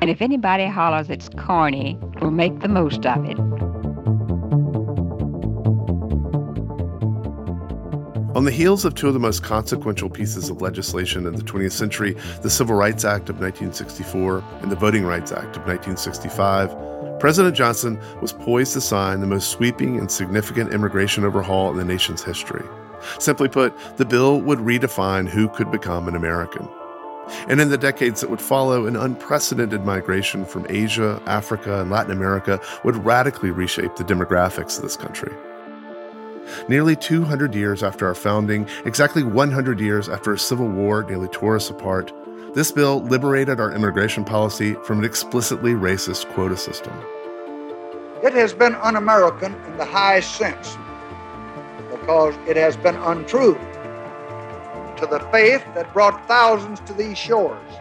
And 0.00 0.10
if 0.10 0.20
anybody 0.20 0.66
hollers 0.66 1.10
it's 1.10 1.28
corny, 1.38 1.98
we'll 2.20 2.30
make 2.30 2.60
the 2.60 2.68
most 2.68 3.06
of 3.06 3.24
it. 3.24 3.38
On 8.34 8.44
the 8.44 8.50
heels 8.50 8.86
of 8.86 8.94
two 8.94 9.08
of 9.08 9.14
the 9.14 9.20
most 9.20 9.42
consequential 9.42 10.08
pieces 10.08 10.48
of 10.48 10.62
legislation 10.62 11.26
in 11.26 11.36
the 11.36 11.44
20th 11.44 11.72
century, 11.72 12.16
the 12.40 12.48
Civil 12.48 12.74
Rights 12.74 13.04
Act 13.04 13.28
of 13.28 13.38
1964 13.38 14.42
and 14.62 14.72
the 14.72 14.76
Voting 14.76 15.04
Rights 15.04 15.30
Act 15.30 15.56
of 15.56 15.66
1965, 15.66 16.72
President 17.22 17.54
Johnson 17.54 18.00
was 18.20 18.32
poised 18.32 18.72
to 18.72 18.80
sign 18.80 19.20
the 19.20 19.28
most 19.28 19.50
sweeping 19.50 19.96
and 19.96 20.10
significant 20.10 20.72
immigration 20.72 21.24
overhaul 21.24 21.70
in 21.70 21.76
the 21.76 21.84
nation's 21.84 22.20
history. 22.20 22.64
Simply 23.20 23.46
put, 23.48 23.72
the 23.96 24.04
bill 24.04 24.40
would 24.40 24.58
redefine 24.58 25.28
who 25.28 25.48
could 25.50 25.70
become 25.70 26.08
an 26.08 26.16
American. 26.16 26.68
And 27.46 27.60
in 27.60 27.68
the 27.68 27.78
decades 27.78 28.22
that 28.22 28.30
would 28.30 28.40
follow, 28.40 28.86
an 28.86 28.96
unprecedented 28.96 29.84
migration 29.84 30.44
from 30.44 30.66
Asia, 30.68 31.22
Africa, 31.26 31.80
and 31.80 31.92
Latin 31.92 32.10
America 32.10 32.60
would 32.82 32.96
radically 32.96 33.52
reshape 33.52 33.94
the 33.94 34.02
demographics 34.02 34.76
of 34.76 34.82
this 34.82 34.96
country. 34.96 35.32
Nearly 36.68 36.96
200 36.96 37.54
years 37.54 37.84
after 37.84 38.08
our 38.08 38.16
founding, 38.16 38.68
exactly 38.84 39.22
100 39.22 39.78
years 39.78 40.08
after 40.08 40.32
a 40.32 40.38
civil 40.40 40.66
war 40.66 41.04
nearly 41.04 41.28
tore 41.28 41.54
us 41.54 41.70
apart, 41.70 42.12
this 42.54 42.70
bill 42.70 43.00
liberated 43.04 43.58
our 43.60 43.72
immigration 43.72 44.24
policy 44.24 44.74
from 44.84 44.98
an 44.98 45.04
explicitly 45.04 45.72
racist 45.72 46.30
quota 46.34 46.56
system. 46.56 46.92
It 48.22 48.34
has 48.34 48.52
been 48.52 48.74
un 48.76 48.96
American 48.96 49.54
in 49.64 49.78
the 49.78 49.86
highest 49.86 50.36
sense 50.36 50.76
because 51.90 52.34
it 52.46 52.56
has 52.56 52.76
been 52.76 52.96
untrue 52.96 53.54
to 54.98 55.06
the 55.06 55.26
faith 55.32 55.64
that 55.74 55.90
brought 55.94 56.28
thousands 56.28 56.80
to 56.80 56.92
these 56.92 57.16
shores, 57.16 57.72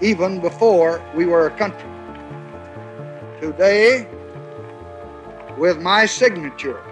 even 0.00 0.40
before 0.40 1.04
we 1.14 1.26
were 1.26 1.46
a 1.46 1.50
country. 1.58 1.88
Today, 3.38 4.08
with 5.58 5.78
my 5.80 6.06
signature, 6.06 6.82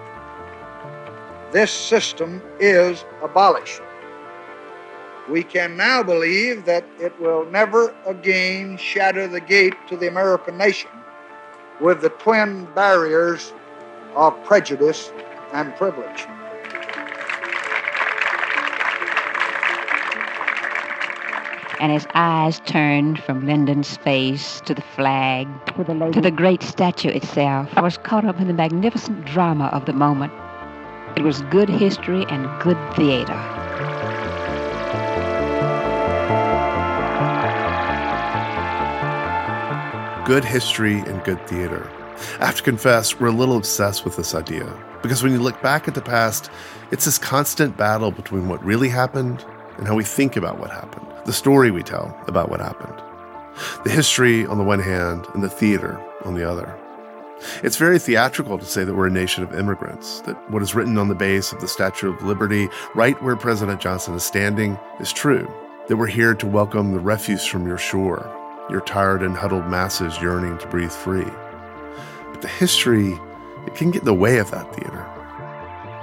this 1.52 1.72
system 1.72 2.42
is 2.60 3.04
abolished. 3.22 3.80
We 5.28 5.42
can 5.42 5.76
now 5.76 6.02
believe 6.02 6.66
that 6.66 6.84
it 7.00 7.18
will 7.20 7.46
never 7.46 7.94
again 8.06 8.76
shatter 8.76 9.26
the 9.26 9.40
gate 9.40 9.74
to 9.88 9.96
the 9.96 10.08
American 10.08 10.58
nation 10.58 10.90
with 11.80 12.02
the 12.02 12.10
twin 12.10 12.66
barriers 12.74 13.52
of 14.14 14.42
prejudice 14.44 15.10
and 15.52 15.74
privilege. 15.76 16.26
and 21.80 21.92
his 21.92 22.06
eyes 22.14 22.60
turned 22.60 23.22
from 23.24 23.44
Lyndon's 23.44 23.98
face 23.98 24.62
to 24.62 24.72
the 24.72 24.80
flag, 24.80 25.46
to 25.76 25.84
the, 25.84 26.10
to 26.12 26.20
the 26.22 26.30
great 26.30 26.62
statue 26.62 27.10
itself. 27.10 27.68
I 27.76 27.82
was 27.82 27.98
caught 27.98 28.24
up 28.24 28.40
in 28.40 28.46
the 28.46 28.54
magnificent 28.54 29.26
drama 29.26 29.66
of 29.66 29.84
the 29.84 29.92
moment. 29.92 30.32
It 31.14 31.24
was 31.24 31.42
good 31.42 31.68
history 31.68 32.24
and 32.30 32.48
good 32.62 32.78
theater. 32.94 33.53
Good 40.24 40.42
history 40.42 41.00
and 41.00 41.22
good 41.22 41.46
theater. 41.46 41.86
I 42.40 42.46
have 42.46 42.56
to 42.56 42.62
confess, 42.62 43.20
we're 43.20 43.26
a 43.26 43.30
little 43.30 43.58
obsessed 43.58 44.06
with 44.06 44.16
this 44.16 44.34
idea. 44.34 44.66
Because 45.02 45.22
when 45.22 45.32
you 45.32 45.38
look 45.38 45.60
back 45.60 45.86
at 45.86 45.94
the 45.94 46.00
past, 46.00 46.50
it's 46.90 47.04
this 47.04 47.18
constant 47.18 47.76
battle 47.76 48.10
between 48.10 48.48
what 48.48 48.64
really 48.64 48.88
happened 48.88 49.44
and 49.76 49.86
how 49.86 49.94
we 49.94 50.02
think 50.02 50.36
about 50.38 50.58
what 50.58 50.70
happened. 50.70 51.06
The 51.26 51.34
story 51.34 51.70
we 51.70 51.82
tell 51.82 52.18
about 52.26 52.48
what 52.48 52.60
happened, 52.60 52.98
the 53.84 53.90
history 53.90 54.46
on 54.46 54.56
the 54.56 54.64
one 54.64 54.80
hand, 54.80 55.26
and 55.34 55.42
the 55.42 55.50
theater 55.50 56.02
on 56.24 56.34
the 56.34 56.50
other. 56.50 56.74
It's 57.62 57.76
very 57.76 57.98
theatrical 57.98 58.58
to 58.58 58.64
say 58.64 58.82
that 58.82 58.94
we're 58.94 59.08
a 59.08 59.10
nation 59.10 59.44
of 59.44 59.52
immigrants, 59.52 60.22
that 60.22 60.50
what 60.50 60.62
is 60.62 60.74
written 60.74 60.96
on 60.96 61.08
the 61.08 61.14
base 61.14 61.52
of 61.52 61.60
the 61.60 61.68
Statue 61.68 62.14
of 62.14 62.22
Liberty, 62.22 62.70
right 62.94 63.22
where 63.22 63.36
President 63.36 63.78
Johnson 63.78 64.14
is 64.14 64.24
standing, 64.24 64.78
is 65.00 65.12
true, 65.12 65.46
that 65.88 65.98
we're 65.98 66.06
here 66.06 66.34
to 66.34 66.46
welcome 66.46 66.92
the 66.92 66.98
refuse 66.98 67.44
from 67.44 67.66
your 67.66 67.76
shore, 67.76 68.40
your 68.70 68.80
tired 68.80 69.22
and 69.22 69.36
huddled 69.36 69.66
masses 69.66 70.20
yearning 70.20 70.58
to 70.58 70.66
breathe 70.68 70.92
free. 70.92 71.30
But 72.30 72.42
the 72.42 72.48
history, 72.48 73.18
it 73.66 73.74
can 73.74 73.90
get 73.90 74.02
in 74.02 74.06
the 74.06 74.14
way 74.14 74.38
of 74.38 74.50
that 74.50 74.74
theater. 74.74 75.06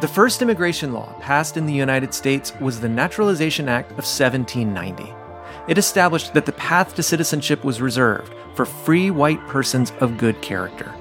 The 0.01 0.07
first 0.07 0.41
immigration 0.41 0.93
law 0.93 1.13
passed 1.19 1.57
in 1.57 1.65
the 1.65 1.73
United 1.73 2.13
States 2.13 2.53
was 2.59 2.79
the 2.79 2.89
Naturalization 2.89 3.69
Act 3.69 3.91
of 3.91 3.97
1790. 3.97 5.13
It 5.67 5.77
established 5.77 6.33
that 6.33 6.45
the 6.45 6.53
path 6.53 6.95
to 6.95 7.03
citizenship 7.03 7.63
was 7.63 7.81
reserved 7.81 8.33
for 8.55 8.65
free 8.65 9.11
white 9.11 9.45
persons 9.47 9.91
of 9.99 10.17
good 10.17 10.41
character. 10.41 10.91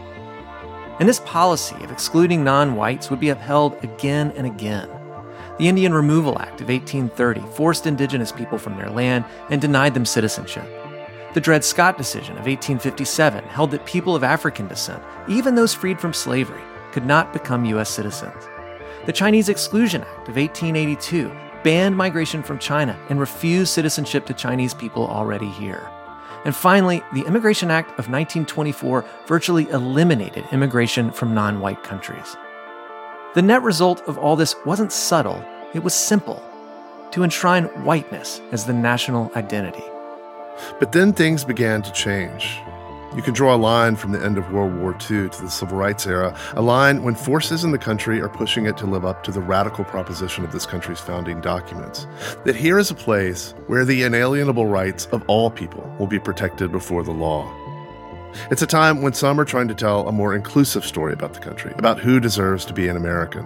And 0.98 1.08
this 1.08 1.20
policy 1.20 1.82
of 1.82 1.90
excluding 1.90 2.44
non 2.44 2.76
whites 2.76 3.08
would 3.08 3.20
be 3.20 3.30
upheld 3.30 3.82
again 3.82 4.32
and 4.36 4.46
again. 4.46 4.88
The 5.58 5.68
Indian 5.68 5.94
Removal 5.94 6.38
Act 6.38 6.60
of 6.60 6.68
1830 6.68 7.40
forced 7.54 7.86
indigenous 7.86 8.32
people 8.32 8.58
from 8.58 8.76
their 8.76 8.90
land 8.90 9.24
and 9.48 9.60
denied 9.60 9.94
them 9.94 10.04
citizenship. 10.04 10.79
The 11.32 11.40
Dred 11.40 11.64
Scott 11.64 11.96
decision 11.96 12.32
of 12.32 12.46
1857 12.46 13.44
held 13.44 13.70
that 13.70 13.86
people 13.86 14.16
of 14.16 14.24
African 14.24 14.66
descent, 14.66 15.00
even 15.28 15.54
those 15.54 15.72
freed 15.72 16.00
from 16.00 16.12
slavery, 16.12 16.62
could 16.90 17.06
not 17.06 17.32
become 17.32 17.64
U.S. 17.66 17.88
citizens. 17.88 18.48
The 19.06 19.12
Chinese 19.12 19.48
Exclusion 19.48 20.02
Act 20.02 20.28
of 20.28 20.36
1882 20.36 21.30
banned 21.62 21.96
migration 21.96 22.42
from 22.42 22.58
China 22.58 22.98
and 23.08 23.20
refused 23.20 23.72
citizenship 23.72 24.26
to 24.26 24.34
Chinese 24.34 24.74
people 24.74 25.06
already 25.06 25.48
here. 25.48 25.88
And 26.44 26.56
finally, 26.56 27.02
the 27.12 27.22
Immigration 27.22 27.70
Act 27.70 27.90
of 27.90 28.08
1924 28.08 29.04
virtually 29.26 29.68
eliminated 29.70 30.44
immigration 30.50 31.12
from 31.12 31.34
non 31.34 31.60
white 31.60 31.84
countries. 31.84 32.36
The 33.34 33.42
net 33.42 33.62
result 33.62 34.00
of 34.08 34.18
all 34.18 34.34
this 34.34 34.56
wasn't 34.66 34.90
subtle, 34.90 35.44
it 35.74 35.84
was 35.84 35.94
simple 35.94 36.42
to 37.12 37.22
enshrine 37.22 37.64
whiteness 37.84 38.40
as 38.50 38.64
the 38.64 38.72
national 38.72 39.30
identity. 39.36 39.84
But 40.78 40.92
then 40.92 41.12
things 41.12 41.44
began 41.44 41.82
to 41.82 41.92
change. 41.92 42.58
You 43.16 43.22
can 43.22 43.34
draw 43.34 43.56
a 43.56 43.58
line 43.58 43.96
from 43.96 44.12
the 44.12 44.24
end 44.24 44.38
of 44.38 44.52
World 44.52 44.78
War 44.78 44.92
II 44.92 45.30
to 45.30 45.42
the 45.42 45.50
Civil 45.50 45.76
Rights 45.76 46.06
era, 46.06 46.36
a 46.52 46.62
line 46.62 47.02
when 47.02 47.16
forces 47.16 47.64
in 47.64 47.72
the 47.72 47.78
country 47.78 48.20
are 48.20 48.28
pushing 48.28 48.66
it 48.66 48.76
to 48.76 48.86
live 48.86 49.04
up 49.04 49.24
to 49.24 49.32
the 49.32 49.40
radical 49.40 49.84
proposition 49.84 50.44
of 50.44 50.52
this 50.52 50.64
country's 50.64 51.00
founding 51.00 51.40
documents 51.40 52.06
that 52.44 52.54
here 52.54 52.78
is 52.78 52.88
a 52.88 52.94
place 52.94 53.52
where 53.66 53.84
the 53.84 54.04
inalienable 54.04 54.66
rights 54.66 55.06
of 55.06 55.24
all 55.26 55.50
people 55.50 55.92
will 55.98 56.06
be 56.06 56.20
protected 56.20 56.70
before 56.70 57.02
the 57.02 57.10
law. 57.10 57.52
It's 58.48 58.62
a 58.62 58.66
time 58.66 59.02
when 59.02 59.12
some 59.12 59.40
are 59.40 59.44
trying 59.44 59.66
to 59.66 59.74
tell 59.74 60.06
a 60.06 60.12
more 60.12 60.36
inclusive 60.36 60.84
story 60.84 61.12
about 61.12 61.34
the 61.34 61.40
country, 61.40 61.72
about 61.78 61.98
who 61.98 62.20
deserves 62.20 62.64
to 62.66 62.72
be 62.72 62.86
an 62.86 62.96
American. 62.96 63.44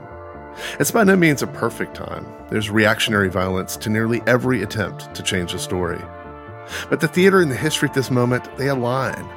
It's 0.78 0.90
by 0.90 1.04
no 1.04 1.16
means 1.16 1.40
a 1.40 1.46
perfect 1.46 1.94
time. 1.94 2.26
There's 2.50 2.68
reactionary 2.68 3.30
violence 3.30 3.78
to 3.78 3.88
nearly 3.88 4.20
every 4.26 4.62
attempt 4.62 5.14
to 5.14 5.22
change 5.22 5.52
the 5.52 5.58
story. 5.58 6.02
But 6.90 7.00
the 7.00 7.08
theater 7.08 7.40
and 7.40 7.50
the 7.50 7.56
history 7.56 7.88
at 7.88 7.94
this 7.94 8.10
moment, 8.10 8.54
they 8.56 8.68
align. 8.68 9.28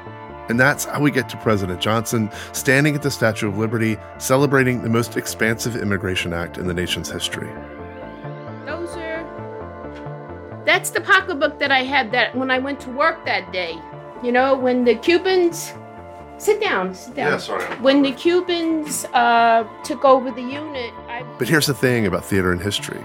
And 0.49 0.59
that's 0.59 0.85
how 0.85 1.01
we 1.01 1.11
get 1.11 1.27
to 1.29 1.37
President 1.37 1.81
Johnson 1.81 2.31
standing 2.53 2.95
at 2.95 3.01
the 3.01 3.11
Statue 3.11 3.49
of 3.49 3.57
Liberty 3.57 3.97
celebrating 4.17 4.81
the 4.81 4.89
most 4.89 5.17
expansive 5.17 5.75
immigration 5.75 6.33
act 6.33 6.57
in 6.57 6.67
the 6.67 6.73
nation's 6.73 7.09
history. 7.09 7.49
Those 8.65 8.95
are. 8.95 10.63
That's 10.65 10.89
the 10.89 11.01
pocketbook 11.01 11.59
that 11.59 11.71
I 11.71 11.83
had 11.83 12.11
that 12.13 12.35
when 12.35 12.49
I 12.49 12.59
went 12.59 12.79
to 12.81 12.89
work 12.91 13.25
that 13.25 13.51
day. 13.51 13.77
You 14.23 14.31
know, 14.31 14.55
when 14.55 14.85
the 14.85 14.95
Cubans. 14.95 15.73
Sit 16.39 16.61
down, 16.61 16.93
sit 16.93 17.15
down. 17.15 17.31
Yeah, 17.31 17.37
sorry. 17.39 17.65
When 17.77 18.03
the 18.03 18.11
Cubans 18.11 19.05
uh, 19.05 19.67
took 19.83 20.05
over 20.05 20.29
the 20.29 20.43
unit, 20.43 20.93
I. 21.07 21.23
But 21.39 21.49
here's 21.49 21.65
the 21.65 21.73
thing 21.73 22.05
about 22.05 22.23
theater 22.23 22.51
and 22.51 22.61
history 22.61 23.03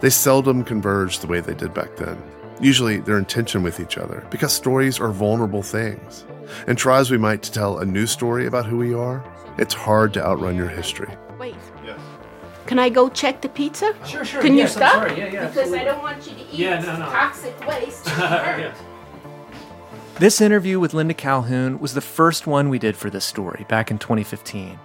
they 0.00 0.10
seldom 0.10 0.62
converge 0.62 1.20
the 1.20 1.26
way 1.26 1.40
they 1.40 1.54
did 1.54 1.72
back 1.72 1.96
then. 1.96 2.22
Usually, 2.60 2.98
they're 2.98 3.18
in 3.18 3.24
tension 3.24 3.62
with 3.62 3.80
each 3.80 3.96
other 3.96 4.26
because 4.30 4.52
stories 4.52 5.00
are 5.00 5.10
vulnerable 5.10 5.62
things. 5.62 6.24
And 6.66 6.76
try 6.76 6.98
as 6.98 7.10
we 7.10 7.16
might 7.18 7.42
to 7.44 7.52
tell 7.52 7.78
a 7.78 7.84
new 7.86 8.06
story 8.06 8.46
about 8.46 8.66
who 8.66 8.76
we 8.76 8.92
are, 8.92 9.24
it's 9.56 9.72
hard 9.74 10.12
to 10.14 10.24
outrun 10.24 10.56
your 10.56 10.68
history. 10.68 11.12
Wait. 11.38 11.54
Yes. 11.84 11.98
Can 12.66 12.78
I 12.78 12.88
go 12.88 13.08
check 13.08 13.40
the 13.40 13.48
pizza? 13.48 13.94
Sure, 14.06 14.24
sure. 14.24 14.42
Can 14.42 14.54
yes, 14.54 14.70
you 14.70 14.76
stop? 14.76 14.94
I'm 15.02 15.08
sorry. 15.08 15.20
Yeah, 15.20 15.26
yeah. 15.26 15.30
Because 15.48 15.56
absolutely. 15.58 15.78
I 15.80 15.84
don't 15.84 16.02
want 16.02 16.26
you 16.26 16.34
to 16.34 16.40
eat 16.40 16.52
Yeah, 16.52 16.80
no, 16.80 16.98
no. 16.98 17.06
toxic 17.06 17.66
waste. 17.66 18.06
Yes. 18.16 18.76
This 20.18 20.42
interview 20.42 20.78
with 20.78 20.92
Linda 20.92 21.14
Calhoun 21.14 21.78
was 21.78 21.94
the 21.94 22.02
first 22.02 22.46
one 22.46 22.68
we 22.68 22.78
did 22.78 22.94
for 22.94 23.08
this 23.08 23.24
story 23.24 23.64
back 23.70 23.90
in 23.90 23.96
2015. 23.98 24.78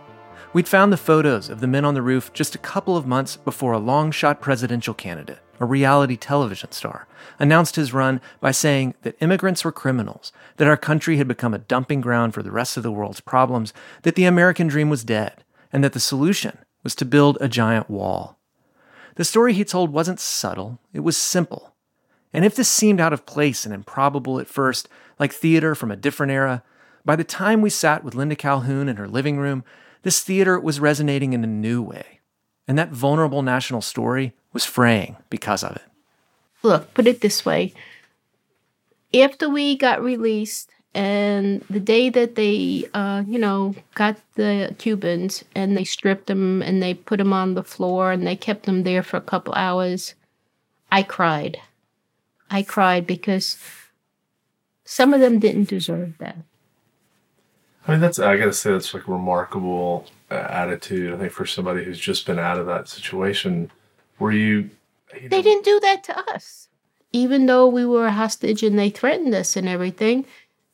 We'd 0.54 0.68
found 0.68 0.94
the 0.94 0.98
photos 0.98 1.50
of 1.50 1.60
the 1.60 1.68
men 1.68 1.84
on 1.84 1.94
the 1.94 2.02
roof 2.02 2.32
just 2.32 2.56
a 2.56 2.60
couple 2.60 2.96
of 2.96 3.06
months 3.06 3.36
before 3.36 3.74
a 3.74 3.78
long 3.80 4.12
shot 4.12 4.40
presidential 4.40 4.94
candidate, 4.94 5.40
a 5.60 5.66
reality 5.66 6.18
television 6.18 6.72
star, 6.72 7.08
announced 7.40 7.76
his 7.76 7.94
run 7.94 8.22
by 8.40 8.52
saying 8.52 8.94
that 9.04 9.16
immigrants 9.22 9.64
were 9.64 9.72
criminals, 9.72 10.32
that 10.58 10.68
our 10.68 10.78
country 10.78 11.18
had 11.18 11.28
become 11.28 11.54
a 11.54 11.60
dumping 11.60 12.02
ground 12.02 12.34
for 12.34 12.44
the 12.44 12.52
rest 12.52 12.78
of 12.78 12.84
the 12.84 12.92
world's 12.92 13.22
problems, 13.22 13.74
that 14.04 14.16
the 14.16 14.26
American 14.26 14.68
dream 14.68 14.90
was 14.90 15.04
dead, 15.04 15.44
and 15.72 15.84
that 15.84 15.94
the 15.94 16.00
solution 16.00 16.58
was 16.84 16.96
to 16.96 17.06
build 17.06 17.38
a 17.42 17.48
giant 17.48 17.90
wall. 17.90 18.38
The 19.16 19.26
story 19.26 19.54
he 19.54 19.64
told 19.64 19.92
wasn't 19.92 20.20
subtle, 20.20 20.80
it 20.94 21.00
was 21.00 21.18
simple. 21.18 21.74
And 22.34 22.44
if 22.44 22.56
this 22.56 22.70
seemed 22.70 23.00
out 23.00 23.14
of 23.14 23.26
place 23.26 23.66
and 23.66 23.74
improbable 23.74 24.40
at 24.40 24.48
first, 24.48 24.90
like 25.18 25.32
theater 25.32 25.74
from 25.74 25.90
a 25.90 25.96
different 25.96 26.32
era, 26.32 26.64
by 27.06 27.16
the 27.16 27.24
time 27.24 27.62
we 27.62 27.70
sat 27.70 28.04
with 28.04 28.16
Linda 28.16 28.36
Calhoun 28.36 28.90
in 28.90 28.98
her 28.98 29.08
living 29.08 29.38
room, 29.38 29.64
this 30.02 30.22
theater 30.22 30.60
was 30.60 30.80
resonating 30.80 31.34
in 31.34 31.44
a 31.44 31.48
new 31.48 31.82
way. 31.82 32.20
And 32.68 32.78
that 32.78 32.92
vulnerable 32.92 33.42
national 33.42 33.82
story 33.82 34.34
was 34.56 34.66
fraying 34.66 35.18
because 35.30 35.64
of 35.64 35.76
it. 35.76 35.84
Look, 36.64 36.94
put 36.96 37.06
it 37.06 37.22
this 37.22 37.46
way. 37.46 37.74
After 39.14 39.50
we 39.50 39.78
got 39.78 40.02
released, 40.02 40.72
and 40.96 41.62
the 41.70 41.82
day 41.82 42.10
that 42.10 42.36
they, 42.36 42.88
uh, 42.94 43.24
you 43.28 43.38
know, 43.38 43.76
got 43.96 44.16
the 44.36 44.74
Cubans 44.78 45.44
and 45.54 45.76
they 45.76 45.84
stripped 45.84 46.28
them 46.28 46.62
and 46.62 46.82
they 46.82 46.94
put 46.94 47.18
them 47.18 47.34
on 47.34 47.54
the 47.54 47.64
floor 47.64 48.14
and 48.14 48.26
they 48.26 48.38
kept 48.38 48.66
them 48.66 48.84
there 48.84 49.04
for 49.04 49.18
a 49.18 49.22
couple 49.22 49.54
hours, 49.56 50.16
I 50.90 51.04
cried. 51.04 51.58
I 52.50 52.64
cried 52.64 53.06
because 53.06 53.58
some 54.86 55.14
of 55.14 55.20
them 55.20 55.38
didn't 55.38 55.68
deserve 55.68 56.18
that. 56.20 56.38
I 57.86 57.92
mean, 57.92 58.00
that's, 58.00 58.18
I 58.18 58.38
gotta 58.38 58.54
say, 58.54 58.72
that's 58.72 58.94
like 58.94 59.08
remarkable 59.08 60.08
uh, 60.32 60.36
attitude. 60.36 61.14
I 61.14 61.18
think 61.18 61.34
for 61.34 61.46
somebody 61.46 61.84
who's 61.84 62.00
just 62.00 62.26
been 62.26 62.40
out 62.40 62.58
of 62.58 62.68
that 62.68 62.88
situation, 62.88 63.70
were 64.20 64.32
you. 64.32 64.70
you 65.22 65.30
they 65.30 65.42
didn't 65.42 65.66
do 65.66 65.80
that 65.82 66.04
to 66.06 66.20
us. 66.32 66.68
Even 67.12 67.46
though 67.46 67.68
we 67.68 67.86
were 67.86 68.08
a 68.08 68.12
hostage 68.12 68.64
and 68.64 68.78
they 68.78 68.90
threatened 68.90 69.34
us 69.34 69.56
and 69.56 69.68
everything, 69.68 70.26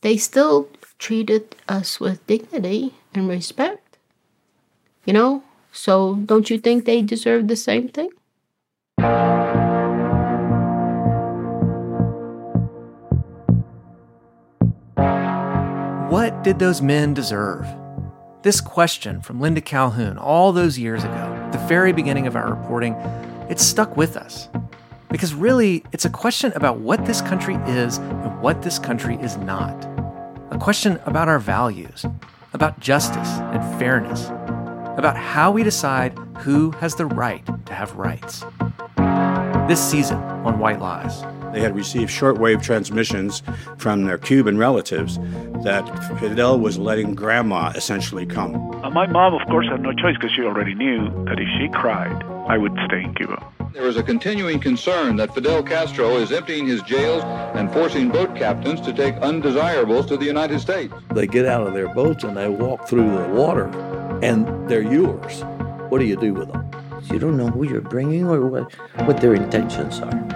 they 0.02 0.18
still 0.18 0.70
treated 0.98 1.56
us 1.68 2.00
with 2.00 2.26
dignity 2.28 2.96
and 3.14 3.30
respect. 3.30 3.98
You 5.06 5.14
know? 5.14 5.44
So 5.72 6.16
don't 6.26 6.50
you 6.50 6.60
think 6.60 6.86
they 6.86 7.02
deserve 7.02 7.48
the 7.48 7.56
same 7.56 7.88
thing? 7.88 8.10
What 16.10 16.44
did 16.44 16.60
those 16.60 16.82
men 16.82 17.14
deserve? 17.14 17.66
This 18.44 18.60
question 18.60 19.22
from 19.22 19.40
Linda 19.40 19.62
Calhoun 19.62 20.18
all 20.18 20.52
those 20.52 20.78
years 20.78 21.04
ago, 21.04 21.50
the 21.52 21.58
very 21.60 21.94
beginning 21.94 22.28
of 22.28 22.36
our 22.36 22.54
reporting, 22.54 22.96
it 23.52 23.60
stuck 23.60 23.98
with 23.98 24.16
us. 24.16 24.48
Because 25.10 25.34
really, 25.34 25.84
it's 25.92 26.06
a 26.06 26.10
question 26.10 26.54
about 26.56 26.80
what 26.80 27.06
this 27.06 27.22
country 27.22 27.56
is 27.68 27.98
and 27.98 28.42
what 28.42 28.62
this 28.62 28.80
country 28.80 29.16
is 29.18 29.36
not. 29.38 29.76
A 30.52 30.58
question 30.58 31.02
about 31.06 31.28
our 31.28 31.38
values, 31.38 32.06
about 32.54 32.80
justice 32.80 33.28
and 33.28 33.62
fairness, 33.78 34.28
about 34.98 35.18
how 35.18 35.52
we 35.52 35.64
decide 35.64 36.18
who 36.38 36.72
has 36.72 36.96
the 36.96 37.06
right 37.06 37.46
to 37.66 37.74
have 37.74 37.94
rights. 37.98 38.46
This 39.68 39.82
season 39.82 40.18
on 40.18 40.58
White 40.58 40.80
Lies. 40.80 41.22
They 41.52 41.60
had 41.60 41.76
received 41.76 42.10
shortwave 42.10 42.64
transmissions 42.64 43.44
from 43.78 44.06
their 44.06 44.18
Cuban 44.18 44.58
relatives 44.58 45.18
that 45.66 45.84
Fidel 46.22 46.58
was 46.58 46.80
letting 46.80 47.16
grandma 47.16 47.74
essentially 47.76 48.26
come. 48.26 48.56
Uh, 48.82 48.90
my 48.90 49.08
mom, 49.08 49.34
of 49.34 49.46
course, 49.50 49.68
had 49.68 49.82
no 49.82 49.92
choice 49.92 50.16
because 50.16 50.32
she 50.32 50.44
already 50.44 50.74
knew 50.74 51.10
that 51.26 51.38
if 51.38 51.48
she 51.60 51.68
cried, 51.74 52.24
I 52.52 52.58
would 52.58 52.78
stay 52.86 53.02
in 53.02 53.14
Cuba. 53.14 53.42
There 53.72 53.88
is 53.88 53.96
a 53.96 54.04
continuing 54.04 54.60
concern 54.60 55.16
that 55.16 55.34
Fidel 55.34 55.64
Castro 55.64 56.18
is 56.18 56.34
emptying 56.34 56.68
his 56.68 56.82
jails 56.82 57.24
and 57.56 57.72
forcing 57.72 58.10
boat 58.10 58.36
captains 58.36 58.82
to 58.82 58.92
take 58.92 59.16
undesirables 59.20 60.08
to 60.08 60.18
the 60.18 60.26
United 60.26 60.60
States. 60.60 60.94
They 61.14 61.28
get 61.28 61.46
out 61.46 61.66
of 61.66 61.74
their 61.74 61.88
boats 61.94 62.26
and 62.26 62.36
they 62.36 62.50
walk 62.50 62.90
through 62.90 63.10
the 63.10 63.30
water, 63.30 63.68
and 64.22 64.68
they're 64.70 64.82
yours. 64.82 65.46
What 65.88 66.00
do 66.00 66.06
you 66.06 66.18
do 66.18 66.34
with 66.34 66.52
them? 66.52 66.70
You 67.06 67.20
don't 67.20 67.38
know 67.38 67.48
who 67.48 67.64
you're 67.64 67.80
bringing 67.80 68.28
or 68.28 68.46
what, 68.46 68.74
what 69.06 69.22
their 69.22 69.34
intentions 69.34 70.02
are 70.02 70.28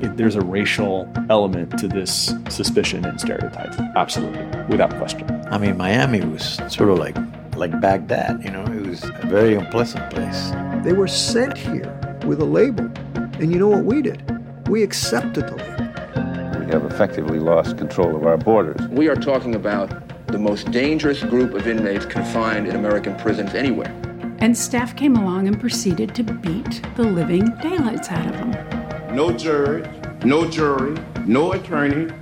there's 0.00 0.36
a 0.36 0.40
racial 0.40 1.12
element 1.28 1.78
to 1.78 1.86
this 1.86 2.34
suspicion 2.48 3.04
and 3.04 3.20
stereotype. 3.20 3.72
Absolutely, 3.94 4.44
without 4.68 4.96
question. 4.96 5.28
I 5.50 5.58
mean, 5.58 5.76
Miami 5.76 6.20
was 6.20 6.60
sort 6.68 6.90
of 6.90 6.98
like 6.98 7.16
like 7.56 7.78
Baghdad. 7.80 8.42
You 8.44 8.50
know, 8.50 8.64
it 8.64 8.86
was 8.86 9.04
a 9.04 9.26
very 9.26 9.54
unpleasant 9.54 10.10
place. 10.10 10.52
They 10.82 10.92
were 10.92 11.08
sent 11.08 11.56
here 11.56 12.18
with 12.26 12.40
a 12.40 12.44
label, 12.44 12.90
and 13.14 13.52
you 13.52 13.58
know 13.58 13.68
what 13.68 13.84
we 13.84 14.02
did? 14.02 14.22
We 14.68 14.82
accepted 14.82 15.46
the 15.46 15.56
label. 15.56 16.64
We 16.64 16.72
have 16.72 16.84
effectively 16.84 17.38
lost 17.38 17.78
control 17.78 18.16
of 18.16 18.26
our 18.26 18.36
borders. 18.36 18.86
We 18.88 19.08
are 19.08 19.16
talking 19.16 19.54
about 19.54 19.90
the 20.28 20.38
most 20.38 20.70
dangerous 20.70 21.22
group 21.22 21.54
of 21.54 21.66
inmates 21.66 22.06
confined 22.06 22.66
in 22.68 22.76
American 22.76 23.16
prisons 23.16 23.54
anywhere. 23.54 23.94
And 24.40 24.56
staff 24.56 24.94
came 24.94 25.16
along 25.16 25.48
and 25.48 25.58
proceeded 25.58 26.14
to 26.14 26.22
beat 26.22 26.82
the 26.96 27.02
living 27.02 27.54
daylights 27.62 28.10
out 28.10 28.26
of 28.26 28.32
them 28.32 28.78
no 29.18 29.32
judge, 29.32 29.84
no 30.24 30.48
jury, 30.48 30.96
no 31.26 31.52
attorney, 31.52 32.12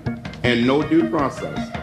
and 0.45 0.67
no 0.67 0.83
due 0.89 1.11
process. 1.11 1.76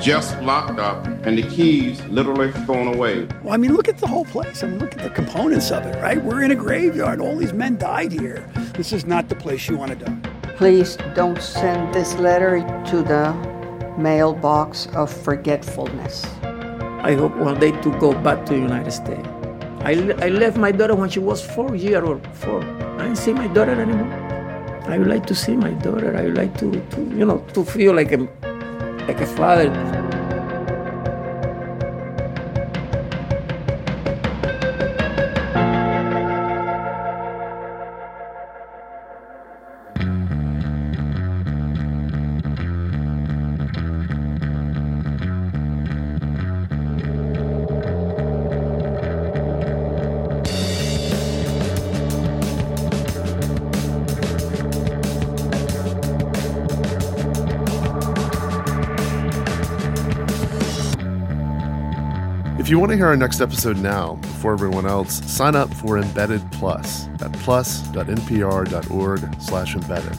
Just 0.00 0.40
locked 0.42 0.78
up 0.78 1.04
and 1.26 1.36
the 1.36 1.42
keys 1.42 2.00
literally 2.06 2.52
thrown 2.64 2.94
away. 2.94 3.26
Well, 3.42 3.52
I 3.52 3.56
mean, 3.56 3.74
look 3.74 3.88
at 3.88 3.98
the 3.98 4.06
whole 4.06 4.24
place. 4.24 4.62
I 4.62 4.68
mean, 4.68 4.78
look 4.78 4.96
at 4.96 5.02
the 5.02 5.10
components 5.10 5.72
of 5.72 5.84
it, 5.86 6.00
right? 6.00 6.22
We're 6.22 6.42
in 6.42 6.52
a 6.52 6.54
graveyard. 6.54 7.20
All 7.20 7.36
these 7.36 7.52
men 7.52 7.78
died 7.78 8.12
here. 8.12 8.48
This 8.74 8.92
is 8.92 9.06
not 9.06 9.28
the 9.28 9.34
place 9.34 9.68
you 9.68 9.76
want 9.76 9.98
to 9.98 10.04
die. 10.04 10.16
Please 10.56 10.96
don't 11.16 11.42
send 11.42 11.92
this 11.92 12.14
letter 12.14 12.60
to 12.90 13.02
the 13.02 13.32
mailbox 13.98 14.86
of 14.94 15.12
forgetfulness. 15.12 16.24
I 17.02 17.14
hope 17.14 17.34
one 17.36 17.58
day 17.58 17.72
to 17.72 17.98
go 17.98 18.12
back 18.12 18.46
to 18.46 18.54
the 18.54 18.60
United 18.60 18.92
States. 18.92 19.28
I, 19.80 19.92
I 20.24 20.28
left 20.28 20.56
my 20.56 20.70
daughter 20.70 20.94
when 20.94 21.10
she 21.10 21.18
was 21.18 21.44
four 21.44 21.74
years 21.74 22.04
old. 22.04 22.26
Four. 22.34 22.62
I 22.62 23.02
didn't 23.02 23.18
see 23.18 23.32
my 23.32 23.48
daughter 23.48 23.72
anymore. 23.72 24.12
I 24.86 24.96
would 24.96 25.08
like 25.08 25.26
to 25.26 25.34
see 25.34 25.56
my 25.56 25.70
daughter. 25.70 26.16
I 26.16 26.22
would 26.22 26.36
like 26.36 26.56
to, 26.58 26.70
to 26.70 27.00
you 27.16 27.24
know, 27.24 27.44
to 27.54 27.64
feel 27.64 27.94
like 27.94 28.12
a, 28.12 28.28
like 29.08 29.22
a 29.22 29.26
father. 29.26 30.17
If 62.68 62.72
you 62.72 62.78
want 62.78 62.90
to 62.90 62.96
hear 62.96 63.06
our 63.06 63.16
next 63.16 63.40
episode 63.40 63.78
now, 63.78 64.16
before 64.16 64.52
everyone 64.52 64.84
else, 64.84 65.24
sign 65.24 65.56
up 65.56 65.72
for 65.72 65.96
Embedded 65.96 66.42
Plus 66.52 67.08
at 67.22 67.32
plus.npr.org 67.32 69.40
slash 69.40 69.74
embedded. 69.74 70.18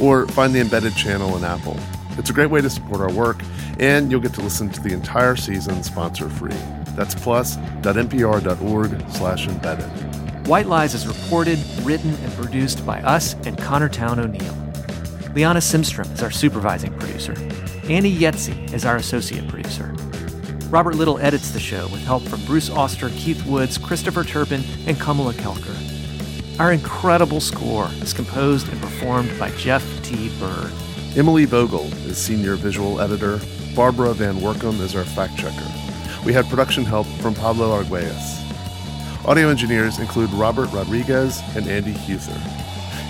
Or 0.00 0.26
find 0.26 0.52
the 0.52 0.58
Embedded 0.58 0.96
channel 0.96 1.36
in 1.36 1.44
Apple. 1.44 1.78
It's 2.18 2.28
a 2.28 2.32
great 2.32 2.50
way 2.50 2.60
to 2.60 2.68
support 2.68 3.02
our 3.02 3.12
work, 3.12 3.40
and 3.78 4.10
you'll 4.10 4.20
get 4.20 4.34
to 4.34 4.40
listen 4.40 4.68
to 4.70 4.80
the 4.80 4.92
entire 4.92 5.36
season 5.36 5.84
sponsor-free. 5.84 6.56
That's 6.96 7.14
plus.npr.org 7.14 9.10
slash 9.12 9.46
embedded. 9.46 10.48
White 10.48 10.66
Lies 10.66 10.92
is 10.92 11.06
reported, 11.06 11.60
written, 11.82 12.14
and 12.14 12.32
produced 12.32 12.84
by 12.84 13.00
us 13.02 13.34
and 13.46 13.56
Connor 13.56 13.88
Towne 13.88 14.18
O'Neill. 14.18 14.56
Liana 15.36 15.60
Simstrom 15.60 16.12
is 16.12 16.20
our 16.20 16.32
supervising 16.32 16.98
producer. 16.98 17.34
Annie 17.88 18.12
Yetzi 18.12 18.72
is 18.72 18.84
our 18.84 18.96
associate 18.96 19.46
producer. 19.46 19.94
Robert 20.70 20.96
Little 20.96 21.20
edits 21.20 21.52
the 21.52 21.60
show 21.60 21.86
with 21.88 22.02
help 22.02 22.24
from 22.24 22.44
Bruce 22.44 22.70
Auster, 22.70 23.10
Keith 23.10 23.46
Woods, 23.46 23.78
Christopher 23.78 24.24
Turpin, 24.24 24.64
and 24.86 24.98
Kamala 24.98 25.32
Kelkar. 25.34 25.76
Our 26.58 26.72
incredible 26.72 27.40
score 27.40 27.88
is 28.00 28.12
composed 28.12 28.68
and 28.68 28.80
performed 28.80 29.30
by 29.38 29.52
Jeff 29.52 29.84
T. 30.02 30.28
Byrd. 30.40 30.72
Emily 31.14 31.44
Vogel 31.44 31.84
is 32.08 32.18
senior 32.18 32.56
visual 32.56 33.00
editor. 33.00 33.38
Barbara 33.76 34.12
Van 34.14 34.36
Woerkom 34.36 34.80
is 34.80 34.96
our 34.96 35.04
fact 35.04 35.38
checker. 35.38 35.70
We 36.24 36.32
had 36.32 36.46
production 36.46 36.84
help 36.84 37.06
from 37.20 37.34
Pablo 37.34 37.70
Arguelles. 37.70 38.42
Audio 39.24 39.48
engineers 39.48 40.00
include 40.00 40.30
Robert 40.30 40.72
Rodriguez 40.72 41.42
and 41.54 41.68
Andie 41.68 41.92
Huether. 41.92 42.36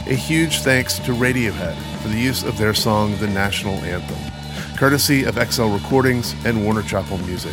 A 0.07 0.15
huge 0.15 0.61
thanks 0.61 0.99
to 0.99 1.13
Radiohead 1.13 1.77
for 2.03 2.09
the 2.09 2.21
use 2.21 2.43
of 2.43 2.59
their 2.59 2.75
song 2.75 3.17
The 3.17 3.29
National 3.29 3.77
Anthem 3.77 4.36
courtesy 4.77 5.25
of 5.25 5.37
XL 5.37 5.67
Recordings 5.67 6.35
and 6.45 6.65
Warner 6.65 6.83
Chappell 6.83 7.19
Music. 7.19 7.53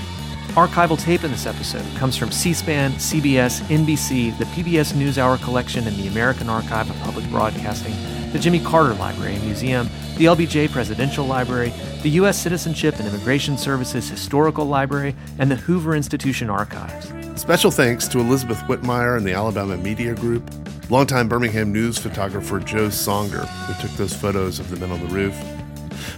Archival 0.56 1.00
tape 1.00 1.24
in 1.24 1.32
this 1.32 1.48
episode 1.48 1.86
comes 1.98 2.16
from 2.16 2.32
C 2.32 2.54
SPAN, 2.54 2.92
CBS, 2.94 3.62
NBC, 3.70 4.38
the 4.38 4.46
PBS 4.46 4.94
NewsHour 4.94 5.42
collection 5.44 5.88
and 5.88 5.96
the 5.98 6.08
American 6.08 6.48
Archive 6.48 6.90
of 6.90 6.96
Public 6.98 7.28
Broadcasting, 7.30 7.96
the 8.32 8.38
Jimmy 8.40 8.60
Carter 8.60 8.94
Library 8.96 9.36
and 9.36 9.44
Museum, 9.46 9.90
the 10.18 10.26
LBJ 10.26 10.70
Presidential 10.70 11.26
Library, 11.26 11.74
the 12.04 12.10
U.S. 12.12 12.38
Citizenship 12.38 13.00
and 13.00 13.08
Immigration 13.08 13.58
Services 13.58 14.08
Historical 14.10 14.66
Library, 14.66 15.16
and 15.40 15.50
the 15.50 15.56
Hoover 15.56 15.96
Institution 15.96 16.52
Archives. 16.52 17.12
Special 17.40 17.72
thanks 17.72 18.08
to 18.10 18.20
Elizabeth 18.20 18.60
Whitmire 18.68 19.18
and 19.18 19.26
the 19.26 19.34
Alabama 19.34 19.78
Media 19.78 20.14
Group, 20.14 20.48
longtime 20.92 21.28
Birmingham 21.28 21.74
news 21.74 21.98
photographer 21.98 22.60
Joe 22.60 22.90
Songer, 22.90 23.48
who 23.48 23.82
took 23.82 23.98
those 23.98 24.16
photos 24.16 24.60
of 24.60 24.70
the 24.70 24.78
men 24.78 24.92
on 24.92 25.00
the 25.00 25.14
roof, 25.14 25.36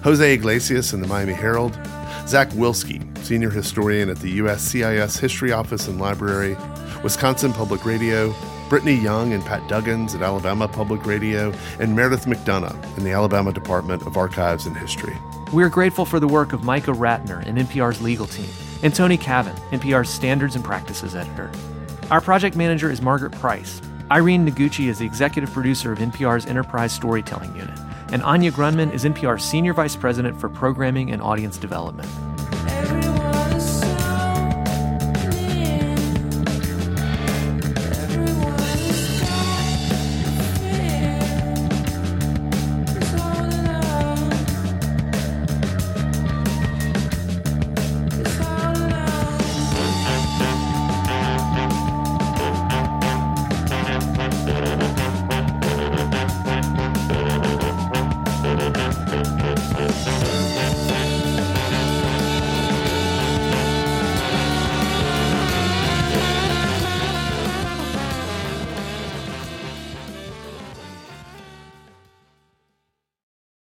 Jose 0.06 0.36
Iglesias 0.36 0.94
in 0.94 1.02
the 1.02 1.08
Miami 1.08 1.34
Herald, 1.34 1.74
Zack 2.28 2.50
Wilske, 2.50 3.02
senior 3.26 3.50
historian 3.50 4.08
at 4.08 4.18
the 4.18 4.38
USCIS 4.38 5.18
History 5.18 5.52
Office 5.52 5.88
and 5.88 6.00
Library, 6.00 6.56
Wisconsin 7.04 7.52
Public 7.52 7.84
Radio, 7.88 8.32
Brittany 8.70 8.94
Young 8.94 9.34
and 9.34 9.44
Pat 9.44 9.64
Duggins 9.64 10.14
at 10.14 10.22
Alabama 10.22 10.68
Public 10.68 11.08
Radio, 11.08 11.52
and 11.80 11.96
Meredith 11.96 12.28
McDonough 12.28 12.98
in 13.00 13.04
the 13.04 13.14
Alabama 13.14 13.52
Department 13.52 14.06
of 14.06 14.16
Archives 14.16 14.68
and 14.68 14.78
History. 14.78 15.18
We're 15.52 15.70
grateful 15.70 16.06
for 16.06 16.20
the 16.20 16.28
work 16.28 16.54
of 16.54 16.64
Micah 16.64 16.92
Ratner 16.92 17.44
and 17.44 17.58
NPR's 17.58 18.00
legal 18.00 18.28
team, 18.28 18.50
and 18.84 18.94
Tony 18.94 19.18
Cavin, 19.18 19.56
NPR's 19.72 20.10
Standards 20.10 20.56
and 20.56 20.64
Practices 20.64 21.16
editor. 21.16 21.50
Our 22.12 22.22
project 22.22 22.56
manager 22.56 22.92
is 22.92 23.02
Margaret 23.02 23.32
Price. 23.32 23.82
Irene 24.12 24.48
Noguchi 24.48 24.88
is 24.88 25.00
the 25.00 25.06
executive 25.08 25.52
producer 25.52 25.92
of 25.92 25.98
NPR's 25.98 26.46
Enterprise 26.46 26.94
Storytelling 26.94 27.56
Unit 27.56 27.80
And 28.16 28.24
Anya 28.24 28.50
Grundmann 28.50 28.94
is 28.94 29.04
NPR's 29.04 29.44
Senior 29.44 29.74
Vice 29.74 29.98
President 29.98 30.40
for 30.40 30.48
Programming 30.48 31.12
and 31.12 31.22
Audience 31.22 31.58
Development. 31.58 32.08